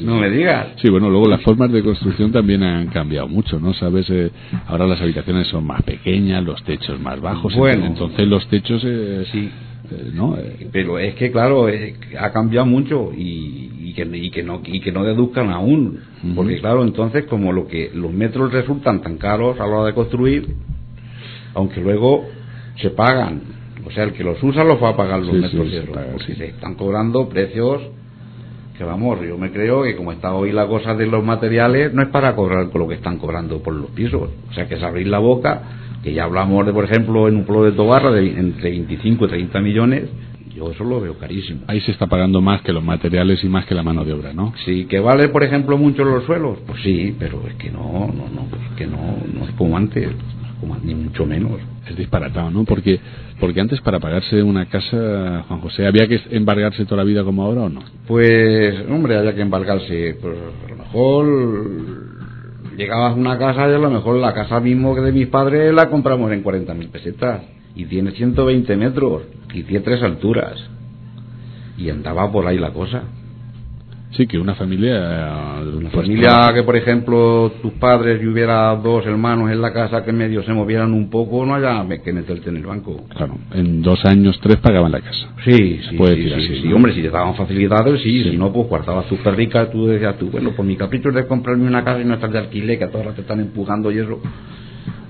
no 0.00 0.16
me 0.20 0.30
digas. 0.30 0.68
Sí, 0.82 0.90
bueno, 0.90 1.08
luego 1.10 1.28
las 1.28 1.42
formas 1.42 1.70
de 1.72 1.82
construcción 1.82 2.32
también 2.32 2.62
han 2.62 2.88
cambiado 2.88 3.28
mucho, 3.28 3.58
¿no? 3.58 3.74
Sabes, 3.74 4.08
eh, 4.10 4.30
ahora 4.66 4.86
las 4.86 5.00
habitaciones 5.00 5.46
son 5.48 5.66
más 5.66 5.82
pequeñas, 5.82 6.44
los 6.44 6.62
techos 6.64 7.00
más 7.00 7.20
bajos, 7.20 7.54
Bueno. 7.54 7.86
entonces 7.86 8.26
los 8.26 8.46
techos, 8.48 8.82
eh, 8.84 9.24
Sí. 9.32 9.50
Eh, 9.90 10.10
¿no? 10.14 10.36
Eh, 10.36 10.68
Pero 10.72 10.98
es 10.98 11.14
que, 11.14 11.30
claro, 11.30 11.66
ha 12.18 12.30
cambiado 12.32 12.66
mucho 12.66 13.12
y, 13.16 13.70
y 13.80 13.92
que, 13.94 14.02
y, 14.16 14.30
que 14.30 14.42
no, 14.42 14.60
y 14.64 14.80
que 14.80 14.92
no 14.92 15.04
deduzcan 15.04 15.50
aún. 15.50 15.98
Porque, 16.34 16.58
claro, 16.60 16.82
entonces, 16.82 17.24
como 17.26 17.52
lo 17.52 17.66
que 17.66 17.90
los 17.94 18.12
metros 18.12 18.52
resultan 18.52 19.00
tan 19.02 19.16
caros 19.18 19.58
a 19.60 19.66
la 19.66 19.76
hora 19.76 19.86
de 19.86 19.94
construir, 19.94 20.46
aunque 21.54 21.80
luego 21.80 22.26
se 22.80 22.90
pagan. 22.90 23.42
O 23.86 23.90
sea, 23.90 24.04
el 24.04 24.12
que 24.12 24.24
los 24.24 24.42
usa 24.42 24.64
los 24.64 24.82
va 24.82 24.90
a 24.90 24.96
pagar 24.96 25.20
los 25.20 25.30
Sí, 25.30 25.36
metros 25.40 25.68
sí, 25.70 25.76
se 25.76 25.82
paga, 25.92 26.14
sí. 26.26 26.34
se 26.34 26.46
están 26.46 26.74
cobrando 26.74 27.28
precios 27.28 27.82
que 28.76 28.84
vamos, 28.84 29.20
yo 29.26 29.38
me 29.38 29.50
creo 29.50 29.82
que 29.82 29.96
como 29.96 30.12
está 30.12 30.34
hoy 30.34 30.52
la 30.52 30.66
cosa 30.66 30.94
de 30.94 31.06
los 31.06 31.24
materiales, 31.24 31.92
no 31.94 32.02
es 32.02 32.08
para 32.08 32.34
cobrar 32.34 32.70
con 32.70 32.82
lo 32.82 32.88
que 32.88 32.94
están 32.94 33.18
cobrando 33.18 33.62
por 33.62 33.74
los 33.74 33.90
pisos. 33.90 34.30
O 34.50 34.52
sea, 34.52 34.68
que 34.68 34.74
es 34.74 34.82
abrir 34.82 35.08
la 35.08 35.18
boca, 35.18 35.62
que 36.02 36.12
ya 36.12 36.24
hablamos 36.24 36.66
de, 36.66 36.72
por 36.72 36.84
ejemplo, 36.84 37.28
en 37.28 37.36
un 37.36 37.44
pueblo 37.44 37.64
de 37.64 37.72
Tobarra 37.72 38.12
de 38.12 38.38
entre 38.38 38.70
25 38.70 39.24
y 39.24 39.28
30 39.28 39.60
millones, 39.60 40.10
yo 40.54 40.70
eso 40.70 40.84
lo 40.84 41.00
veo 41.00 41.18
carísimo. 41.18 41.60
ahí 41.66 41.80
se 41.82 41.92
está 41.92 42.06
pagando 42.06 42.40
más 42.40 42.62
que 42.62 42.72
los 42.72 42.82
materiales 42.82 43.44
y 43.44 43.48
más 43.48 43.66
que 43.66 43.74
la 43.74 43.82
mano 43.82 44.04
de 44.04 44.14
obra, 44.14 44.32
¿no? 44.32 44.54
Sí, 44.64 44.86
que 44.86 45.00
vale, 45.00 45.28
por 45.28 45.44
ejemplo, 45.44 45.76
mucho 45.76 46.02
los 46.02 46.24
suelos, 46.24 46.58
pues 46.66 46.82
sí, 46.82 47.14
pero 47.18 47.42
es 47.46 47.54
que 47.56 47.70
no, 47.70 47.82
no, 47.82 48.28
no, 48.32 48.46
es 48.56 48.76
que 48.76 48.86
no, 48.86 49.18
no 49.34 49.44
es 49.46 49.50
como 49.56 49.76
antes, 49.76 50.08
como, 50.60 50.76
ni 50.76 50.94
mucho 50.94 51.26
menos. 51.26 51.52
Es 51.88 51.96
disparatado, 51.96 52.50
¿no? 52.50 52.64
Porque, 52.64 52.98
porque 53.40 53.60
antes 53.60 53.80
para 53.80 54.00
pagarse 54.00 54.42
una 54.42 54.66
casa, 54.66 55.44
Juan 55.48 55.60
José, 55.60 55.86
¿había 55.86 56.08
que 56.08 56.20
embargarse 56.30 56.84
toda 56.84 56.98
la 56.98 57.04
vida 57.04 57.24
como 57.24 57.42
ahora 57.42 57.62
o 57.62 57.68
no? 57.68 57.82
Pues, 58.06 58.74
hombre, 58.88 59.16
había 59.16 59.34
que 59.34 59.42
embargarse. 59.42 60.18
Pues 60.20 60.36
a 60.66 60.70
lo 60.70 60.76
mejor 60.76 61.26
llegabas 62.76 63.12
a 63.12 63.14
una 63.14 63.38
casa 63.38 63.68
y 63.68 63.74
a 63.74 63.78
lo 63.78 63.90
mejor 63.90 64.16
la 64.16 64.34
casa 64.34 64.60
mismo 64.60 64.94
que 64.94 65.00
de 65.00 65.12
mis 65.12 65.28
padres 65.28 65.72
la 65.72 65.88
compramos 65.88 66.32
en 66.32 66.42
40.000 66.42 66.88
pesetas. 66.90 67.42
Y 67.74 67.84
tiene 67.84 68.12
120 68.12 68.76
metros 68.76 69.22
y 69.52 69.62
tiene 69.62 69.84
tres 69.84 70.02
alturas. 70.02 70.54
Y 71.76 71.90
andaba 71.90 72.32
por 72.32 72.46
ahí 72.46 72.58
la 72.58 72.72
cosa. 72.72 73.02
Sí, 74.16 74.26
que 74.26 74.38
una 74.38 74.54
familia... 74.54 75.60
Una 75.60 75.90
pues, 75.90 76.06
familia 76.06 76.50
que, 76.54 76.62
por 76.62 76.76
ejemplo, 76.76 77.52
tus 77.60 77.72
padres 77.74 78.22
y 78.22 78.26
hubiera 78.26 78.74
dos 78.76 79.04
hermanos 79.04 79.50
en 79.50 79.60
la 79.60 79.72
casa 79.72 80.04
que 80.04 80.12
medio 80.12 80.42
se 80.42 80.52
movieran 80.52 80.94
un 80.94 81.10
poco, 81.10 81.44
no 81.44 81.54
haya 81.54 81.84
que 82.02 82.12
meterte 82.12 82.48
en 82.48 82.56
el 82.56 82.66
banco. 82.66 83.04
Claro, 83.14 83.36
en 83.52 83.82
dos 83.82 84.02
años, 84.06 84.38
tres 84.40 84.56
pagaban 84.56 84.92
la 84.92 85.00
casa. 85.00 85.28
Sí, 85.44 85.80
sí, 85.88 85.96
puede 85.96 86.14
sí, 86.14 86.22
decir 86.22 86.38
sí, 86.38 86.44
así, 86.44 86.62
sí, 86.62 86.68
¿no? 86.68 86.76
hombre, 86.76 86.94
si 86.94 87.02
te 87.02 87.10
daban 87.10 87.34
facilidades, 87.34 88.00
sí, 88.02 88.24
si 88.24 88.36
no, 88.38 88.52
pues 88.52 88.68
guardabas 88.68 89.06
tus 89.06 89.18
perricas, 89.20 89.70
tú 89.70 89.86
decías 89.86 90.16
tú, 90.18 90.30
bueno, 90.30 90.52
pues 90.56 90.66
mi 90.66 90.76
capricho 90.76 91.10
es 91.10 91.14
de 91.14 91.26
comprarme 91.26 91.66
una 91.66 91.84
casa 91.84 92.00
y 92.00 92.04
no 92.04 92.14
estar 92.14 92.30
de 92.30 92.38
alquiler, 92.38 92.78
que 92.78 92.84
a 92.84 92.90
todas 92.90 93.06
las 93.06 93.14
te 93.16 93.20
están 93.20 93.40
empujando 93.40 93.90
y 93.90 93.98
eso, 93.98 94.18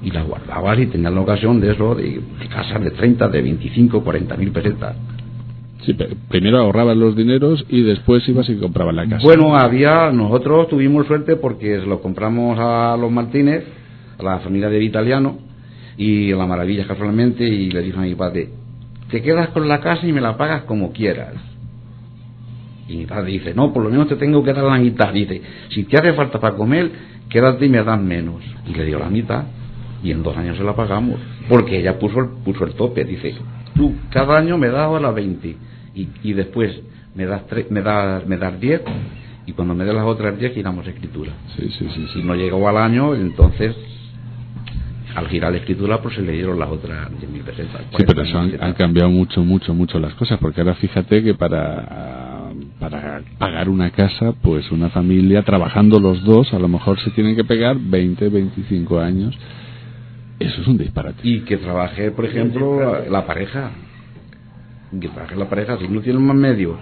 y 0.03 0.11
las 0.11 0.27
guardabas 0.27 0.79
y 0.81 0.87
tenías 0.87 1.12
la 1.12 1.21
ocasión 1.21 1.61
de 1.61 1.73
eso, 1.73 1.95
de, 1.95 2.03
de 2.03 2.49
casas 2.49 2.83
de 2.83 2.90
30, 2.90 3.29
de 3.29 3.42
25, 3.42 4.03
40 4.03 4.37
mil 4.37 4.51
pesetas. 4.51 4.97
Sí, 5.85 5.97
primero 6.29 6.59
ahorrabas 6.59 6.97
los 6.97 7.15
dineros 7.15 7.65
y 7.69 7.83
después 7.83 8.29
ibas 8.29 8.49
y 8.49 8.57
comprabas 8.57 8.95
la 8.95 9.09
casa. 9.09 9.23
Bueno, 9.23 9.57
había, 9.57 10.11
nosotros 10.11 10.69
tuvimos 10.69 11.07
suerte 11.07 11.37
porque 11.37 11.79
lo 11.79 12.01
compramos 12.01 12.59
a 12.59 12.97
los 12.99 13.11
Martínez, 13.11 13.65
a 14.19 14.23
la 14.23 14.39
familia 14.41 14.69
de 14.69 14.79
Vitaliano, 14.79 15.39
y 15.97 16.33
la 16.33 16.47
maravilla 16.47 16.87
casualmente, 16.87 17.45
y 17.45 17.71
le 17.71 17.83
dijo 17.83 17.99
a 17.99 18.03
mi 18.03 18.15
padre, 18.15 18.51
te 19.11 19.23
quedas 19.23 19.49
con 19.51 19.69
la 19.69 19.81
casa 19.81 20.07
y 20.07 20.12
me 20.12 20.21
la 20.21 20.37
pagas 20.37 20.62
como 20.62 20.93
quieras. 20.93 21.35
Y 22.89 22.99
mi 22.99 23.07
padre 23.07 23.33
dice, 23.33 23.55
no, 23.55 23.73
por 23.73 23.83
lo 23.83 23.91
menos 23.91 24.09
te 24.09 24.17
tengo 24.17 24.43
que 24.45 24.53
dar 24.53 24.65
la 24.65 24.79
mitad. 24.79 25.12
Dice, 25.12 25.43
si 25.71 25.85
te 25.85 25.97
hace 25.97 26.12
falta 26.12 26.39
para 26.39 26.57
comer, 26.57 26.91
quédate 27.29 27.67
y 27.67 27.69
me 27.69 27.83
das 27.83 28.01
menos. 28.01 28.43
Y 28.67 28.75
le 28.75 28.85
dio 28.85 28.99
la 28.99 29.09
mitad, 29.09 29.45
y 30.03 30.11
en 30.11 30.23
dos 30.23 30.37
años 30.37 30.57
se 30.57 30.65
la 30.65 30.75
pagamos, 30.75 31.19
porque 31.49 31.79
ella 31.79 31.99
puso 31.99 32.21
el, 32.21 32.29
puso 32.45 32.65
el 32.65 32.75
tope. 32.75 33.05
Dice, 33.05 33.35
tú 33.77 33.95
cada 34.11 34.39
año 34.39 34.59
me 34.59 34.69
das 34.69 34.81
ahora 34.81 35.11
20, 35.11 35.57
y, 35.95 36.09
y 36.23 36.33
después 36.33 36.81
me 37.15 37.27
das, 37.27 37.47
tre- 37.49 37.67
me, 37.71 37.83
das, 37.83 38.27
me 38.27 38.37
das 38.37 38.59
10, 38.61 38.83
y 39.47 39.53
cuando 39.53 39.75
me 39.75 39.85
des 39.85 39.95
las 39.95 40.05
otras 40.05 40.39
10 40.39 40.53
giramos 40.55 40.87
escritura. 40.87 41.33
Sí, 41.57 41.69
sí, 41.79 41.87
sí. 41.95 42.07
Si 42.15 42.23
no 42.23 42.35
llegó 42.35 42.69
al 42.69 42.77
año, 42.79 43.15
entonces 43.15 43.77
al 45.15 45.29
girar 45.29 45.51
la 45.53 45.59
escritura 45.59 46.03
pues 46.03 46.15
se 46.15 46.21
le 46.23 46.33
dieron 46.33 46.59
las 46.59 46.69
otras 46.69 47.09
10.000 47.19 47.43
pesetas. 47.43 47.81
Sí, 47.97 48.05
pero 48.07 48.23
40.000 48.23 48.27
eso 48.29 48.39
han, 48.39 48.53
han 48.62 48.73
cambiado 48.75 49.09
mucho, 49.11 49.43
mucho, 49.43 49.73
mucho 49.73 49.99
las 49.99 50.15
cosas, 50.15 50.39
porque 50.39 50.61
ahora 50.61 50.75
fíjate 50.75 51.23
que 51.23 51.33
para, 51.35 52.51
para 52.79 53.23
pagar 53.39 53.69
una 53.71 53.91
casa, 53.91 54.33
pues 54.43 54.71
una 54.71 54.91
familia, 54.91 55.43
trabajando 55.43 56.01
los 56.01 56.23
dos, 56.25 56.53
a 56.53 56.59
lo 56.59 56.69
mejor 56.69 57.01
se 57.01 57.11
tienen 57.12 57.35
que 57.35 57.45
pegar 57.45 57.77
20, 57.79 58.29
25 58.29 59.01
años. 59.01 59.35
Eso 60.38 60.61
es 60.61 60.66
un 60.68 60.79
disparate. 60.79 61.20
Y 61.22 61.40
que 61.40 61.57
trabaje, 61.57 62.11
por 62.11 62.25
ejemplo, 62.27 63.03
la 63.09 63.27
pareja. 63.27 63.70
Que 65.01 65.09
trabaje 65.09 65.37
la 65.37 65.49
pareja. 65.49 65.79
Si 65.79 65.88
no 65.88 66.01
tienen 66.01 66.22
más 66.22 66.37
medios, 66.37 66.77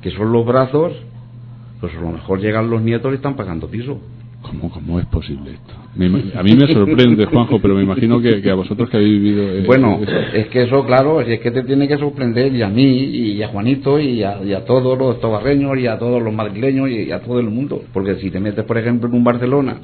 que 0.00 0.10
son 0.12 0.32
los 0.32 0.46
brazos, 0.46 0.92
pues 1.80 1.92
a 1.96 2.00
lo 2.00 2.10
mejor 2.12 2.40
llegan 2.40 2.70
los 2.70 2.80
nietos 2.82 3.12
y 3.12 3.16
están 3.16 3.34
pagando 3.36 3.68
piso. 3.68 4.00
¿Cómo, 4.42 4.70
¿Cómo 4.70 4.98
es 4.98 5.06
posible 5.06 5.52
esto? 5.52 5.72
A 6.36 6.42
mí 6.42 6.56
me 6.56 6.66
sorprende, 6.72 7.26
Juanjo, 7.26 7.60
pero 7.60 7.76
me 7.76 7.82
imagino 7.84 8.20
que, 8.20 8.42
que 8.42 8.50
a 8.50 8.54
vosotros 8.54 8.90
que 8.90 8.96
habéis 8.96 9.20
vivido... 9.22 9.42
eh, 9.44 9.62
Bueno, 9.64 10.00
eso- 10.02 10.16
es 10.34 10.48
que 10.48 10.62
eso, 10.64 10.84
claro, 10.84 11.24
si 11.24 11.32
es 11.34 11.40
que 11.40 11.52
te 11.52 11.62
tiene 11.62 11.86
que 11.86 11.96
sorprender 11.96 12.52
y 12.52 12.60
a 12.62 12.68
mí, 12.68 12.84
y 13.04 13.40
a 13.42 13.48
Juanito, 13.48 14.00
y 14.00 14.22
a, 14.24 14.42
y 14.42 14.52
a 14.52 14.64
todos 14.64 14.98
los 14.98 15.20
tobarreños, 15.20 15.78
y 15.78 15.86
a 15.86 15.96
todos 15.98 16.20
los 16.20 16.34
madrileños, 16.34 16.90
y 16.90 17.12
a 17.12 17.20
todo 17.20 17.38
el 17.38 17.50
mundo. 17.50 17.84
Porque 17.92 18.16
si 18.16 18.30
te 18.30 18.40
metes, 18.40 18.64
por 18.64 18.78
ejemplo, 18.78 19.08
en 19.08 19.14
un 19.14 19.22
Barcelona, 19.22 19.76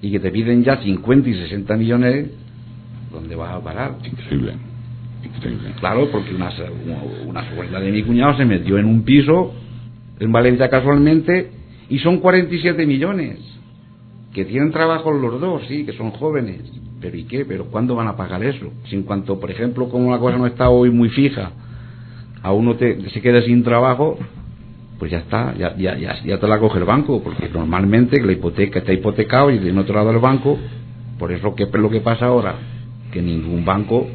y 0.00 0.10
que 0.10 0.20
te 0.20 0.30
piden 0.30 0.64
ya 0.64 0.76
50 0.76 1.28
y 1.28 1.34
60 1.34 1.76
millones, 1.76 2.30
¿dónde 3.12 3.34
vas 3.34 3.52
a 3.52 3.60
parar? 3.60 3.96
Increíble, 4.04 4.54
increíble. 5.24 5.72
Claro, 5.80 6.10
porque 6.10 6.34
una, 6.34 6.50
una 7.26 7.54
suegra 7.54 7.80
de 7.80 7.90
mi 7.90 8.02
cuñado 8.02 8.36
se 8.36 8.44
metió 8.44 8.78
en 8.78 8.86
un 8.86 9.02
piso 9.02 9.54
en 10.20 10.32
Valencia 10.32 10.68
casualmente 10.68 11.50
y 11.88 11.98
son 11.98 12.18
47 12.18 12.86
millones. 12.86 13.38
Que 14.32 14.44
tienen 14.44 14.70
trabajo 14.70 15.10
los 15.10 15.40
dos, 15.40 15.62
sí, 15.68 15.84
que 15.84 15.92
son 15.94 16.10
jóvenes. 16.12 16.60
Pero 17.00 17.16
¿y 17.16 17.24
qué? 17.24 17.44
¿Pero 17.44 17.66
cuándo 17.66 17.94
van 17.94 18.08
a 18.08 18.16
pagar 18.16 18.44
eso? 18.44 18.72
Si 18.88 18.94
en 18.94 19.02
cuanto, 19.02 19.40
por 19.40 19.50
ejemplo, 19.50 19.88
como 19.88 20.10
la 20.10 20.18
cosa 20.18 20.36
no 20.36 20.46
está 20.46 20.68
hoy 20.68 20.90
muy 20.90 21.08
fija, 21.10 21.52
a 22.42 22.52
uno 22.52 22.76
te, 22.76 23.08
se 23.10 23.20
queda 23.20 23.42
sin 23.42 23.64
trabajo, 23.64 24.18
pues 24.98 25.10
ya 25.10 25.18
está, 25.18 25.54
ya, 25.56 25.76
ya, 25.76 25.96
ya, 25.96 26.22
ya 26.24 26.38
te 26.38 26.48
la 26.48 26.58
coge 26.58 26.78
el 26.78 26.84
banco, 26.84 27.22
porque 27.22 27.48
normalmente 27.48 28.20
la 28.20 28.32
hipoteca 28.32 28.80
está 28.80 28.92
hipotecado 28.92 29.50
y 29.50 29.58
del 29.58 29.78
otro 29.78 29.94
lado 29.94 30.10
el 30.10 30.18
banco, 30.18 30.58
por 31.18 31.32
eso 31.32 31.54
¿qué 31.54 31.64
es 31.64 31.72
lo 31.72 31.90
que 31.90 32.00
pasa 32.00 32.26
ahora? 32.26 32.54
Que 33.12 33.22
ningún 33.22 33.64
banco 33.64 34.08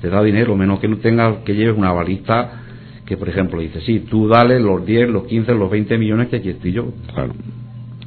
te 0.00 0.08
da 0.08 0.22
dinero, 0.22 0.56
menos 0.56 0.80
que 0.80 0.88
no 0.88 0.98
tengas, 0.98 1.38
que 1.38 1.54
lleves 1.54 1.76
una 1.76 1.92
balista 1.92 2.62
que, 3.06 3.16
por 3.16 3.28
ejemplo, 3.28 3.60
dice, 3.60 3.80
sí, 3.80 4.00
tú 4.00 4.28
dale 4.28 4.60
los 4.60 4.84
10, 4.84 5.08
los 5.08 5.24
15, 5.24 5.54
los 5.54 5.70
20 5.70 5.96
millones 5.96 6.28
que 6.28 6.36
aquí 6.36 6.50
estoy 6.50 6.72
yo. 6.72 6.92
Claro. 7.14 7.32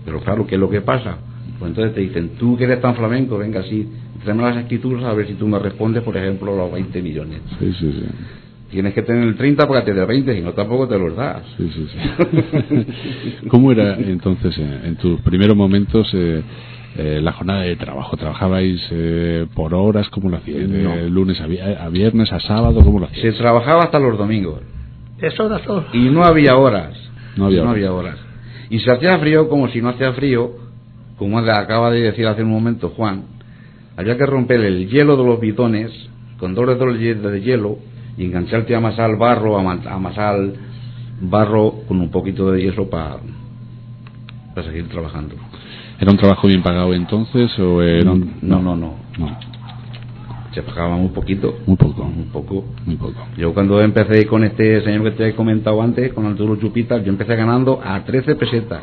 Pero 0.06 0.20
claro, 0.20 0.46
¿qué 0.46 0.56
es 0.56 0.62
lo 0.62 0.70
que 0.70 0.82
pasa? 0.82 1.18
Pues 1.58 1.70
entonces 1.70 1.96
te 1.96 2.02
dicen, 2.02 2.32
tú 2.38 2.56
que 2.56 2.66
eres 2.66 2.82
tan 2.82 2.96
flamenco, 2.96 3.38
venga, 3.38 3.64
sí, 3.64 3.90
tráeme 4.24 4.44
las 4.44 4.58
escrituras 4.58 5.04
a 5.06 5.14
ver 5.14 5.28
si 5.28 5.34
tú 5.34 5.48
me 5.48 5.58
respondes, 5.58 6.04
por 6.04 6.16
ejemplo, 6.16 6.56
los 6.56 6.72
20 6.72 7.02
millones. 7.02 7.42
Sí, 7.60 7.74
sí, 7.80 7.92
sí. 7.92 8.06
Tienes 8.72 8.94
que 8.94 9.02
tener 9.02 9.24
el 9.28 9.36
30 9.36 9.68
para 9.68 9.84
que 9.84 9.92
te 9.92 10.00
dé 10.00 10.06
20, 10.06 10.34
si 10.34 10.42
no 10.42 10.54
tampoco 10.54 10.88
te 10.88 10.98
los 10.98 11.14
das. 11.16 11.44
Sí, 11.58 11.70
sí, 11.76 11.88
sí. 11.92 13.38
¿Cómo 13.50 13.72
era 13.72 13.96
entonces, 13.96 14.58
eh, 14.58 14.80
en 14.86 14.96
tus 14.96 15.20
primeros 15.22 15.58
momentos, 15.58 16.10
eh, 16.14 16.42
eh, 16.98 17.20
la 17.22 17.34
jornada 17.34 17.64
de 17.64 17.76
trabajo? 17.76 18.16
¿Trabajabais 18.16 18.82
eh, 18.92 19.46
por 19.54 19.74
horas? 19.74 20.08
¿Cómo 20.10 20.30
lo 20.30 20.38
hacíais? 20.38 20.70
¿De 20.72 20.84
No. 20.84 20.96
lunes 21.10 21.40
a, 21.42 21.48
vi- 21.48 21.60
a 21.60 21.90
viernes, 21.90 22.32
a 22.32 22.40
sábado? 22.40 22.82
¿Cómo 22.84 23.00
lo 23.02 23.08
Se 23.10 23.14
hacíais? 23.18 23.38
trabajaba 23.38 23.84
hasta 23.84 24.00
los 24.00 24.18
domingos. 24.18 24.62
Eso 25.20 25.46
era 25.48 25.60
todo. 25.60 25.86
Y 25.94 26.10
no 26.10 26.24
había 26.24 26.56
horas. 26.56 26.94
No 27.36 27.46
había 27.48 27.64
horas. 27.64 27.90
horas. 27.92 28.18
Y 28.70 28.80
se 28.80 28.90
hacía 28.92 29.18
frío 29.20 29.50
como 29.50 29.68
si 29.68 29.82
no 29.82 29.90
hacía 29.90 30.14
frío, 30.14 30.52
como 31.18 31.42
le 31.42 31.52
acaba 31.52 31.92
de 31.92 32.02
decir 32.02 32.26
hace 32.26 32.42
un 32.44 32.50
momento 32.52 32.90
Juan. 32.90 33.24
Había 33.98 34.18
que 34.18 34.26
romper 34.26 34.62
el 34.62 34.88
hielo 34.88 35.18
de 35.18 35.26
los 35.26 35.40
bitones 35.42 35.92
con 36.40 36.56
dos 36.56 36.66
de 36.68 37.42
hielo 37.42 37.78
y 38.18 38.26
engancharte 38.26 38.74
a 38.76 38.78
amasar 38.78 39.18
barro, 39.18 39.58
a 39.58 39.64
ma- 39.64 39.80
a 39.86 39.94
amasar 39.96 40.36
barro 41.22 41.74
con 41.88 42.00
un 42.02 42.10
poquito 42.10 42.52
de 42.52 42.64
yeso 42.64 42.90
para 42.90 43.18
para 44.54 44.68
seguir 44.68 44.88
trabajando. 44.90 45.36
¿Era 46.00 46.12
un 46.12 46.18
trabajo 46.18 46.48
bien 46.48 46.62
pagado 46.64 46.94
entonces 46.94 47.58
o 47.60 47.82
era 47.82 48.12
un- 48.12 48.34
No, 48.42 48.62
no, 48.62 48.76
no. 48.76 48.96
No, 49.18 49.38
Se 50.54 50.62
pagaba 50.64 50.98
muy 50.98 51.10
poquito. 51.10 51.60
muy 51.66 51.78
poco, 51.78 52.02
Un 52.04 52.26
poco. 52.34 52.66
muy 52.86 52.96
poco. 52.98 53.26
Yo 53.38 53.54
cuando 53.54 53.80
empecé 53.82 54.26
con 54.28 54.44
este 54.44 54.82
señor 54.84 55.04
que 55.04 55.12
te 55.12 55.28
he 55.30 55.36
comentado 55.36 55.82
antes, 55.82 56.12
con 56.12 56.26
Arturo 56.26 56.58
Chupitas, 56.58 57.04
yo 57.06 57.10
empecé 57.12 57.36
ganando 57.38 57.80
a 57.82 58.04
13 58.04 58.36
pesetas. 58.36 58.82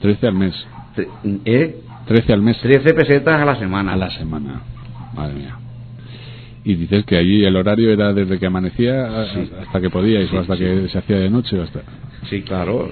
13 0.00 0.26
al 0.28 0.34
mes. 0.34 0.54
¿Eh? 1.44 1.80
13 2.06 2.32
al 2.32 2.40
mes 2.40 2.58
13 2.60 2.94
pesetas 2.94 3.40
a 3.40 3.44
la 3.44 3.56
semana. 3.58 3.92
a 3.92 3.96
la 3.96 4.10
semana. 4.10 4.62
Madre 5.14 5.34
mía. 5.34 5.56
Y 6.64 6.74
dices 6.76 7.04
que 7.04 7.16
allí 7.16 7.44
el 7.44 7.56
horario 7.56 7.90
era 7.92 8.12
desde 8.14 8.38
que 8.38 8.46
amanecía 8.46 9.26
Sí. 9.34 9.50
hasta 9.60 9.80
que 9.80 9.90
podíais 9.90 10.30
Sí, 10.30 10.36
o 10.36 10.40
hasta 10.40 10.56
sí. 10.56 10.64
que 10.64 10.88
se 10.88 10.98
hacía 10.98 11.16
de 11.18 11.28
noche 11.30 11.60
hasta... 11.60 11.82
Sí, 12.30 12.40
claro. 12.42 12.90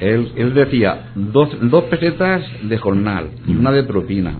Él, 0.00 0.28
él 0.36 0.54
decía 0.54 1.08
dos, 1.16 1.50
dos 1.68 1.84
pesetas 1.84 2.44
de 2.62 2.78
jornal 2.78 3.30
y 3.48 3.52
una 3.56 3.72
de 3.72 3.82
propina. 3.82 4.38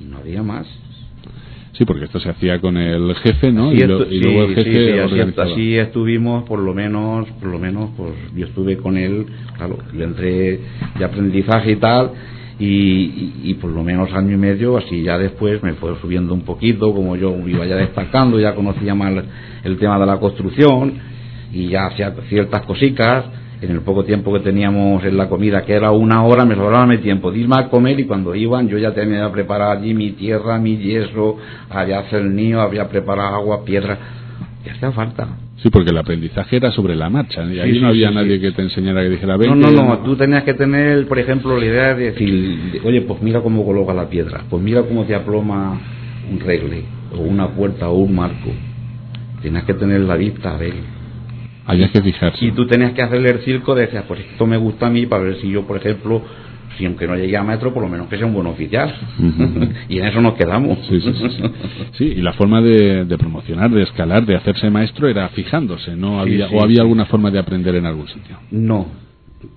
y 0.00 0.04
no 0.10 0.18
había 0.18 0.42
más. 0.42 0.66
Sí, 1.72 1.84
porque 1.86 2.04
esto 2.04 2.20
se 2.20 2.28
hacía 2.28 2.60
con 2.60 2.76
el 2.76 3.14
jefe, 3.16 3.50
¿no? 3.50 3.70
Así 3.70 3.78
y, 3.78 3.86
lo- 3.86 4.00
estu- 4.06 4.12
y 4.12 4.20
luego 4.20 4.42
el 4.44 4.54
jefe 4.54 4.72
sí, 4.72 4.74
sí, 4.74 4.90
así, 4.98 5.12
organizaba. 5.14 5.52
así 5.52 5.76
estuvimos 5.78 6.44
por 6.44 6.58
lo 6.60 6.74
menos, 6.74 7.26
por 7.40 7.48
lo 7.48 7.58
menos, 7.58 7.90
pues 7.96 8.12
yo 8.36 8.46
estuve 8.46 8.76
con 8.76 8.96
él, 8.98 9.26
claro, 9.56 9.78
yo 9.96 10.04
entré 10.04 10.60
de 10.98 11.04
aprendizaje 11.04 11.72
y 11.72 11.76
tal, 11.76 12.10
y, 12.64 13.50
y, 13.50 13.54
por 13.54 13.70
lo 13.72 13.82
menos 13.82 14.12
año 14.12 14.34
y 14.34 14.36
medio, 14.36 14.76
así 14.76 15.02
ya 15.02 15.18
después 15.18 15.60
me 15.64 15.72
fue 15.74 15.96
subiendo 16.00 16.32
un 16.32 16.42
poquito, 16.42 16.94
como 16.94 17.16
yo 17.16 17.36
iba 17.48 17.66
ya 17.66 17.74
destacando, 17.74 18.38
ya 18.38 18.54
conocía 18.54 18.94
más 18.94 19.24
el 19.64 19.78
tema 19.78 19.98
de 19.98 20.06
la 20.06 20.18
construcción, 20.18 20.94
y 21.52 21.70
ya 21.70 21.86
hacía 21.86 22.14
ciertas 22.28 22.62
cositas, 22.62 23.24
en 23.60 23.70
el 23.72 23.80
poco 23.80 24.04
tiempo 24.04 24.32
que 24.32 24.40
teníamos 24.40 25.04
en 25.04 25.16
la 25.16 25.28
comida, 25.28 25.64
que 25.64 25.72
era 25.72 25.90
una 25.90 26.24
hora, 26.24 26.44
me 26.44 26.54
sobraba 26.54 26.86
mi 26.86 26.98
tiempo 26.98 27.32
de 27.32 27.40
irme 27.40 27.56
a 27.58 27.68
comer 27.68 27.98
y 27.98 28.04
cuando 28.04 28.32
iban 28.34 28.68
yo 28.68 28.78
ya 28.78 28.92
tenía 28.92 29.30
preparado 29.32 29.72
allí 29.72 29.92
mi 29.92 30.12
tierra, 30.12 30.58
mi 30.58 30.76
yeso, 30.76 31.38
había 31.68 32.04
niño, 32.22 32.60
había 32.60 32.88
preparado 32.88 33.36
agua, 33.36 33.64
piedra, 33.64 33.98
y 34.64 34.68
hacía 34.68 34.92
falta. 34.92 35.28
Sí, 35.56 35.70
porque 35.70 35.90
el 35.90 35.98
aprendizaje 35.98 36.56
era 36.56 36.70
sobre 36.72 36.94
la 36.96 37.08
marcha. 37.10 37.44
Y 37.44 37.58
ahí 37.60 37.74
Sí, 37.74 37.80
no 37.80 37.88
había 37.88 38.08
sí, 38.10 38.14
nadie 38.14 38.40
que 38.40 38.52
te 38.52 38.62
enseñara 38.62 39.02
que 39.02 39.10
dijera, 39.10 39.34
No, 39.34 39.38
"Ven, 39.38 39.60
no, 39.60 39.70
no, 39.70 39.98
tú 39.98 40.16
tenías 40.16 40.42
que 40.44 40.54
tener, 40.54 41.06
por 41.06 41.18
ejemplo, 41.18 41.58
la 41.58 41.64
idea 41.64 41.94
de 41.94 42.12
decir, 42.12 42.80
oye, 42.84 43.02
pues 43.02 43.20
mira 43.22 43.40
cómo 43.40 43.64
coloca 43.64 43.92
la 43.94 44.08
piedra, 44.08 44.42
pues 44.48 44.62
mira 44.62 44.82
cómo 44.82 45.04
te 45.04 45.14
aploma 45.14 45.78
un 46.30 46.40
regle, 46.40 46.84
o 47.12 47.20
una 47.22 47.48
puerta, 47.48 47.88
o 47.88 47.94
un 47.98 48.14
marco. 48.14 48.50
Tenías 49.42 49.64
que 49.64 49.74
tener 49.74 50.00
la 50.00 50.16
vista 50.16 50.54
a 50.54 50.56
ver. 50.58 50.74
Había 51.66 51.88
que 51.90 52.02
fijarse. 52.02 52.44
Y 52.44 52.52
tú 52.52 52.66
tenías 52.66 52.92
que 52.92 53.02
hacerle 53.02 53.30
el 53.30 53.38
circo 53.40 53.74
de 53.74 53.82
decir, 53.86 54.02
pues 54.08 54.20
esto 54.20 54.46
me 54.46 54.56
gusta 54.56 54.86
a 54.86 54.90
mí 54.90 55.06
para 55.06 55.22
ver 55.24 55.36
si 55.36 55.48
yo, 55.50 55.66
por 55.66 55.76
ejemplo, 55.76 56.22
si 56.78 56.84
aunque 56.86 57.06
no 57.06 57.16
llegue 57.16 57.36
a 57.36 57.42
maestro, 57.42 57.72
por 57.72 57.82
lo 57.82 57.88
menos 57.88 58.08
que 58.08 58.16
sea 58.16 58.26
un 58.26 58.34
buen 58.34 58.46
oficial. 58.46 58.94
Y 59.88 59.98
en 59.98 60.06
eso 60.06 60.20
nos 60.20 60.34
quedamos. 60.34 60.78
Sí, 60.88 61.00
sí, 61.00 61.12
sí, 61.12 61.42
sí. 61.92 62.04
Y 62.04 62.22
la 62.22 62.32
forma 62.32 62.60
de, 62.62 63.04
de 63.04 63.18
promocionar, 63.18 63.70
de 63.70 63.82
escalar, 63.82 64.24
de 64.24 64.36
hacerse 64.36 64.70
maestro 64.70 65.08
era 65.08 65.28
fijándose, 65.30 65.94
¿no? 65.96 66.20
Había, 66.20 66.48
o 66.48 66.62
había 66.62 66.82
alguna 66.82 67.04
forma 67.06 67.30
de 67.30 67.38
aprender 67.38 67.74
en 67.74 67.86
algún 67.86 68.08
sitio. 68.08 68.36
No, 68.50 68.86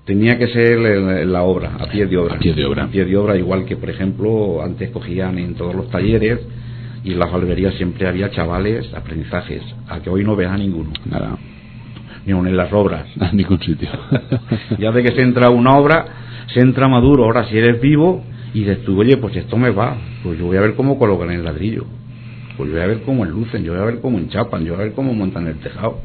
tenía 0.05 0.38
que 0.38 0.47
ser 0.47 0.80
la 1.26 1.43
obra, 1.43 1.76
a 1.80 1.88
pie 1.88 2.05
de 2.05 2.18
obra. 2.18 2.36
A 2.36 2.39
pie 2.39 2.53
de 2.53 2.66
obra. 2.66 2.84
A 2.86 2.88
pie 2.88 3.05
de 3.05 3.18
obra, 3.18 3.38
igual 3.38 3.66
que, 3.66 3.76
por 3.78 3.89
ejemplo, 3.89 4.61
antes 4.63 4.89
cogían 4.89 5.38
en 5.38 5.55
todos 5.55 5.76
los 5.76 5.89
talleres 5.89 6.39
y 7.03 7.13
en 7.13 7.20
las 7.20 7.34
alberías 7.34 7.76
siempre 7.76 8.07
había 8.07 8.32
chavales, 8.32 8.91
aprendizajes, 8.93 9.61
a 9.88 9.99
que 9.99 10.09
hoy 10.09 10.24
no 10.24 10.36
veas 10.36 10.51
a 10.51 10.57
ninguno, 10.57 10.91
Nada, 11.05 11.38
ni 12.26 12.32
aun 12.32 12.47
en 12.47 12.57
las 12.57 12.74
obras. 12.74 13.05
a 13.20 13.32
ningún 13.32 13.59
sitio. 13.59 13.89
ya 14.80 14.91
de 14.91 15.03
que 15.03 15.11
se 15.11 15.22
entra 15.22 15.49
una 15.49 15.78
obra, 15.78 16.05
se 16.54 16.60
entra 16.60 16.88
maduro. 16.88 17.26
Ahora, 17.26 17.46
si 17.46 17.58
eres 17.58 17.80
vivo 17.82 18.24
y 18.54 18.60
dices 18.60 18.84
tú, 18.84 19.00
oye, 19.00 19.18
pues 19.18 19.36
esto 19.36 19.58
me 19.58 19.70
va, 19.72 19.98
pues 20.24 20.38
yo 20.39 20.46
voy 20.46 20.58
a 20.58 20.62
ver 20.62 20.76
cómo 20.76 20.98
colocan 20.98 21.30
el 21.32 21.43
ladrillo, 21.43 21.86
pues 22.58 22.70
yo 22.70 22.76
voy 22.76 22.84
a 22.84 22.88
ver 22.88 23.02
cómo 23.04 23.26
enlucen, 23.26 23.64
yo 23.64 23.74
voy 23.74 23.82
a 23.82 23.86
ver 23.86 24.00
cómo 24.02 24.18
enchapan, 24.18 24.64
yo 24.64 24.74
voy 24.74 24.82
a 24.82 24.86
ver 24.86 24.93
cómo 24.93 25.14
montan 25.14 25.48
el 25.48 25.56
tejado. 25.60 26.00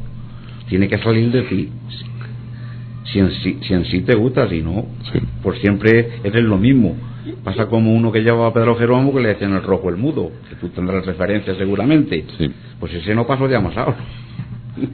Tiene 0.69 0.89
que 0.89 0.99
salir 0.99 1.31
de 1.31 1.43
ti. 1.43 1.69
Si 3.05 3.19
en 3.19 3.31
sí, 3.33 3.59
si 3.63 3.75
en 3.75 3.85
sí 3.87 4.03
te 4.03 4.15
gusta, 4.15 4.49
si 4.49 4.63
no, 4.63 4.87
Sí. 5.13 5.19
por 5.43 5.57
siempre 5.59 6.21
eres 6.23 6.45
lo 6.45 6.59
mismo. 6.59 6.97
Pasa 7.45 7.67
como 7.67 7.93
uno 7.93 8.13
que 8.13 8.21
llevaba 8.23 8.49
a 8.49 8.53
Pedro 8.53 8.77
Jerónimo 8.77 9.13
que 9.15 9.21
le 9.21 9.29
decían 9.31 9.53
el 9.55 9.63
rojo 9.63 9.89
el 9.89 9.97
mudo, 9.97 10.31
que 10.49 10.57
tú 10.57 10.69
tendrás 10.69 11.05
referencia 11.05 11.55
seguramente. 11.55 12.25
Sí. 12.39 12.51
Pues 12.79 12.95
ese 12.95 13.15
no 13.15 13.27
pasó 13.27 13.49
de 13.49 13.57
amasado. 13.57 13.95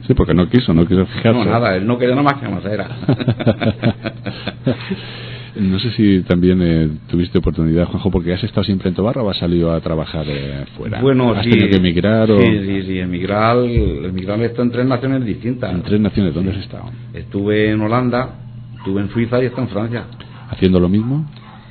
Sí, 0.07 0.13
porque 0.15 0.33
no 0.33 0.49
quiso, 0.49 0.73
no 0.73 0.85
quiso 0.87 1.05
fijarse. 1.05 1.31
No, 1.31 1.45
nada, 1.45 1.75
él 1.75 1.85
no 1.85 1.97
quería 1.97 2.15
nada 2.15 2.31
más 2.31 2.39
que 2.41 2.45
amasera. 2.47 2.89
no 5.55 5.79
sé 5.79 5.91
si 5.91 6.21
también 6.21 6.59
eh, 6.61 6.89
tuviste 7.09 7.37
oportunidad, 7.37 7.85
Juanjo, 7.87 8.11
porque 8.11 8.33
has 8.33 8.43
estado 8.43 8.63
siempre 8.63 8.89
en 8.89 8.95
Tobarra 8.95 9.23
o 9.23 9.29
has 9.29 9.37
salido 9.37 9.71
a 9.71 9.79
trabajar 9.81 10.25
eh, 10.27 10.65
fuera. 10.77 11.01
Bueno, 11.01 11.31
¿Has 11.33 11.43
sí. 11.43 11.49
tenido 11.51 11.69
que 11.69 11.77
emigrar 11.77 12.29
o 12.31 12.39
Sí, 12.39 12.59
sí, 12.65 12.81
sí, 12.83 12.99
emigrar. 12.99 13.57
Emigrar 13.57 14.39
está 14.41 14.61
en 14.61 14.71
tres 14.71 14.85
naciones 14.85 15.25
distintas. 15.25 15.73
en 15.73 15.81
tres 15.83 15.99
naciones? 15.99 16.33
¿Dónde 16.33 16.51
has 16.51 16.57
estado? 16.57 16.91
Estuve 17.13 17.71
en 17.71 17.81
Holanda, 17.81 18.35
estuve 18.77 19.01
en 19.01 19.09
Suiza 19.09 19.41
y 19.41 19.45
está 19.47 19.61
en 19.61 19.67
Francia. 19.69 20.03
¿Haciendo 20.49 20.79
lo 20.79 20.89
mismo? 20.89 21.25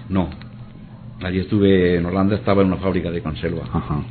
No. 0.08 0.28
Allí 1.22 1.38
estuve 1.38 1.96
en 1.96 2.04
Holanda, 2.06 2.36
estaba 2.36 2.62
en 2.62 2.68
una 2.68 2.76
fábrica 2.76 3.10
de 3.10 3.22
conserva. 3.22 3.62
Ajá. 3.72 4.02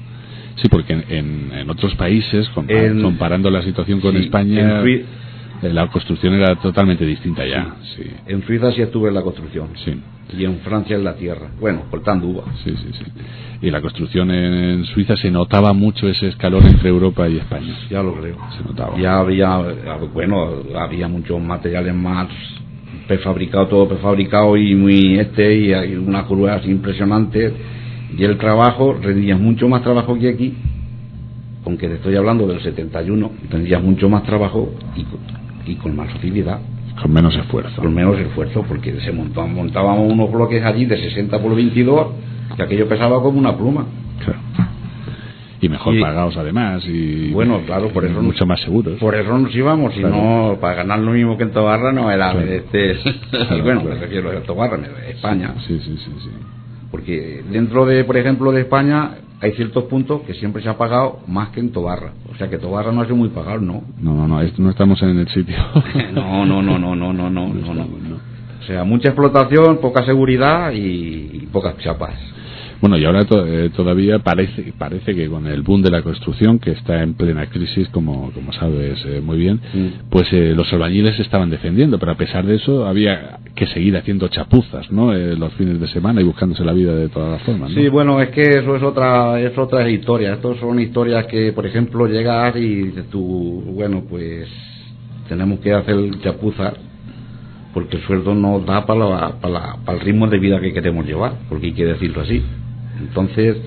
Sí, 0.55 0.69
porque 0.69 0.93
en, 0.93 1.03
en- 1.09 1.51
en 1.53 1.69
otros 1.69 1.93
países, 1.95 2.49
En- 2.67 3.01
comparando 3.01 3.49
la 3.51 3.61
situación 3.61 3.99
con 3.99 4.13
Sí, 4.15 4.23
España, 4.23 4.79
en 4.81 5.05
la 5.61 5.87
construcción 5.87 6.33
era 6.33 6.55
totalmente 6.57 7.05
distinta 7.05 7.45
ya. 7.45 7.75
Sí, 7.95 8.03
En 8.27 8.45
Suiza 8.45 8.71
sí 8.71 8.81
estuve 8.81 9.09
en 9.09 9.15
la 9.15 9.21
construcción. 9.21 9.69
sí, 9.83 9.93
Y 10.37 10.45
en 10.45 10.59
Francia 10.59 10.95
en 10.95 11.03
la 11.03 11.15
tierra. 11.15 11.47
Bueno, 11.59 11.83
cortando 11.89 12.27
uvas. 12.27 12.45
sí, 12.63 12.71
sí, 12.75 12.91
sí. 12.93 13.05
Y 13.61 13.71
la 13.71 13.81
construcción 13.81 14.29
en 14.31 14.83
Suiza 14.85 15.15
se 15.15 15.31
notaba 15.31 15.73
mucho 15.73 16.07
ese 16.07 16.27
escalón 16.27 16.65
entre 16.67 16.89
Europa 16.89 17.27
y 17.27 17.37
España. 17.37 17.73
Ya 17.89 18.03
lo 18.03 18.13
creo. 18.13 18.37
Se 18.57 18.63
notaba. 18.63 18.97
Ya 18.99 19.17
había, 19.19 19.57
bueno, 20.13 20.63
había 20.75 21.07
muchos 21.07 21.41
materiales 21.41 21.95
más 21.95 22.27
prefabricados, 23.07 23.69
todo 23.69 23.87
prefabricado 23.87 24.57
y 24.57 24.75
muy 24.75 25.19
este, 25.19 25.55
y 25.57 25.73
hay 25.73 25.95
unas 25.95 26.25
curvas 26.25 26.65
impresionantes. 26.65 27.53
Y 28.17 28.23
el 28.23 28.37
trabajo, 28.37 28.93
rendías 29.01 29.39
mucho 29.39 29.67
más 29.67 29.81
trabajo 29.83 30.17
que 30.17 30.29
aquí, 30.29 30.53
aunque 31.65 31.87
te 31.87 31.95
estoy 31.95 32.15
hablando 32.15 32.47
del 32.47 32.61
71, 32.61 33.31
tendrías 33.49 33.81
mucho 33.81 34.07
más 34.09 34.23
trabajo 34.23 34.71
y, 34.95 35.05
y 35.65 35.75
con 35.75 35.95
más 35.95 36.11
facilidad, 36.11 36.59
Con 37.01 37.11
menos 37.13 37.35
esfuerzo. 37.35 37.81
con 37.81 37.93
menos 37.93 38.17
esfuerzo, 38.19 38.63
porque 38.67 38.99
se 39.01 39.11
montaban, 39.11 39.53
montábamos 39.53 40.11
unos 40.11 40.31
bloques 40.31 40.63
allí 40.63 40.85
de 40.85 40.97
60 40.97 41.41
por 41.41 41.55
22, 41.55 42.07
que 42.55 42.63
aquello 42.63 42.87
pesaba 42.87 43.21
como 43.21 43.39
una 43.39 43.55
pluma. 43.57 43.85
Claro. 44.23 44.39
Y 45.61 45.69
mejor 45.69 45.95
Y- 45.95 46.01
pagados 46.01 46.37
además. 46.37 46.83
Y 46.85 47.31
Bueno, 47.31 47.61
claro, 47.65 47.87
por 47.89 48.05
eso 48.05 48.21
Mucho 48.21 48.45
más 48.45 48.59
seguros. 48.61 48.99
Por 48.99 49.15
eso 49.15 49.37
nos 49.37 49.55
íbamos, 49.55 49.93
si 49.93 50.01
Claro. 50.01 50.15
no, 50.15 50.57
para 50.59 50.75
ganar 50.75 50.99
lo 50.99 51.11
mismo 51.11 51.37
que 51.37 51.43
en 51.43 51.51
Tobarra 51.51 51.91
no 51.91 52.11
era 52.11 52.31
Claro. 52.31 52.41
este. 52.51 52.95
Claro, 53.31 53.57
y 53.57 53.61
bueno, 53.61 53.83
me 53.83 53.95
refiero 53.95 54.29
a 54.29 54.41
Tobarra, 54.41 54.77
España. 55.09 55.53
Sí, 55.65 55.79
sí, 55.83 55.97
sí, 55.97 56.11
sí. 56.19 56.29
Porque 56.95 57.43
dentro 57.51 57.85
de, 57.85 58.05
por 58.05 58.15
ejemplo, 58.15 58.53
de 58.53 58.61
España 58.61 59.15
hay 59.41 59.51
ciertos 59.51 59.83
puntos 59.83 60.21
que 60.21 60.33
siempre 60.33 60.63
se 60.63 60.69
ha 60.69 60.77
pagado 60.77 61.19
más 61.27 61.49
que 61.49 61.59
en 61.59 61.73
Tobarra. 61.73 62.13
O 62.31 62.37
sea 62.37 62.49
que 62.49 62.57
Tobarra 62.57 62.93
no 62.93 63.01
ha 63.01 63.03
sido 63.03 63.17
muy 63.17 63.27
pagado, 63.27 63.59
no. 63.59 63.83
No, 63.99 64.13
no, 64.15 64.25
no, 64.29 64.41
no 64.41 64.69
estamos 64.69 65.01
en 65.03 65.19
el 65.19 65.27
sitio. 65.27 65.57
No, 66.13 66.45
no, 66.45 66.61
no, 66.61 66.79
no, 66.79 66.95
no, 66.95 67.11
no, 67.11 67.29
no, 67.29 67.49
no, 67.49 67.73
no. 67.73 67.85
O 68.61 68.63
sea, 68.65 68.85
mucha 68.85 69.09
explotación, 69.09 69.79
poca 69.81 70.05
seguridad 70.05 70.71
y, 70.71 71.31
y 71.33 71.49
pocas 71.51 71.77
chapas. 71.79 72.13
Bueno, 72.81 72.97
y 72.97 73.05
ahora 73.05 73.25
eh, 73.47 73.69
todavía 73.75 74.19
parece 74.19 74.73
parece 74.77 75.15
que 75.15 75.27
con 75.27 75.47
el 75.47 75.61
boom 75.61 75.81
de 75.81 75.91
la 75.91 76.01
construcción, 76.01 76.59
que 76.59 76.71
está 76.71 77.01
en 77.01 77.13
plena 77.13 77.47
crisis, 77.47 77.87
como, 77.89 78.31
como 78.31 78.51
sabes 78.53 78.99
eh, 79.05 79.21
muy 79.21 79.37
bien, 79.37 79.59
mm. 79.73 80.09
pues 80.09 80.31
eh, 80.31 80.53
los 80.55 80.71
albañiles 80.73 81.19
estaban 81.19 81.49
defendiendo, 81.49 81.97
pero 81.99 82.11
a 82.11 82.15
pesar 82.15 82.45
de 82.45 82.55
eso 82.55 82.85
había 82.85 83.39
que 83.55 83.67
seguir 83.67 83.95
haciendo 83.97 84.27
chapuzas, 84.27 84.91
¿no? 84.91 85.13
los 85.13 85.53
fines 85.53 85.79
de 85.79 85.87
semana 85.87 86.21
y 86.21 86.25
buscándose 86.25 86.63
la 86.63 86.73
vida 86.73 86.93
de 86.93 87.09
todas 87.09 87.31
las 87.31 87.41
formas. 87.43 87.71
Sí, 87.71 87.87
bueno, 87.87 88.21
es 88.21 88.29
que 88.29 88.41
eso 88.41 88.75
es 88.75 88.83
otra 88.83 89.39
es 89.39 89.57
otra 89.57 89.89
historia. 89.89 90.33
Estas 90.33 90.57
son 90.57 90.79
historias 90.79 91.25
que, 91.27 91.53
por 91.53 91.65
ejemplo, 91.65 92.07
llegas 92.07 92.55
y 92.55 92.83
dices 92.83 93.09
tú, 93.09 93.63
bueno, 93.73 94.03
pues 94.09 94.49
tenemos 95.29 95.59
que 95.59 95.73
hacer 95.73 95.95
chapuzas 96.21 96.73
porque 97.73 97.97
el 97.97 98.03
sueldo 98.03 98.33
no 98.33 98.61
da 98.61 98.85
para, 98.85 99.37
para, 99.41 99.75
para, 99.85 99.97
el 99.97 99.99
ritmo 99.99 100.27
de 100.27 100.39
vida 100.39 100.61
que 100.61 100.71
queremos 100.71 101.05
llevar, 101.05 101.33
porque 101.49 101.67
hay 101.67 101.73
que 101.73 101.85
decirlo 101.85 102.21
así. 102.21 102.41
Entonces, 102.99 103.57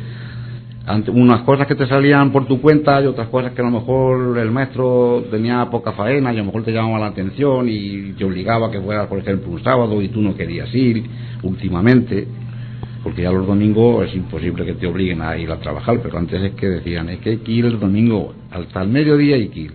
unas 1.13 1.43
cosas 1.43 1.67
que 1.67 1.75
te 1.75 1.87
salían 1.87 2.33
por 2.33 2.47
tu 2.47 2.61
cuenta 2.61 3.03
y 3.03 3.07
otras 3.07 3.29
cosas 3.29 3.53
que 3.53 3.61
a 3.61 3.65
lo 3.65 3.71
mejor 3.71 4.39
el 4.39 4.51
maestro 4.51 5.25
tenía 5.31 5.69
poca 5.71 5.93
faena 5.93 6.33
y 6.33 6.37
a 6.37 6.39
lo 6.39 6.47
mejor 6.47 6.65
te 6.65 6.73
llamaba 6.73 6.99
la 6.99 7.07
atención 7.09 7.67
y 7.69 8.13
te 8.13 8.25
obligaba 8.25 8.69
a 8.69 8.71
que 8.71 8.81
fueras, 8.81 9.07
por 9.07 9.19
ejemplo, 9.19 9.51
un 9.51 9.63
sábado 9.63 10.01
y 10.01 10.09
tú 10.09 10.23
no 10.23 10.35
querías 10.35 10.75
ir 10.75 11.05
últimamente, 11.43 12.27
porque 13.03 13.23
ya 13.23 13.31
los 13.31 13.47
domingos 13.47 14.09
es 14.09 14.15
imposible 14.15 14.65
que 14.65 14.75
te 14.75 14.87
obliguen 14.87 15.21
a 15.21 15.37
ir 15.37 15.51
a 15.51 15.57
trabajar, 15.59 16.01
pero 16.03 16.19
antes 16.19 16.43
es 16.43 16.53
que 16.53 16.69
decían, 16.69 17.09
es 17.11 17.19
que 17.19 17.31
hay 17.31 17.39
que 17.39 17.53
ir 17.53 17.67
el 17.67 17.79
domingo 17.79 18.35
hasta 18.51 18.83
el 18.83 18.89
mediodía 18.89 19.37
y 19.37 19.49
que 19.49 19.61
ir, 19.61 19.73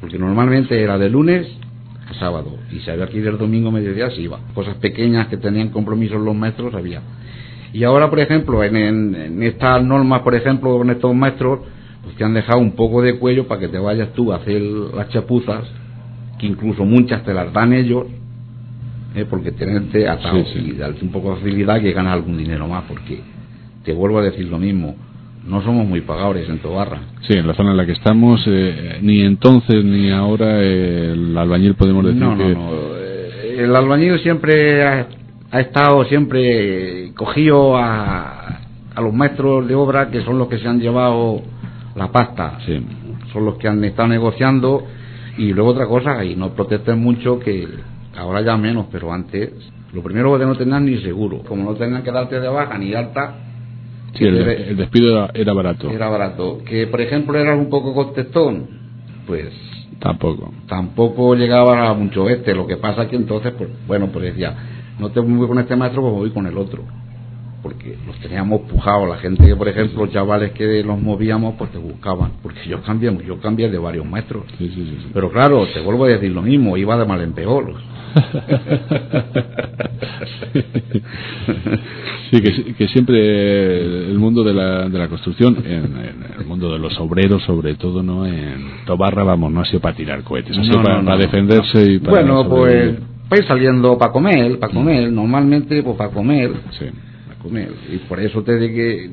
porque 0.00 0.18
normalmente 0.18 0.80
era 0.80 0.96
de 0.96 1.10
lunes 1.10 1.48
a 2.08 2.14
sábado 2.14 2.56
y 2.70 2.78
si 2.80 2.90
había 2.90 3.08
que 3.08 3.18
ir 3.18 3.26
el 3.26 3.38
domingo 3.38 3.72
mediodía 3.72 4.10
se 4.10 4.20
iba. 4.20 4.38
Cosas 4.54 4.76
pequeñas 4.76 5.26
que 5.26 5.38
tenían 5.38 5.70
compromisos 5.70 6.20
los 6.20 6.36
maestros 6.36 6.74
había 6.74 7.00
y 7.72 7.84
ahora, 7.84 8.10
por 8.10 8.20
ejemplo, 8.20 8.62
en, 8.62 9.42
estas 9.42 9.82
normas, 9.82 10.20
por 10.22 10.34
ejemplo, 10.34 10.76
con 10.76 10.90
estos 10.90 11.14
maestros, 11.14 11.60
pues 12.02 12.16
te 12.16 12.24
han 12.24 12.34
dejado 12.34 12.58
un 12.58 12.72
poco 12.72 13.00
de 13.00 13.18
cuello 13.18 13.46
para 13.46 13.60
que 13.60 13.68
te 13.68 13.78
vayas 13.78 14.12
tú 14.12 14.32
a 14.32 14.36
hacer 14.36 14.60
las 14.60 15.08
chapuzas, 15.08 15.64
que 16.38 16.46
incluso 16.46 16.84
muchas 16.84 17.24
te 17.24 17.32
las 17.32 17.52
dan 17.52 17.72
ellos, 17.72 18.06
¿eh? 19.14 19.24
porque 19.28 19.52
tenerte 19.52 20.06
atado 20.06 20.44
y 20.54 20.72
darte 20.72 21.02
un 21.02 21.12
poco 21.12 21.30
de 21.30 21.40
facilidad 21.40 21.80
que 21.80 21.92
ganas 21.92 22.14
algún 22.14 22.36
dinero 22.36 22.68
más, 22.68 22.84
porque 22.86 23.20
te 23.84 23.94
vuelvo 23.94 24.18
a 24.18 24.22
decir 24.22 24.46
lo 24.48 24.58
mismo, 24.58 24.94
no 25.46 25.62
somos 25.62 25.86
muy 25.86 26.02
pagadores 26.02 26.48
en 26.48 26.58
Tobarra. 26.58 27.00
Sí, 27.22 27.32
en 27.38 27.46
la 27.46 27.54
zona 27.54 27.70
en 27.70 27.76
la 27.78 27.86
que 27.86 27.92
estamos, 27.92 28.42
eh, 28.46 28.98
ni 29.00 29.22
entonces 29.22 29.82
ni 29.82 30.10
ahora 30.10 30.60
el 30.60 31.36
albañil 31.36 31.74
podemos 31.74 32.04
decir 32.04 32.20
no, 32.20 32.36
no, 32.36 32.48
No, 32.48 32.96
el 32.96 33.74
albañil 33.74 34.18
siempre 34.20 35.21
ha, 35.52 35.60
estado 35.60 36.04
siempre 36.06 37.12
cogido 37.14 37.76
a, 37.76 38.60
a 38.94 39.00
los 39.00 39.12
maestros 39.12 39.68
de 39.68 39.74
obra 39.74 40.10
que 40.10 40.22
son 40.22 40.38
los 40.38 40.48
que 40.48 40.58
se 40.58 40.66
han 40.66 40.80
llevado 40.80 41.42
la 41.94 42.10
pasta, 42.10 42.58
son 43.32 43.44
los 43.44 43.56
que 43.58 43.68
han 43.68 43.82
estado 43.84 44.08
negociando 44.08 44.84
y 45.38 45.52
luego 45.52 45.70
otra 45.70 45.86
cosa, 45.86 46.24
y 46.24 46.36
no 46.36 46.50
protesten 46.54 46.98
mucho 46.98 47.38
que 47.38 47.66
ahora 48.16 48.42
ya 48.42 48.56
menos, 48.56 48.86
pero 48.90 49.12
antes 49.12 49.52
lo 49.92 50.02
primero 50.02 50.38
que 50.38 50.44
no 50.44 50.56
tenían 50.56 50.86
ni 50.86 50.98
seguro, 50.98 51.42
como 51.46 51.64
no 51.64 51.76
tenían 51.76 52.02
que 52.02 52.10
darte 52.10 52.40
de 52.40 52.48
baja 52.48 52.78
ni 52.78 52.94
alta. 52.94 53.34
Sí, 54.14 54.24
el, 54.24 54.76
despido 54.76 55.28
era, 55.32 55.52
barato. 55.52 55.90
Era 55.90 56.08
barato. 56.08 56.62
Que 56.64 56.86
por 56.86 57.00
ejemplo 57.00 57.38
eras 57.38 57.58
un 57.58 57.70
poco 57.70 57.94
contestón, 57.94 58.66
pues 59.26 59.48
tampoco. 60.00 60.52
Tampoco 60.66 61.34
llegaba 61.34 61.88
a 61.88 61.94
mucho 61.94 62.28
este. 62.28 62.54
Lo 62.54 62.66
que 62.66 62.76
pasa 62.76 63.08
que 63.08 63.16
entonces, 63.16 63.52
pues 63.56 63.70
bueno, 63.86 64.08
pues 64.12 64.26
decía, 64.26 64.54
no 64.98 65.10
te 65.10 65.20
voy 65.20 65.46
con 65.46 65.58
este 65.58 65.76
maestro, 65.76 66.02
pues 66.02 66.14
voy 66.14 66.30
con 66.30 66.46
el 66.46 66.56
otro. 66.56 66.82
Porque 67.62 67.96
los 68.06 68.18
teníamos 68.18 68.62
pujados, 68.62 69.08
la 69.08 69.18
gente 69.18 69.46
que, 69.46 69.54
por 69.54 69.68
ejemplo, 69.68 70.04
los 70.04 70.12
chavales 70.12 70.50
que 70.52 70.82
los 70.82 71.00
movíamos, 71.00 71.54
pues 71.56 71.70
te 71.70 71.78
buscaban. 71.78 72.32
Porque 72.42 72.60
yo 72.68 72.82
cambié, 72.82 73.16
yo 73.24 73.38
cambié 73.38 73.70
de 73.70 73.78
varios 73.78 74.04
maestros. 74.04 74.44
Pero 75.14 75.30
claro, 75.30 75.64
te 75.72 75.80
vuelvo 75.80 76.06
a 76.06 76.08
decir 76.08 76.32
lo 76.32 76.42
mismo, 76.42 76.76
iba 76.76 76.96
de 76.96 77.06
mal 77.06 77.20
en 77.20 77.32
peor. 77.32 77.72
sí, 82.30 82.42
que, 82.42 82.74
que, 82.74 82.88
siempre 82.88 84.10
el 84.10 84.18
mundo 84.18 84.44
de 84.44 84.52
la, 84.52 84.88
de 84.88 84.98
la 84.98 85.08
construcción, 85.08 85.56
en, 85.64 85.96
el 86.38 86.44
mundo 86.44 86.70
de 86.72 86.78
los 86.78 86.98
obreros 87.00 87.42
sobre 87.44 87.74
todo, 87.76 88.02
¿no? 88.02 88.26
En 88.26 88.84
Tobarra, 88.86 89.22
vamos, 89.24 89.50
no 89.52 89.60
ha 89.60 89.64
sido 89.64 89.80
para 89.80 89.96
tirar 89.96 90.22
cohetes, 90.24 90.58
ha 90.58 90.64
sido 90.64 90.82
para, 90.82 91.16
defenderse 91.16 91.92
y 91.92 92.00
para... 92.00 92.10
Bueno, 92.10 92.46
pues 92.48 92.98
ir 93.40 93.46
saliendo 93.46 93.96
para 93.98 94.12
comer, 94.12 94.58
para 94.58 94.72
comer, 94.72 95.10
normalmente 95.10 95.82
pues 95.82 95.96
para 95.96 96.10
comer, 96.10 96.52
sí. 96.78 96.86
para 97.26 97.38
comer. 97.40 97.70
Y 97.92 97.98
por 98.08 98.20
eso 98.20 98.42
te 98.42 98.58
digo 98.58 98.74
que 98.74 99.10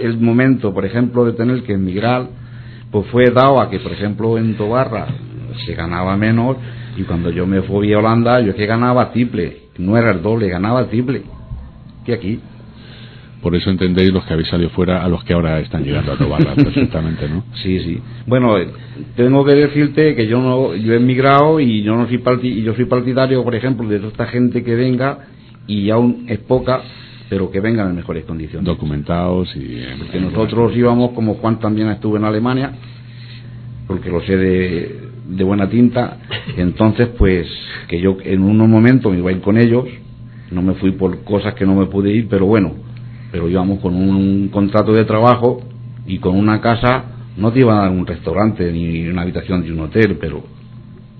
el 0.00 0.18
momento, 0.18 0.72
por 0.72 0.84
ejemplo, 0.84 1.24
de 1.24 1.32
tener 1.32 1.62
que 1.62 1.74
emigrar, 1.74 2.28
pues 2.90 3.06
fue 3.08 3.30
dado 3.30 3.60
a 3.60 3.70
que, 3.70 3.78
por 3.80 3.92
ejemplo, 3.92 4.38
en 4.38 4.56
Tobarra 4.56 5.06
se 5.66 5.74
ganaba 5.74 6.16
menos 6.16 6.56
y 6.96 7.02
cuando 7.02 7.30
yo 7.30 7.46
me 7.46 7.62
fui 7.62 7.92
a 7.92 7.98
Holanda, 7.98 8.40
yo 8.40 8.50
es 8.50 8.56
que 8.56 8.66
ganaba 8.66 9.12
triple, 9.12 9.62
no 9.78 9.96
era 9.96 10.12
el 10.12 10.22
doble, 10.22 10.48
ganaba 10.48 10.86
triple 10.88 11.22
que 12.04 12.14
aquí. 12.14 12.40
Por 13.42 13.56
eso 13.56 13.70
entendéis 13.70 14.12
los 14.12 14.24
que 14.24 14.34
habéis 14.34 14.48
salido 14.48 14.70
fuera 14.70 15.04
a 15.04 15.08
los 15.08 15.24
que 15.24 15.32
ahora 15.32 15.58
están 15.58 15.82
llegando 15.82 16.12
a 16.12 16.16
Tobarra 16.16 16.54
perfectamente, 16.56 17.28
¿no? 17.28 17.42
Sí, 17.60 17.80
sí. 17.80 18.00
Bueno, 18.24 18.54
tengo 19.16 19.44
que 19.44 19.54
decirte 19.56 20.14
que 20.14 20.28
yo 20.28 20.40
no, 20.40 20.76
yo 20.76 20.92
he 20.92 20.96
emigrado 20.96 21.58
y 21.58 21.82
yo 21.82 21.96
no 21.96 22.06
soy 22.06 22.22
y 22.44 22.62
yo 22.62 22.74
soy 22.76 22.84
partidario, 22.84 23.42
por 23.42 23.56
ejemplo, 23.56 23.88
de 23.88 23.98
toda 23.98 24.10
esta 24.10 24.26
gente 24.26 24.62
que 24.62 24.76
venga 24.76 25.18
y 25.66 25.90
aún 25.90 26.26
es 26.28 26.38
poca, 26.38 26.82
pero 27.28 27.50
que 27.50 27.58
vengan 27.58 27.88
en 27.88 27.96
mejores 27.96 28.24
condiciones. 28.24 28.64
Documentados 28.64 29.48
y. 29.56 29.82
Porque 29.98 30.20
nosotros 30.20 30.76
íbamos 30.76 31.10
como 31.10 31.34
Juan 31.34 31.58
también 31.58 31.88
estuvo 31.88 32.16
en 32.16 32.24
Alemania, 32.24 32.70
porque 33.88 34.08
lo 34.08 34.20
sé 34.22 34.36
de, 34.36 35.00
de 35.30 35.42
buena 35.42 35.68
tinta. 35.68 36.18
Entonces, 36.56 37.08
pues, 37.18 37.48
que 37.88 38.00
yo 38.00 38.18
en 38.22 38.44
unos 38.44 38.68
momentos 38.68 39.10
me 39.10 39.18
iba 39.18 39.30
a 39.30 39.32
ir 39.32 39.40
con 39.40 39.58
ellos, 39.58 39.86
no 40.52 40.62
me 40.62 40.74
fui 40.74 40.92
por 40.92 41.24
cosas 41.24 41.54
que 41.54 41.66
no 41.66 41.74
me 41.74 41.86
pude 41.86 42.12
ir, 42.12 42.28
pero 42.28 42.46
bueno 42.46 42.91
pero 43.32 43.48
íbamos 43.48 43.80
con 43.80 43.94
un 43.94 44.48
contrato 44.48 44.92
de 44.92 45.06
trabajo 45.06 45.62
y 46.06 46.18
con 46.18 46.36
una 46.36 46.60
casa, 46.60 47.04
no 47.38 47.50
te 47.50 47.60
iban 47.60 47.78
a 47.78 47.80
dar 47.82 47.90
un 47.90 48.06
restaurante 48.06 48.70
ni 48.70 49.08
una 49.08 49.22
habitación 49.22 49.62
de 49.62 49.72
un 49.72 49.80
hotel, 49.80 50.18
pero 50.20 50.44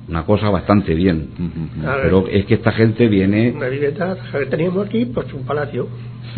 una 0.08 0.24
cosa 0.24 0.50
bastante 0.50 0.94
bien. 0.94 1.28
Pero 2.02 2.28
es 2.28 2.44
que 2.44 2.54
esta 2.54 2.72
gente 2.72 3.08
viene... 3.08 3.52
Una 3.52 3.68
vivienda 3.68 4.16
que 4.30 4.46
teníamos 4.46 4.86
aquí, 4.86 5.06
pues 5.06 5.32
un 5.32 5.44
palacio. 5.44 5.88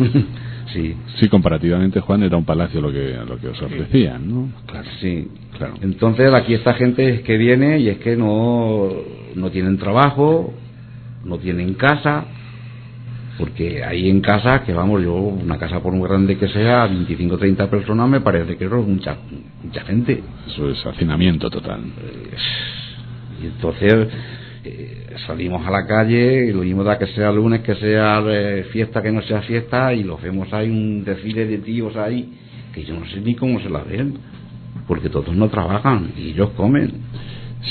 sí. 0.73 0.95
Sí, 1.19 1.27
comparativamente, 1.27 1.99
Juan, 1.99 2.23
era 2.23 2.37
un 2.37 2.45
palacio 2.45 2.79
lo 2.79 2.91
que, 2.91 3.17
lo 3.27 3.37
que 3.37 3.49
os 3.49 3.61
ofrecían, 3.61 4.29
¿no? 4.29 4.49
Claro. 4.67 4.87
Sí, 5.01 5.27
claro. 5.57 5.73
Entonces 5.81 6.33
aquí 6.33 6.53
esta 6.53 6.73
gente 6.75 7.15
es 7.15 7.21
que 7.21 7.35
viene 7.37 7.79
y 7.79 7.89
es 7.89 7.97
que 7.97 8.15
no, 8.15 8.89
no 9.35 9.49
tienen 9.51 9.77
trabajo, 9.77 10.53
no 11.25 11.37
tienen 11.37 11.73
casa, 11.73 12.25
porque 13.37 13.83
ahí 13.83 14.09
en 14.09 14.21
casa, 14.21 14.63
que 14.63 14.73
vamos, 14.73 15.03
yo, 15.03 15.13
una 15.13 15.57
casa 15.57 15.81
por 15.81 15.93
muy 15.93 16.07
grande 16.07 16.37
que 16.37 16.47
sea, 16.47 16.85
25 16.87 17.37
30 17.37 17.69
personas, 17.69 18.09
me 18.09 18.21
parece 18.21 18.55
que 18.55 18.65
es 18.65 18.71
mucha, 18.71 19.17
mucha 19.61 19.81
gente. 19.81 20.23
Eso 20.47 20.69
es 20.69 20.85
hacinamiento 20.85 21.49
total. 21.49 21.81
y 23.41 23.45
entonces 23.47 24.07
eh, 24.63 25.15
salimos 25.27 25.65
a 25.67 25.71
la 25.71 25.85
calle, 25.85 26.45
y 26.45 26.53
lo 26.53 26.61
mismo 26.61 26.83
da 26.83 26.97
que 26.97 27.07
sea 27.07 27.31
lunes, 27.31 27.61
que 27.61 27.75
sea 27.75 28.23
eh, 28.25 28.65
fiesta, 28.71 29.01
que 29.01 29.11
no 29.11 29.21
sea 29.21 29.41
fiesta, 29.41 29.93
y 29.93 30.03
lo 30.03 30.17
vemos 30.17 30.51
ahí 30.53 30.69
un 30.69 31.03
desfile 31.03 31.45
de 31.45 31.57
tíos 31.57 31.95
ahí, 31.97 32.33
que 32.73 32.83
yo 32.83 32.97
no 32.97 33.05
sé 33.07 33.19
ni 33.19 33.35
cómo 33.35 33.59
se 33.59 33.69
la 33.69 33.83
ven, 33.83 34.17
porque 34.87 35.09
todos 35.09 35.35
no 35.35 35.49
trabajan 35.49 36.11
y 36.17 36.29
ellos 36.29 36.51
comen. 36.51 36.91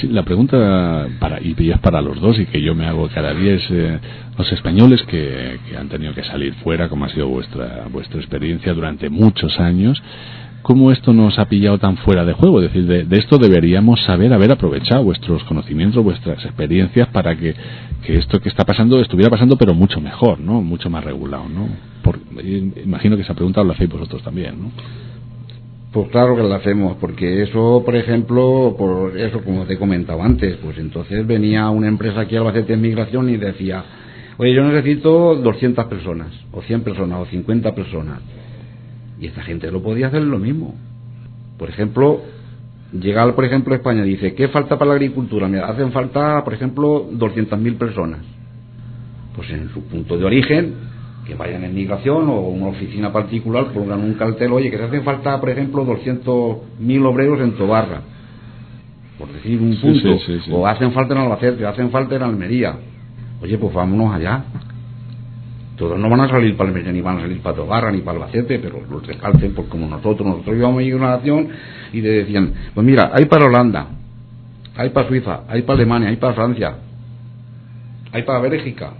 Sí, 0.00 0.08
la 0.08 0.24
pregunta 0.24 1.06
para 1.20 1.40
y 1.40 1.54
es 1.70 1.78
para 1.78 2.00
los 2.00 2.20
dos 2.20 2.38
y 2.40 2.46
que 2.46 2.60
yo 2.60 2.74
me 2.74 2.84
hago 2.86 3.08
cada 3.14 3.32
día 3.32 3.54
es 3.54 3.62
eh, 3.70 4.00
los 4.36 4.50
españoles 4.52 5.00
que, 5.04 5.60
han 5.78 5.88
tenido 5.88 6.12
que 6.14 6.24
salir 6.24 6.52
fuera, 6.64 6.88
como 6.88 7.04
ha 7.04 7.08
sido 7.10 7.28
vuestra 7.28 7.86
vuestra 7.92 8.18
experiencia 8.18 8.74
durante 8.74 9.08
muchos 9.08 9.60
años, 9.60 10.02
cómo 10.62 10.90
esto 10.90 11.12
nos 11.12 11.38
ha 11.38 11.44
pillado 11.44 11.78
tan 11.78 11.96
fuera 11.98 12.24
de 12.24 12.32
juego. 12.32 12.60
Es 12.60 12.72
decir, 12.72 13.06
de, 13.06 13.18
esto 13.18 13.38
deberíamos 13.38 14.00
saber 14.02 14.32
haber 14.32 14.50
aprovechado 14.50 15.04
vuestros 15.04 15.44
conocimientos, 15.44 16.02
vuestras 16.02 16.44
experiencias 16.44 17.06
para 17.10 17.36
que, 17.36 17.54
que, 18.04 18.14
esto 18.18 18.40
que 18.40 18.48
está 18.48 18.64
pasando 18.64 19.00
estuviera 19.00 19.30
pasando, 19.30 19.56
pero 19.56 19.74
mucho 19.74 20.00
mejor, 20.00 20.40
¿no? 20.40 20.60
Mucho 20.60 20.90
más 20.90 21.04
regulado, 21.04 21.48
¿no? 21.48 21.68
Por, 22.02 22.18
imagino 22.84 23.14
que 23.14 23.22
esa 23.22 23.34
pregunta 23.34 23.62
la 23.62 23.74
hacéis 23.74 23.90
vosotros 23.90 24.24
también, 24.24 24.60
¿no? 24.60 24.72
Pues 25.94 26.08
claro 26.08 26.34
que 26.34 26.42
la 26.42 26.56
hacemos, 26.56 26.96
porque 26.96 27.44
eso, 27.44 27.84
por 27.84 27.94
ejemplo, 27.94 28.74
por 28.76 29.16
eso 29.16 29.44
como 29.44 29.64
te 29.64 29.78
comentaba 29.78 30.24
antes, 30.24 30.56
pues 30.56 30.76
entonces 30.78 31.24
venía 31.24 31.70
una 31.70 31.86
empresa 31.86 32.22
aquí 32.22 32.34
a 32.34 32.40
Albacete 32.40 32.72
de 32.72 32.78
Migración 32.78 33.30
y 33.30 33.36
decía, 33.36 33.84
oye, 34.36 34.54
yo 34.54 34.64
necesito 34.64 35.36
200 35.36 35.84
personas, 35.84 36.32
o 36.50 36.62
100 36.62 36.82
personas, 36.82 37.20
o 37.20 37.26
50 37.26 37.76
personas. 37.76 38.18
Y 39.20 39.28
esta 39.28 39.42
gente 39.42 39.70
lo 39.70 39.84
podía 39.84 40.08
hacer 40.08 40.22
lo 40.22 40.40
mismo. 40.40 40.74
Por 41.58 41.70
ejemplo, 41.70 42.22
llegar, 42.92 43.32
por 43.36 43.44
ejemplo, 43.44 43.72
a 43.72 43.76
España 43.76 44.02
dice, 44.02 44.34
¿qué 44.34 44.48
falta 44.48 44.76
para 44.76 44.88
la 44.88 44.94
agricultura? 44.94 45.46
Me 45.46 45.60
hacen 45.60 45.92
falta, 45.92 46.42
por 46.42 46.54
ejemplo, 46.54 47.08
200.000 47.12 47.78
personas. 47.78 48.18
Pues 49.36 49.48
en 49.50 49.68
su 49.72 49.84
punto 49.84 50.18
de 50.18 50.24
origen 50.24 50.74
que 51.26 51.34
vayan 51.34 51.64
en 51.64 51.74
migración 51.74 52.28
o 52.28 52.40
una 52.40 52.66
oficina 52.68 53.12
particular 53.12 53.66
pongan 53.72 54.00
un 54.00 54.14
cartel, 54.14 54.52
oye, 54.52 54.70
que 54.70 54.76
se 54.76 54.84
hacen 54.84 55.02
falta, 55.02 55.40
por 55.40 55.50
ejemplo, 55.50 55.84
200.000 55.84 57.06
obreros 57.06 57.40
en 57.40 57.52
Tobarra, 57.52 58.02
por 59.18 59.32
decir 59.32 59.60
un 59.60 59.76
punto, 59.80 60.18
o 60.52 60.66
hacen 60.66 60.92
falta 60.92 61.14
en 61.14 61.20
Albacete, 61.20 61.66
hacen 61.66 61.90
falta 61.90 62.16
en 62.16 62.22
Almería. 62.22 62.76
Oye, 63.42 63.58
pues 63.58 63.72
vámonos 63.72 64.14
allá. 64.14 64.44
Todos 65.76 65.98
no 65.98 66.08
van 66.08 66.20
a 66.20 66.28
salir 66.28 66.56
para 66.56 66.68
Almería, 66.68 66.92
ni 66.92 67.00
van 67.00 67.18
a 67.18 67.20
salir 67.22 67.40
para 67.40 67.56
Tobarra, 67.56 67.90
ni 67.90 68.00
para 68.00 68.18
Albacete, 68.18 68.58
pero 68.58 68.80
los 68.88 69.06
descalcen, 69.06 69.54
pues 69.54 69.68
como 69.68 69.88
nosotros, 69.88 70.26
nosotros 70.26 70.56
íbamos 70.56 70.80
a 70.80 70.82
ir 70.82 70.92
a 70.92 70.96
una 70.96 71.16
nación 71.16 71.48
y 71.92 72.00
le 72.00 72.10
decían, 72.10 72.52
pues 72.74 72.86
mira, 72.86 73.10
hay 73.12 73.24
para 73.26 73.46
Holanda, 73.46 73.88
hay 74.76 74.90
para 74.90 75.08
Suiza, 75.08 75.44
hay 75.48 75.62
para 75.62 75.78
Alemania, 75.78 76.08
hay 76.08 76.16
para 76.16 76.34
Francia, 76.34 76.74
hay 78.12 78.22
para 78.22 78.40
Bélgica, 78.40 78.92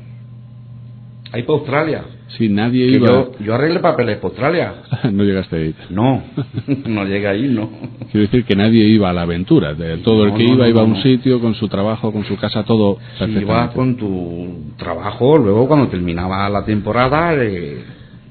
hay 1.33 1.43
para 1.43 1.59
Australia. 1.59 2.05
Sí, 2.37 2.49
nadie 2.49 2.87
iba. 2.87 3.07
Yo, 3.07 3.33
yo, 3.39 3.55
arreglé 3.55 3.81
papeles 3.81 4.17
para 4.17 4.29
Australia. 4.29 4.75
no 5.13 5.23
llegaste 5.23 5.57
ahí. 5.57 5.75
No, 5.91 6.23
no 6.87 7.05
llegué 7.05 7.29
ahí, 7.29 7.49
no. 7.49 7.71
Quiero 8.11 8.27
decir 8.27 8.45
que 8.45 8.57
nadie 8.57 8.85
iba 8.87 9.11
a 9.11 9.13
la 9.13 9.23
aventura. 9.23 9.75
De 9.75 9.99
todo 9.99 10.25
el 10.25 10.35
que 10.35 10.45
iba, 10.45 10.69
iba 10.69 10.83
a 10.83 10.85
un 10.85 11.01
sitio 11.03 11.41
con 11.41 11.55
su 11.55 11.69
trabajo, 11.69 12.13
con 12.13 12.25
su 12.25 12.37
casa, 12.37 12.65
todo. 12.65 12.99
Si 13.19 13.25
iba 13.25 13.71
con 13.73 13.97
tu 13.97 14.73
trabajo, 14.77 15.39
luego 15.39 15.69
cuando 15.69 15.89
terminaba 15.89 16.49
la 16.49 16.65
temporada, 16.65 17.35
eh, 17.37 17.85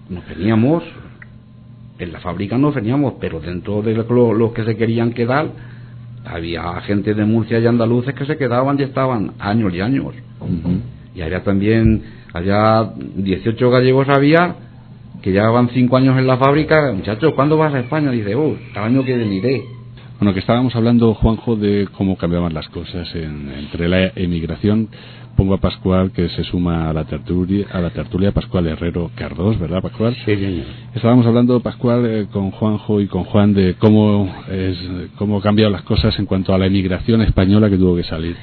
nos 0.10 0.28
veníamos. 0.28 0.84
En 1.99 2.12
la 2.12 2.20
fábrica 2.20 2.58
nos 2.58 2.76
veníamos, 2.76 3.14
pero 3.22 3.39
dentro 3.39 3.82
de 3.82 3.93
los 3.93 4.51
que 4.51 4.66
se 4.66 4.76
querían 4.76 5.14
quedar, 5.14 5.47
había 6.26 6.82
gente 6.82 7.14
de 7.14 7.24
Murcia 7.24 7.60
y 7.60 7.68
andaluces 7.68 8.14
que 8.14 8.26
se 8.26 8.36
quedaban 8.36 8.80
y 8.80 8.84
estaban 8.84 9.34
años 9.39 9.74
y 9.74 9.80
años. 9.80 10.14
Y 11.16 11.22
había 11.22 11.43
también 11.43 12.01
Allá 12.34 12.92
18 13.16 13.70
gallegos 13.70 14.10
había 14.10 14.56
que 15.22 15.32
llevaban 15.32 15.70
5 15.70 15.96
años 15.96 16.18
en 16.18 16.28
la 16.28 16.38
fábrica. 16.38 16.92
Muchachos, 16.92 17.34
¿cuándo 17.36 17.58
vas 17.58 17.74
a 17.74 17.80
España? 17.80 18.12
Dice, 18.12 18.36
oh, 18.36 18.58
el 18.72 18.78
año 18.78 19.06
que 19.06 19.16
veniré. 19.16 19.64
Bueno, 20.20 20.34
que 20.34 20.40
estábamos 20.40 20.76
hablando, 20.76 21.14
Juanjo, 21.14 21.56
de 21.56 21.88
cómo 21.98 22.18
cambiaban 22.18 22.54
las 22.54 22.68
cosas 22.70 23.08
entre 23.16 23.88
la 23.88 24.12
emigración. 24.16 24.90
Pongo 25.38 25.56
a 25.56 25.58
Pascual, 25.58 26.12
que 26.12 26.30
se 26.30 26.44
suma 26.44 26.90
a 26.90 26.94
la 26.94 27.06
tertulia, 27.06 27.66
a 27.72 27.82
la 27.82 27.90
tertulia 27.90 28.32
Pascual 28.32 28.68
Herrero 28.68 29.10
Cardós, 29.16 29.58
¿verdad, 29.60 29.82
Pascual? 29.82 30.16
Sí, 30.26 30.36
señor. 30.36 30.66
Estábamos 30.94 31.26
hablando, 31.26 31.60
Pascual, 31.60 32.06
eh, 32.06 32.28
con 32.32 32.52
Juanjo 32.52 33.02
y 33.02 33.08
con 33.08 33.24
Juan 33.24 33.54
de 33.54 33.76
cómo, 33.76 34.32
es, 34.52 34.78
cómo 35.18 35.38
han 35.38 35.42
cambiado 35.42 35.72
las 35.72 35.82
cosas 35.84 36.18
en 36.20 36.26
cuanto 36.26 36.54
a 36.54 36.58
la 36.58 36.68
emigración 36.68 37.22
española 37.22 37.70
que 37.70 37.78
tuvo 37.78 37.96
que 37.96 38.04
salir 38.04 38.36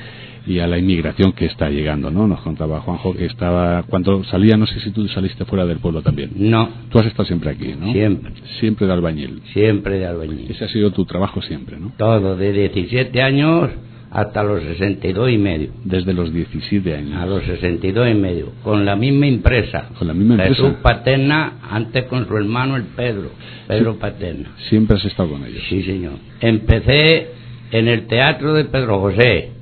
y 0.47 0.59
a 0.59 0.67
la 0.67 0.79
inmigración 0.79 1.33
que 1.33 1.47
está 1.47 1.71
llegando, 1.71 2.11
¿no? 2.11 2.27
Nos 2.27 2.41
contaba 2.41 2.81
Juanjo 2.81 3.15
que 3.15 3.27
estaba, 3.27 3.83
cuando 3.85 4.25
salía, 4.25 4.57
no 4.57 4.67
sé 4.67 4.81
si 4.81 4.91
tú 4.91 5.07
saliste 5.09 5.45
fuera 5.45 5.67
del 5.67 5.79
pueblo 5.79 6.03
también. 6.03 6.31
No. 6.37 6.69
Tú 6.91 6.99
has 6.99 7.07
estado 7.07 7.25
siempre 7.25 7.51
aquí, 7.51 7.75
¿no? 7.79 7.93
Siempre. 7.93 8.33
Siempre 8.59 8.87
de 8.87 8.93
albañil. 8.93 9.43
Siempre 9.53 9.99
de 9.99 10.07
albañil. 10.07 10.51
Ese 10.51 10.65
ha 10.65 10.69
sido 10.69 10.91
tu 10.91 11.05
trabajo 11.05 11.43
siempre, 11.43 11.79
¿no? 11.79 11.93
Todo, 11.97 12.37
de 12.37 12.53
17 12.53 13.23
años 13.23 13.71
hasta 14.11 14.43
los 14.43 14.63
62 14.63 15.31
y 15.31 15.39
medio. 15.39 15.71
Desde 15.85 16.13
los 16.13 16.33
17 16.33 16.95
años. 16.95 17.17
A 17.17 17.27
los 17.27 17.45
62 17.45 18.11
y 18.11 18.15
medio, 18.15 18.53
con 18.63 18.85
la 18.85 18.97
misma 18.97 19.27
empresa. 19.27 19.89
Con 19.99 20.09
la 20.09 20.15
misma 20.15 20.35
empresa. 20.35 20.55
Jesús 20.55 20.79
Paterna, 20.83 21.59
antes 21.71 22.05
con 22.05 22.27
su 22.27 22.37
hermano 22.37 22.77
el 22.77 22.85
Pedro, 22.85 23.31
Pedro 23.69 23.99
Paterna. 23.99 24.51
Siempre 24.69 24.97
has 24.97 25.05
estado 25.05 25.31
con 25.31 25.45
ellos. 25.45 25.63
Sí, 25.69 25.83
señor. 25.83 26.15
Empecé 26.41 27.29
en 27.71 27.89
el 27.89 28.07
teatro 28.07 28.55
de 28.55 28.65
Pedro 28.65 29.01
José, 29.01 29.53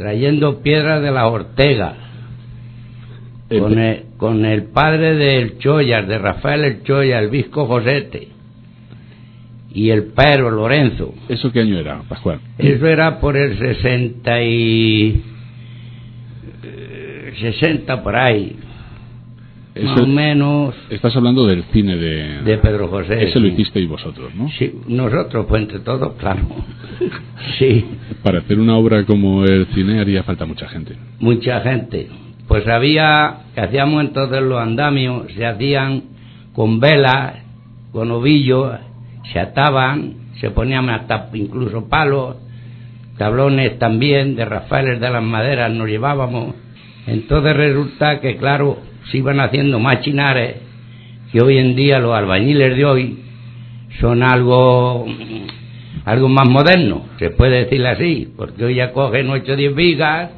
trayendo 0.00 0.62
piedras 0.62 1.02
de 1.02 1.10
la 1.10 1.26
Ortega, 1.26 1.94
con 3.50 3.78
el, 3.78 4.04
con 4.16 4.46
el 4.46 4.64
padre 4.64 5.14
del 5.14 5.58
Choyar, 5.58 6.06
de 6.06 6.16
Rafael 6.16 6.64
el 6.64 6.82
Choya, 6.84 7.18
el 7.18 7.28
Visco 7.28 7.66
Josete, 7.66 8.28
y 9.74 9.90
el 9.90 10.04
Pedro 10.04 10.50
Lorenzo. 10.50 11.12
¿Eso 11.28 11.52
qué 11.52 11.60
año 11.60 11.78
era, 11.78 12.00
Pascual? 12.08 12.40
Eso 12.56 12.86
era 12.86 13.20
por 13.20 13.36
el 13.36 13.58
60 13.58 14.42
y... 14.42 15.22
60 17.38 17.92
eh, 17.92 17.96
por 18.02 18.16
ahí. 18.16 18.56
Más 19.82 20.00
o 20.00 20.06
menos. 20.06 20.74
Estás 20.90 21.14
hablando 21.16 21.46
del 21.46 21.64
cine 21.72 21.96
de, 21.96 22.42
de 22.42 22.58
Pedro 22.58 22.88
José. 22.88 23.24
Ese 23.24 23.40
lo 23.40 23.46
hicisteis 23.46 23.88
vosotros, 23.88 24.34
¿no? 24.34 24.48
Sí, 24.58 24.72
nosotros, 24.86 25.46
pues 25.48 25.62
entre 25.62 25.80
todos, 25.80 26.14
claro. 26.14 26.42
sí. 27.58 27.84
Para 28.22 28.40
hacer 28.40 28.58
una 28.58 28.76
obra 28.76 29.04
como 29.04 29.44
el 29.44 29.66
cine 29.74 30.00
haría 30.00 30.22
falta 30.22 30.44
mucha 30.44 30.68
gente. 30.68 30.96
Mucha 31.20 31.60
gente. 31.60 32.08
Pues 32.48 32.66
había, 32.66 33.42
que 33.54 33.60
hacíamos 33.60 34.04
entonces 34.04 34.42
los 34.42 34.60
andamios, 34.60 35.32
se 35.34 35.46
hacían 35.46 36.02
con 36.52 36.80
velas, 36.80 37.36
con 37.92 38.10
ovillos, 38.10 38.72
se 39.32 39.38
ataban, 39.38 40.14
se 40.40 40.50
ponían 40.50 40.90
hasta 40.90 41.28
incluso 41.32 41.88
palos, 41.88 42.36
tablones 43.18 43.78
también, 43.78 44.34
de 44.34 44.44
Rafael 44.44 44.98
de 44.98 45.10
las 45.10 45.22
maderas 45.22 45.70
nos 45.72 45.88
llevábamos. 45.88 46.54
Entonces 47.06 47.56
resulta 47.56 48.20
que, 48.20 48.36
claro, 48.36 48.78
se 49.10 49.18
iban 49.18 49.40
haciendo 49.40 49.78
machinares 49.78 50.56
que 51.32 51.40
hoy 51.40 51.58
en 51.58 51.76
día 51.76 51.98
los 51.98 52.14
albañiles 52.14 52.76
de 52.76 52.84
hoy 52.84 53.18
son 54.00 54.22
algo 54.22 55.06
algo 56.04 56.28
más 56.28 56.48
moderno, 56.48 57.06
se 57.18 57.30
puede 57.30 57.64
decir 57.64 57.86
así, 57.86 58.32
porque 58.36 58.64
hoy 58.64 58.76
ya 58.76 58.92
cogen 58.92 59.28
8 59.28 59.52
o 59.52 59.56
10 59.56 59.74
vigas, 59.74 60.30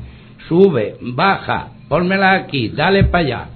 sube, 0.49 0.97
baja, 1.01 1.69
pónmela 1.89 2.33
aquí, 2.33 2.69
dale 2.71 3.05
para 3.05 3.25
allá. 3.25 3.49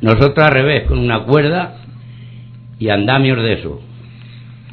Nosotros 0.00 0.38
al 0.46 0.52
revés, 0.52 0.84
con 0.84 0.98
una 0.98 1.20
cuerda 1.20 1.76
y 2.78 2.88
andamios 2.88 3.38
de 3.42 3.52
eso. 3.54 3.80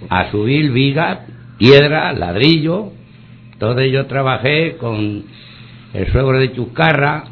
A 0.10 0.32
subir 0.32 0.72
vigas, 0.72 1.20
piedra, 1.58 2.12
ladrillo, 2.14 2.92
todo 3.60 3.80
ello 3.80 4.08
trabajé 4.08 4.78
con 4.78 5.24
el 5.94 6.12
suegro 6.12 6.40
de 6.40 6.54
Chuscarra, 6.54 7.26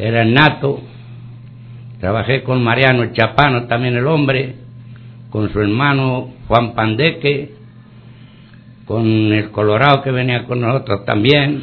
era 0.00 0.24
nato, 0.24 0.80
trabajé 2.00 2.42
con 2.42 2.64
Mariano 2.64 3.12
Chapano, 3.12 3.66
también 3.66 3.96
el 3.96 4.06
hombre, 4.06 4.54
con 5.28 5.52
su 5.52 5.60
hermano 5.60 6.30
Juan 6.48 6.74
Pandeque, 6.74 7.52
con 8.86 9.06
el 9.06 9.50
Colorado 9.50 10.02
que 10.02 10.10
venía 10.10 10.44
con 10.44 10.62
nosotros 10.62 11.04
también, 11.04 11.62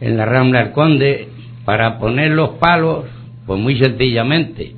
en 0.00 0.16
la 0.16 0.24
Rambla 0.24 0.64
del 0.64 0.72
Conde, 0.72 1.28
para 1.64 1.98
poner 1.98 2.30
los 2.30 2.50
palos, 2.50 3.06
pues 3.46 3.60
muy 3.60 3.76
sencillamente. 3.78 4.74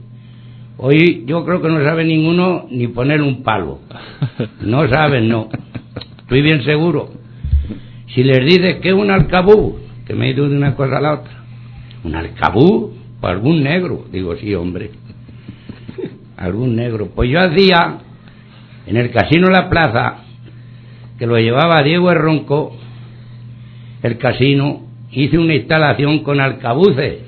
Hoy 0.79 1.25
yo 1.27 1.45
creo 1.45 1.61
que 1.61 1.69
no 1.69 1.85
sabe 1.85 2.05
ninguno 2.05 2.67
ni 2.71 2.89
poner 2.89 3.21
un 3.21 3.43
palo. 3.43 3.81
No 4.63 4.89
saben, 4.89 5.29
no. 5.29 5.49
Estoy 6.21 6.41
bien 6.43 6.65
seguro. 6.65 7.11
Si 8.15 8.25
les 8.25 8.45
dices 8.45 8.77
que 8.77 8.89
es 8.89 8.95
un 8.95 9.11
alcabú, 9.11 9.79
que 10.07 10.15
me 10.15 10.31
he 10.31 10.41
una 10.41 10.75
cosa 10.75 10.97
a 10.97 11.01
la 11.01 11.13
otra, 11.15 11.44
un 12.05 12.15
alcabú, 12.15 12.93
pues 13.21 13.33
algún 13.33 13.63
negro. 13.63 14.05
Digo, 14.13 14.37
sí, 14.37 14.55
hombre. 14.55 14.91
algún 16.37 16.77
negro. 16.77 17.11
Pues 17.15 17.31
yo 17.31 17.41
hacía 17.41 17.99
en 18.87 18.97
el 18.97 19.11
Casino 19.11 19.49
La 19.49 19.69
Plaza, 19.69 20.25
que 21.19 21.27
lo 21.27 21.39
llevaba 21.39 21.83
Diego 21.83 22.13
Ronco, 22.15 22.77
el 24.03 24.19
casino, 24.19 24.83
hice 25.11 25.39
una 25.39 25.55
instalación 25.55 26.19
con 26.21 26.41
alcabuces, 26.41 27.21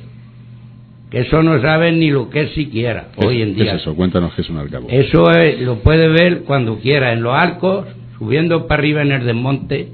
que 1.11 1.21
eso 1.21 1.43
no 1.43 1.61
saben 1.63 2.01
ni 2.01 2.11
lo 2.11 2.29
que 2.29 2.43
es 2.43 2.51
siquiera 2.51 3.09
hoy 3.17 3.41
en 3.41 3.55
día. 3.55 3.65
¿Qué 3.65 3.77
es 3.77 3.81
eso? 3.83 3.95
Cuéntanos 3.95 4.35
qué 4.35 4.43
es 4.43 4.51
un 4.51 4.59
alcabuz. 4.59 4.93
Eso 4.93 5.25
lo 5.61 5.77
puede 5.79 6.09
ver 6.09 6.43
cuando 6.43 6.79
quiera, 6.79 7.13
en 7.13 7.23
los 7.23 7.35
arcos, 7.35 7.87
subiendo 8.19 8.67
para 8.67 8.81
arriba 8.81 9.03
en 9.03 9.13
el 9.13 9.25
desmonte, 9.25 9.89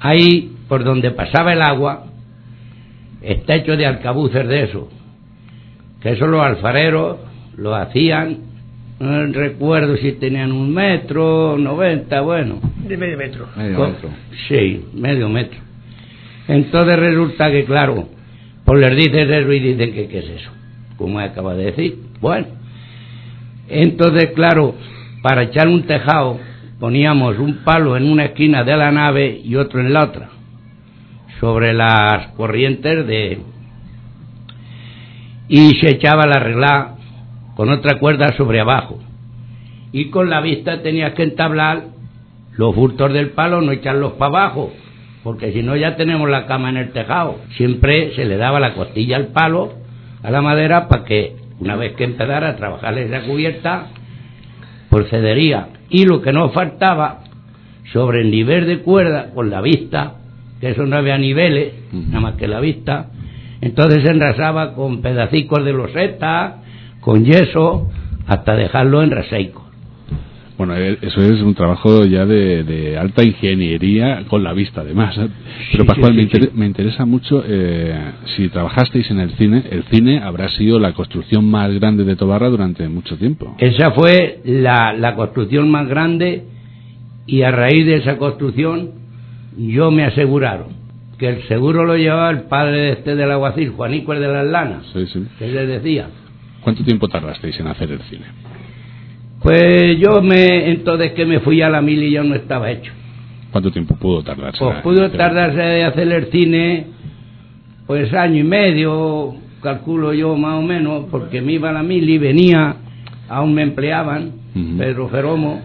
ahí 0.00 0.52
por 0.68 0.82
donde 0.84 1.10
pasaba 1.12 1.52
el 1.52 1.62
agua, 1.62 2.06
está 3.22 3.54
hecho 3.54 3.76
de 3.76 3.86
alcabuces 3.86 4.46
de 4.46 4.64
eso, 4.64 4.88
que 6.00 6.12
eso 6.12 6.26
los 6.26 6.42
alfareros 6.42 7.18
lo 7.56 7.74
hacían, 7.74 8.38
no 8.98 9.26
recuerdo 9.26 9.96
si 9.96 10.12
tenían 10.12 10.52
un 10.52 10.72
metro, 10.72 11.56
noventa, 11.58 12.20
bueno. 12.20 12.60
De 12.86 12.96
medio 12.96 13.16
metro. 13.16 13.48
Medio 13.56 13.86
metro. 13.86 14.08
Sí, 14.48 14.84
medio 14.94 15.28
metro. 15.28 15.58
Entonces 16.48 16.98
resulta 16.98 17.50
que, 17.50 17.64
claro, 17.64 18.08
pues 18.64 18.80
les 18.80 18.96
dices 18.96 19.28
eso 19.28 19.52
y 19.52 19.60
dicen 19.60 19.92
que 19.92 20.08
qué 20.08 20.18
es 20.18 20.28
eso, 20.28 20.50
como 20.96 21.18
acaba 21.18 21.54
de 21.54 21.66
decir. 21.66 21.98
Bueno, 22.20 22.46
entonces, 23.68 24.30
claro, 24.34 24.74
para 25.22 25.44
echar 25.44 25.68
un 25.68 25.84
tejado 25.84 26.38
poníamos 26.78 27.38
un 27.38 27.58
palo 27.64 27.96
en 27.96 28.10
una 28.10 28.26
esquina 28.26 28.64
de 28.64 28.76
la 28.76 28.90
nave 28.90 29.40
y 29.44 29.54
otro 29.54 29.80
en 29.80 29.92
la 29.92 30.04
otra 30.04 30.31
sobre 31.42 31.74
las 31.74 32.28
corrientes 32.36 33.06
de 33.06 33.40
y 35.48 35.70
se 35.80 35.96
echaba 35.96 36.24
la 36.24 36.38
regla 36.38 36.94
con 37.56 37.68
otra 37.68 37.98
cuerda 37.98 38.34
sobre 38.36 38.60
abajo 38.60 39.00
y 39.90 40.08
con 40.10 40.30
la 40.30 40.40
vista 40.40 40.80
tenías 40.82 41.14
que 41.14 41.24
entablar 41.24 41.86
los 42.56 42.74
bultos 42.74 43.12
del 43.12 43.30
palo 43.30 43.60
no 43.60 43.72
echarlos 43.72 44.12
para 44.12 44.28
abajo 44.28 44.72
porque 45.24 45.52
si 45.52 45.64
no 45.64 45.74
ya 45.74 45.96
tenemos 45.96 46.30
la 46.30 46.46
cama 46.46 46.70
en 46.70 46.76
el 46.76 46.92
tejado 46.92 47.40
siempre 47.56 48.14
se 48.14 48.24
le 48.24 48.36
daba 48.36 48.60
la 48.60 48.74
costilla 48.74 49.16
al 49.16 49.32
palo 49.32 49.72
a 50.22 50.30
la 50.30 50.40
madera 50.40 50.86
para 50.86 51.04
que 51.04 51.42
una 51.62 51.76
vez 51.76 51.94
que 51.94 52.04
empezara 52.04 52.50
a 52.50 52.56
trabajar 52.56 52.98
esa 52.98 53.22
cubierta, 53.22 53.86
procedería. 54.90 55.68
Y 55.88 56.06
lo 56.06 56.20
que 56.20 56.32
nos 56.32 56.52
faltaba, 56.52 57.20
sobre 57.92 58.22
el 58.22 58.30
nivel 58.32 58.66
de 58.66 58.80
cuerda, 58.80 59.30
con 59.32 59.48
la 59.48 59.60
vista, 59.60 60.14
que 60.62 60.70
eso 60.70 60.86
no 60.86 60.94
había 60.94 61.18
niveles, 61.18 61.72
nada 61.92 62.20
más 62.20 62.34
que 62.36 62.46
la 62.46 62.60
vista, 62.60 63.08
entonces 63.60 64.04
se 64.04 64.10
enrasaba 64.10 64.74
con 64.74 65.02
pedacicos 65.02 65.64
de 65.64 65.72
loseta, 65.72 66.62
con 67.00 67.24
yeso, 67.24 67.90
hasta 68.28 68.54
dejarlo 68.54 69.02
en 69.02 69.10
raseico. 69.10 69.68
Bueno, 70.56 70.76
eh, 70.76 70.98
eso 71.02 71.20
es 71.20 71.42
un 71.42 71.56
trabajo 71.56 72.04
ya 72.04 72.24
de, 72.26 72.96
alta 72.96 73.24
ingeniería 73.24 74.22
con 74.28 74.44
la 74.44 74.52
vista, 74.52 74.82
además. 74.82 75.18
Pero 75.72 75.84
Pascual, 75.84 76.14
me, 76.14 76.66
interesa 76.66 77.04
mucho 77.06 77.42
eh, 77.44 78.12
si 78.36 78.48
trabajasteis 78.48 79.10
en 79.10 79.18
el 79.18 79.30
cine. 79.32 79.64
El 79.68 79.82
cine 79.90 80.20
habrá 80.20 80.48
sido 80.50 80.78
la 80.78 80.92
construcción 80.92 81.50
más 81.50 81.72
grande 81.72 82.04
de 82.04 82.14
Tobarra 82.14 82.48
durante 82.48 82.88
mucho 82.88 83.16
tiempo. 83.16 83.56
Esa 83.58 83.90
fue 83.90 84.38
la, 84.44 84.92
la 84.92 85.16
construcción 85.16 85.68
más 85.72 85.88
grande 85.88 86.44
y 87.26 87.42
a 87.42 87.50
raíz 87.50 87.84
de 87.84 87.96
esa 87.96 88.16
construcción 88.16 89.01
yo 89.56 89.90
me 89.90 90.04
aseguraron 90.04 90.82
que 91.18 91.28
el 91.28 91.46
seguro 91.46 91.84
lo 91.84 91.96
llevaba 91.96 92.30
el 92.30 92.42
padre 92.42 92.80
de 92.80 92.92
este 92.92 93.14
del 93.14 93.30
aguacil, 93.30 93.70
Juanico 93.70 94.12
el 94.12 94.20
de 94.20 94.28
las 94.28 94.46
lanas, 94.46 94.86
sí, 94.92 95.06
sí. 95.06 95.24
que 95.38 95.46
le 95.46 95.66
decía. 95.66 96.08
¿Cuánto 96.62 96.82
tiempo 96.84 97.08
tardasteis 97.08 97.58
en 97.60 97.68
hacer 97.68 97.92
el 97.92 98.00
cine? 98.02 98.24
Pues 99.40 99.98
yo 99.98 100.22
me, 100.22 100.70
entonces 100.70 101.12
que 101.12 101.26
me 101.26 101.40
fui 101.40 101.62
a 101.62 101.68
la 101.68 101.80
mil 101.80 102.02
y 102.02 102.12
ya 102.12 102.22
no 102.22 102.34
estaba 102.34 102.70
hecho. 102.70 102.92
¿Cuánto 103.50 103.70
tiempo 103.70 103.96
pudo 103.96 104.22
tardarse? 104.22 104.58
Pues 104.58 104.78
pudo 104.78 105.10
tardarse 105.10 105.60
de 105.60 105.84
hacer 105.84 106.10
el 106.10 106.26
cine, 106.26 106.86
pues 107.86 108.12
año 108.14 108.40
y 108.40 108.44
medio, 108.44 109.34
calculo 109.60 110.14
yo 110.14 110.36
más 110.36 110.58
o 110.58 110.62
menos, 110.62 111.06
porque 111.10 111.40
me 111.40 111.52
iba 111.52 111.70
a 111.70 111.72
la 111.72 111.82
mil 111.82 112.08
y 112.08 112.18
venía, 112.18 112.76
aún 113.28 113.54
me 113.54 113.62
empleaban, 113.62 114.32
Pedro 114.78 115.08
Jeromo, 115.08 115.60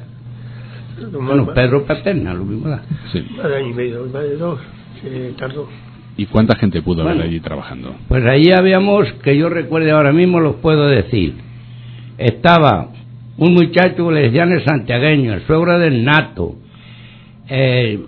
bueno, 1.12 1.54
Pedro 1.54 1.86
Paterna, 1.86 2.34
lo 2.34 2.46
mismo 2.46 2.70
da. 2.70 2.84
Sí. 3.12 3.26
año 3.42 3.70
y 3.70 3.74
medio, 3.74 4.06
más 4.06 4.24
de 4.24 4.38
dos, 4.38 4.60
se 5.02 5.34
tardó. 5.38 5.68
¿Y 6.18 6.26
cuánta 6.26 6.58
gente 6.58 6.82
pudo 6.82 7.04
haber 7.04 7.22
allí 7.22 7.40
trabajando? 7.40 7.96
Pues 8.08 8.26
allí 8.26 8.52
habíamos, 8.52 9.12
que 9.24 9.38
yo 9.38 9.50
recuerde 9.50 9.92
ahora 9.92 10.12
mismo, 10.12 10.40
los 10.40 10.56
puedo 10.56 10.88
decir. 10.88 11.36
Estaba 12.18 12.90
un 13.38 13.54
muchacho 13.54 14.08
que 14.08 14.14
le 14.14 14.22
decían 14.22 14.52
el 14.52 14.66
santiagueño, 14.66 15.36
el 15.36 15.46
suegro 15.46 15.78
del 15.78 16.04
nato, 16.04 16.56
eh, 17.48 18.00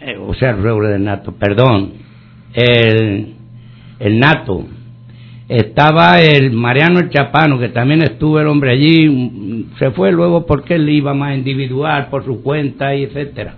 eh, 0.00 0.16
o 0.16 0.32
sea, 0.34 0.50
el 0.50 0.62
suegro 0.62 0.88
del 0.88 1.04
nato, 1.04 1.32
perdón, 1.32 1.92
el, 2.54 3.34
el 3.98 4.18
nato. 4.18 4.66
Estaba 5.48 6.20
el 6.22 6.52
Mariano 6.52 7.00
el 7.00 7.10
Chapano, 7.10 7.58
que 7.58 7.68
también 7.68 8.02
estuvo 8.02 8.40
el 8.40 8.46
hombre 8.46 8.72
allí, 8.72 9.66
se 9.78 9.90
fue 9.90 10.10
luego 10.10 10.46
porque 10.46 10.76
él 10.76 10.88
iba 10.88 11.12
más 11.12 11.36
individual 11.36 12.08
por 12.08 12.24
su 12.24 12.42
cuenta 12.42 12.94
y 12.94 13.04
etcétera. 13.04 13.56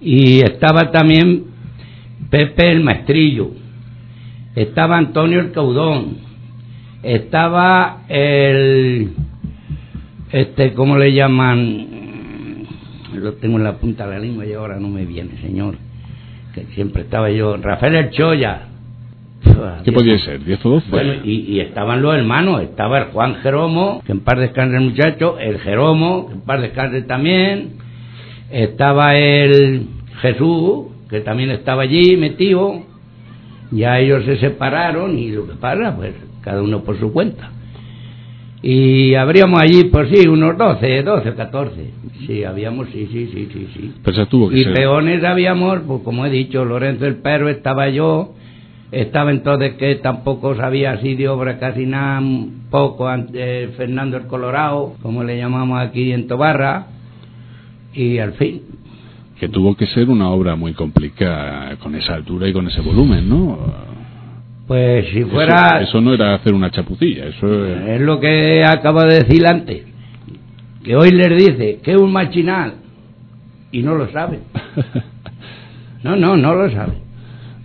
Y 0.00 0.40
estaba 0.40 0.90
también 0.90 1.44
Pepe 2.30 2.70
el 2.70 2.84
Maestrillo, 2.84 3.52
estaba 4.54 4.98
Antonio 4.98 5.40
el 5.40 5.52
Caudón, 5.52 6.18
estaba 7.02 8.02
el 8.08 9.12
este, 10.32 10.74
¿cómo 10.74 10.98
le 10.98 11.14
llaman? 11.14 12.66
Lo 13.14 13.34
tengo 13.34 13.58
en 13.58 13.64
la 13.64 13.78
punta 13.78 14.06
de 14.06 14.14
la 14.14 14.18
lengua 14.18 14.44
y 14.44 14.52
ahora 14.52 14.78
no 14.78 14.88
me 14.88 15.04
viene, 15.06 15.40
señor. 15.40 15.76
Que 16.52 16.64
siempre 16.74 17.02
estaba 17.02 17.30
yo, 17.30 17.56
Rafael 17.56 17.94
El 17.94 18.10
Choya. 18.10 18.65
¿Qué 19.84 19.92
podía 19.92 20.18
ser? 20.18 20.40
¿10 20.40 20.58
o 20.64 20.70
12? 20.70 20.90
Bueno, 20.90 21.12
y, 21.24 21.60
estaban 21.60 22.02
los 22.02 22.14
hermanos, 22.14 22.62
estaba 22.62 22.98
el 22.98 23.04
Juan 23.06 23.36
Jeromo, 23.36 24.02
que 24.04 24.12
en 24.12 24.20
par 24.20 24.38
descanse 24.38 24.76
el 24.76 24.82
muchacho, 24.82 25.38
el 25.38 25.58
Jeromo, 25.58 26.28
que 26.28 26.34
en 26.34 26.40
par 26.42 26.60
descanse 26.60 27.02
también, 27.02 27.74
estaba 28.50 29.16
el 29.16 29.86
Jesús, 30.20 30.86
que 31.08 31.20
también 31.20 31.50
estaba 31.50 31.82
allí 31.82 32.16
metido, 32.16 32.82
ya 33.70 33.98
ellos 33.98 34.24
se 34.24 34.38
separaron 34.38 35.18
y 35.18 35.30
lo 35.30 35.46
que 35.46 35.54
pasa, 35.54 35.94
pues 35.96 36.14
cada 36.42 36.62
uno 36.62 36.82
por 36.82 36.98
su 36.98 37.12
cuenta. 37.12 37.50
Y 38.62 39.14
habríamos 39.14 39.60
allí, 39.60 39.84
pues 39.84 40.08
sí, 40.12 40.26
unos 40.26 40.56
12, 40.56 41.02
12, 41.02 41.34
14. 41.34 41.90
Sí, 42.26 42.42
habíamos, 42.42 42.88
sí, 42.88 43.08
sí, 43.12 43.30
sí, 43.32 43.48
sí. 43.52 43.68
sí. 43.74 43.94
Pero 44.02 44.26
tuvo 44.26 44.48
que 44.48 44.58
y 44.58 44.64
peones 44.64 45.22
habíamos, 45.22 45.80
pues 45.86 46.02
como 46.02 46.26
he 46.26 46.30
dicho, 46.30 46.64
Lorenzo 46.64 47.06
el 47.06 47.16
Perro 47.16 47.48
estaba 47.48 47.88
yo, 47.90 48.34
estaba 48.92 49.30
entonces 49.30 49.74
que 49.74 49.96
tampoco 49.96 50.54
sabía 50.54 50.92
así 50.92 51.14
de 51.14 51.28
obra 51.28 51.58
casi 51.58 51.86
nada, 51.86 52.22
poco, 52.70 53.08
eh, 53.34 53.72
Fernando 53.76 54.16
el 54.16 54.26
Colorado, 54.26 54.94
como 55.02 55.24
le 55.24 55.36
llamamos 55.36 55.80
aquí 55.80 56.12
en 56.12 56.26
Tobarra, 56.28 56.86
y 57.92 58.18
al 58.18 58.34
fin. 58.34 58.62
Que 59.40 59.48
tuvo 59.48 59.76
que 59.76 59.86
ser 59.86 60.08
una 60.08 60.30
obra 60.30 60.56
muy 60.56 60.72
complicada 60.72 61.76
con 61.76 61.94
esa 61.94 62.14
altura 62.14 62.48
y 62.48 62.52
con 62.52 62.66
ese 62.68 62.80
volumen, 62.80 63.28
¿no? 63.28 63.58
Pues 64.66 65.06
si 65.12 65.24
fuera... 65.24 65.80
Eso, 65.82 66.00
no 66.00 66.14
era 66.14 66.34
hacer 66.34 66.54
una 66.54 66.70
chapucilla, 66.70 67.26
eso 67.26 67.66
es... 67.66 68.00
lo 68.00 68.18
que 68.18 68.64
acabo 68.64 69.02
de 69.02 69.22
decir 69.22 69.46
antes. 69.46 69.84
Que 70.82 70.96
hoy 70.96 71.10
les 71.10 71.36
dice 71.36 71.80
que 71.82 71.92
es 71.92 71.98
un 71.98 72.12
machinal 72.12 72.74
y 73.72 73.82
no 73.82 73.94
lo 73.94 74.10
sabe. 74.10 74.40
No, 76.02 76.14
no, 76.14 76.36
no 76.36 76.54
lo 76.54 76.70
sabe. 76.70 76.92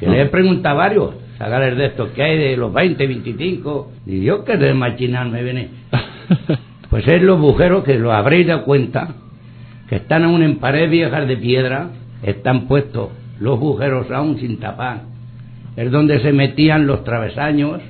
Que 0.02 0.08
le 0.10 0.22
he 0.22 0.26
preguntado 0.26 0.76
a 0.76 0.84
varios, 0.84 1.14
sacarles 1.38 1.78
de 1.78 1.86
estos 1.86 2.10
que 2.10 2.22
hay 2.22 2.38
de 2.38 2.58
los 2.58 2.74
20, 2.74 3.08
25, 3.08 3.91
y 4.08 4.24
yo 4.24 4.43
que 4.43 4.58
de 4.58 4.74
machinal 4.74 5.30
me 5.30 5.43
viene. 5.43 5.70
Pues 6.89 7.08
es 7.08 7.22
los 7.22 7.39
bujeros 7.39 7.86
que 7.86 7.97
lo 7.97 8.12
habréis 8.12 8.47
dado 8.47 8.66
cuenta, 8.66 9.16
que 9.88 9.95
están 9.95 10.26
aún 10.26 10.43
en 10.43 10.58
paredes 10.58 10.91
viejas 10.91 11.26
de 11.26 11.38
piedra, 11.38 11.88
están 12.22 12.68
puestos 12.68 13.12
los 13.39 13.58
bujeros 13.58 14.12
aún 14.12 14.38
sin 14.38 14.60
tapar 14.60 15.04
es 15.76 15.91
donde 15.91 16.20
se 16.20 16.34
metían 16.34 16.88
los 16.88 17.04
travesaños 17.04 17.82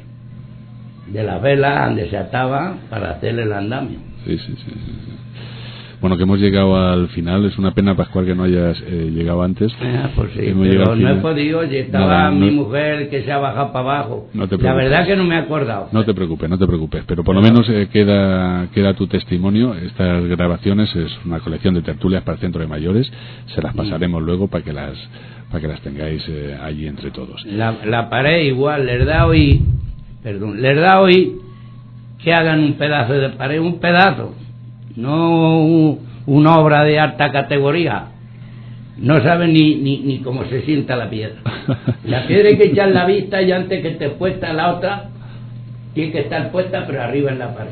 de 1.07 1.24
la 1.24 1.39
vela 1.39 1.86
donde 1.86 2.09
se 2.09 2.18
ataba 2.18 2.76
para 2.89 3.12
hacer 3.12 3.38
el 3.39 3.51
andamio. 3.51 3.99
Sí, 4.26 4.38
sí, 4.38 4.55
sí, 4.55 4.72
Bueno, 6.01 6.17
que 6.17 6.23
hemos 6.23 6.39
llegado 6.39 6.75
al 6.75 7.09
final. 7.09 7.45
Es 7.45 7.57
una 7.59 7.73
pena, 7.73 7.95
Pascual, 7.95 8.25
que 8.25 8.33
no 8.33 8.43
hayas 8.43 8.81
eh, 8.87 9.11
llegado 9.13 9.43
antes. 9.43 9.71
Ah, 9.79 10.09
pues 10.15 10.31
sí, 10.33 10.51
pero 10.59 10.95
no 10.95 11.09
he 11.09 11.15
podido. 11.15 11.61
Estaba 11.61 12.31
mi 12.31 12.49
mujer 12.49 13.09
que 13.09 13.21
se 13.23 13.31
ha 13.31 13.37
bajado 13.37 13.71
para 13.71 13.97
abajo. 13.97 14.27
la 14.33 14.73
verdad 14.73 15.05
que 15.05 15.15
no 15.15 15.23
me 15.23 15.35
he 15.35 15.37
acordado. 15.37 15.89
No 15.91 16.03
te 16.03 16.13
preocupes, 16.15 16.49
no 16.49 16.57
te 16.57 16.65
preocupes. 16.65 17.03
Pero 17.05 17.23
por 17.23 17.35
lo 17.35 17.41
menos 17.41 17.69
eh, 17.69 17.87
queda, 17.93 18.67
queda 18.73 18.95
tu 18.95 19.05
testimonio. 19.05 19.75
Estas 19.75 20.25
grabaciones 20.25 20.93
es 20.95 21.11
una 21.23 21.39
colección 21.39 21.75
de 21.75 21.83
tertulias 21.83 22.23
para 22.23 22.35
el 22.35 22.41
centro 22.41 22.61
de 22.61 22.67
mayores. 22.67 23.11
Se 23.53 23.61
las 23.61 23.75
mm. 23.75 23.77
pasaremos 23.77 24.23
luego 24.23 24.47
para 24.47 24.63
que 24.63 24.73
las 24.73 24.97
para 25.51 25.61
que 25.61 25.67
las 25.67 25.81
tengáis 25.81 26.23
eh, 26.29 26.57
allí 26.59 26.87
entre 26.87 27.11
todos. 27.11 27.45
La, 27.45 27.75
la 27.85 28.09
pared 28.09 28.45
igual, 28.45 28.85
les 28.85 29.05
da 29.05 29.27
hoy, 29.27 29.61
perdón, 30.23 30.61
les 30.61 30.77
da 30.77 31.01
hoy 31.01 31.33
que 32.23 32.33
hagan 32.33 32.61
un 32.61 32.73
pedazo 32.73 33.13
de 33.13 33.29
pared, 33.29 33.59
un 33.59 33.79
pedazo, 33.79 34.33
no 34.95 35.97
una 36.25 36.59
obra 36.59 36.83
de 36.83 36.99
alta 36.99 37.31
categoría. 37.31 38.05
No 38.97 39.21
saben 39.21 39.53
ni, 39.53 39.75
ni, 39.75 39.99
ni 39.99 40.19
cómo 40.19 40.43
se 40.45 40.61
sienta 40.61 40.95
la 40.95 41.09
piedra. 41.09 41.39
La 42.03 42.27
piedra 42.27 42.49
hay 42.49 42.57
que 42.57 42.67
echar 42.67 42.89
la 42.89 43.05
vista 43.05 43.41
y 43.41 43.51
antes 43.51 43.81
que 43.81 43.89
esté 43.89 44.09
puesta 44.09 44.53
la 44.53 44.75
otra, 44.75 45.09
tiene 45.93 46.11
que 46.11 46.19
estar 46.19 46.51
puesta 46.51 46.85
pero 46.85 47.01
arriba 47.01 47.31
en 47.31 47.39
la 47.39 47.55
pared. 47.55 47.71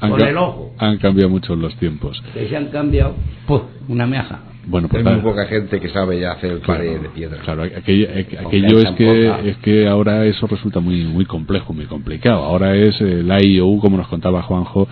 con 0.00 0.20
el 0.20 0.36
ojo. 0.36 0.72
Han 0.78 0.98
cambiado 0.98 1.30
mucho 1.30 1.56
los 1.56 1.74
tiempos. 1.76 2.22
Que 2.32 2.48
se 2.48 2.56
han 2.56 2.66
cambiado, 2.66 3.14
pues, 3.46 3.62
una 3.88 4.06
meaja. 4.06 4.40
Bueno, 4.66 4.88
pues 4.88 5.04
Hay 5.04 5.14
muy 5.14 5.22
poca 5.22 5.46
gente 5.46 5.80
que 5.80 5.88
sabe 5.88 6.20
ya 6.20 6.32
hacer 6.32 6.60
pared 6.60 7.00
de 7.00 7.08
piedra. 7.08 7.38
Claro, 7.38 7.62
aquello, 7.62 8.06
es 8.10 8.90
que 8.96 9.48
es 9.48 9.56
que 9.58 9.88
ahora 9.88 10.26
eso 10.26 10.46
resulta 10.46 10.78
muy 10.80 11.04
muy 11.04 11.24
complejo, 11.24 11.72
muy 11.72 11.86
complicado. 11.86 12.44
Ahora 12.44 12.76
es 12.76 13.00
el 13.00 13.26
IOU, 13.26 13.80
como 13.80 13.96
nos 13.96 14.08
contaba 14.08 14.42
Juanjo, 14.42 14.86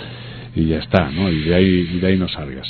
y 0.56 0.68
ya 0.68 0.78
está, 0.78 1.10
¿no? 1.10 1.30
Y 1.30 1.42
de 1.42 1.54
ahí, 1.54 1.98
de 2.00 2.06
ahí 2.06 2.16
no 2.16 2.26
salgas. 2.28 2.66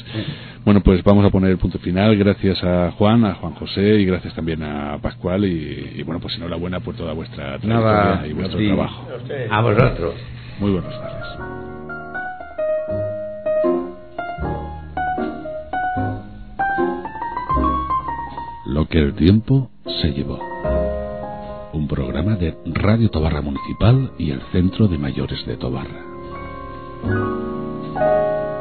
Bueno, 0.64 0.82
pues 0.82 1.02
vamos 1.04 1.24
a 1.24 1.30
poner 1.30 1.52
el 1.52 1.58
punto 1.58 1.78
final. 1.78 2.16
Gracias 2.16 2.62
a 2.64 2.90
Juan, 2.90 3.24
a 3.24 3.34
Juan 3.34 3.54
José 3.54 4.00
y 4.00 4.04
gracias 4.04 4.34
también 4.34 4.62
a 4.64 4.98
Pascual. 5.00 5.44
Y, 5.44 6.02
bueno, 6.02 6.20
pues 6.20 6.34
enhorabuena 6.36 6.80
por 6.80 6.96
toda 6.96 7.12
vuestra 7.12 7.58
trayectoria 7.58 8.26
y 8.26 8.32
vuestro 8.32 8.58
trabajo. 8.58 9.08
A 9.50 9.60
vosotros. 9.62 10.14
Muy 10.58 10.72
buenas 10.72 11.00
tardes. 11.00 11.26
Lo 18.66 18.88
que 18.88 18.98
el 18.98 19.14
tiempo 19.14 19.70
se 20.02 20.10
llevó. 20.10 20.40
Un 21.72 21.86
programa 21.86 22.34
de 22.34 22.56
Radio 22.64 23.10
Tobarra 23.10 23.42
Municipal 23.42 24.10
y 24.18 24.32
el 24.32 24.40
Centro 24.50 24.88
de 24.88 24.98
Mayores 24.98 25.46
de 25.46 25.56
Tobarra. 25.56 27.45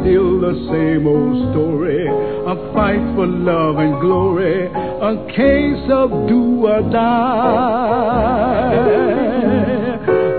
Still 0.00 0.40
the 0.40 0.54
same 0.70 1.06
old 1.06 1.52
story, 1.52 2.06
a 2.06 2.54
fight 2.72 3.02
for 3.14 3.26
love 3.26 3.76
and 3.78 4.00
glory, 4.00 4.66
a 4.66 5.16
case 5.34 5.90
of 5.90 6.10
do 6.28 6.66
or 6.66 6.82
die. 6.90 7.98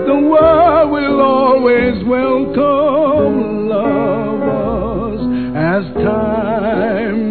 The 0.06 0.18
world 0.28 0.90
will 0.90 1.20
always 1.20 2.04
welcome 2.04 3.68
lovers 3.68 5.20
as 5.54 5.84
time 6.02 7.29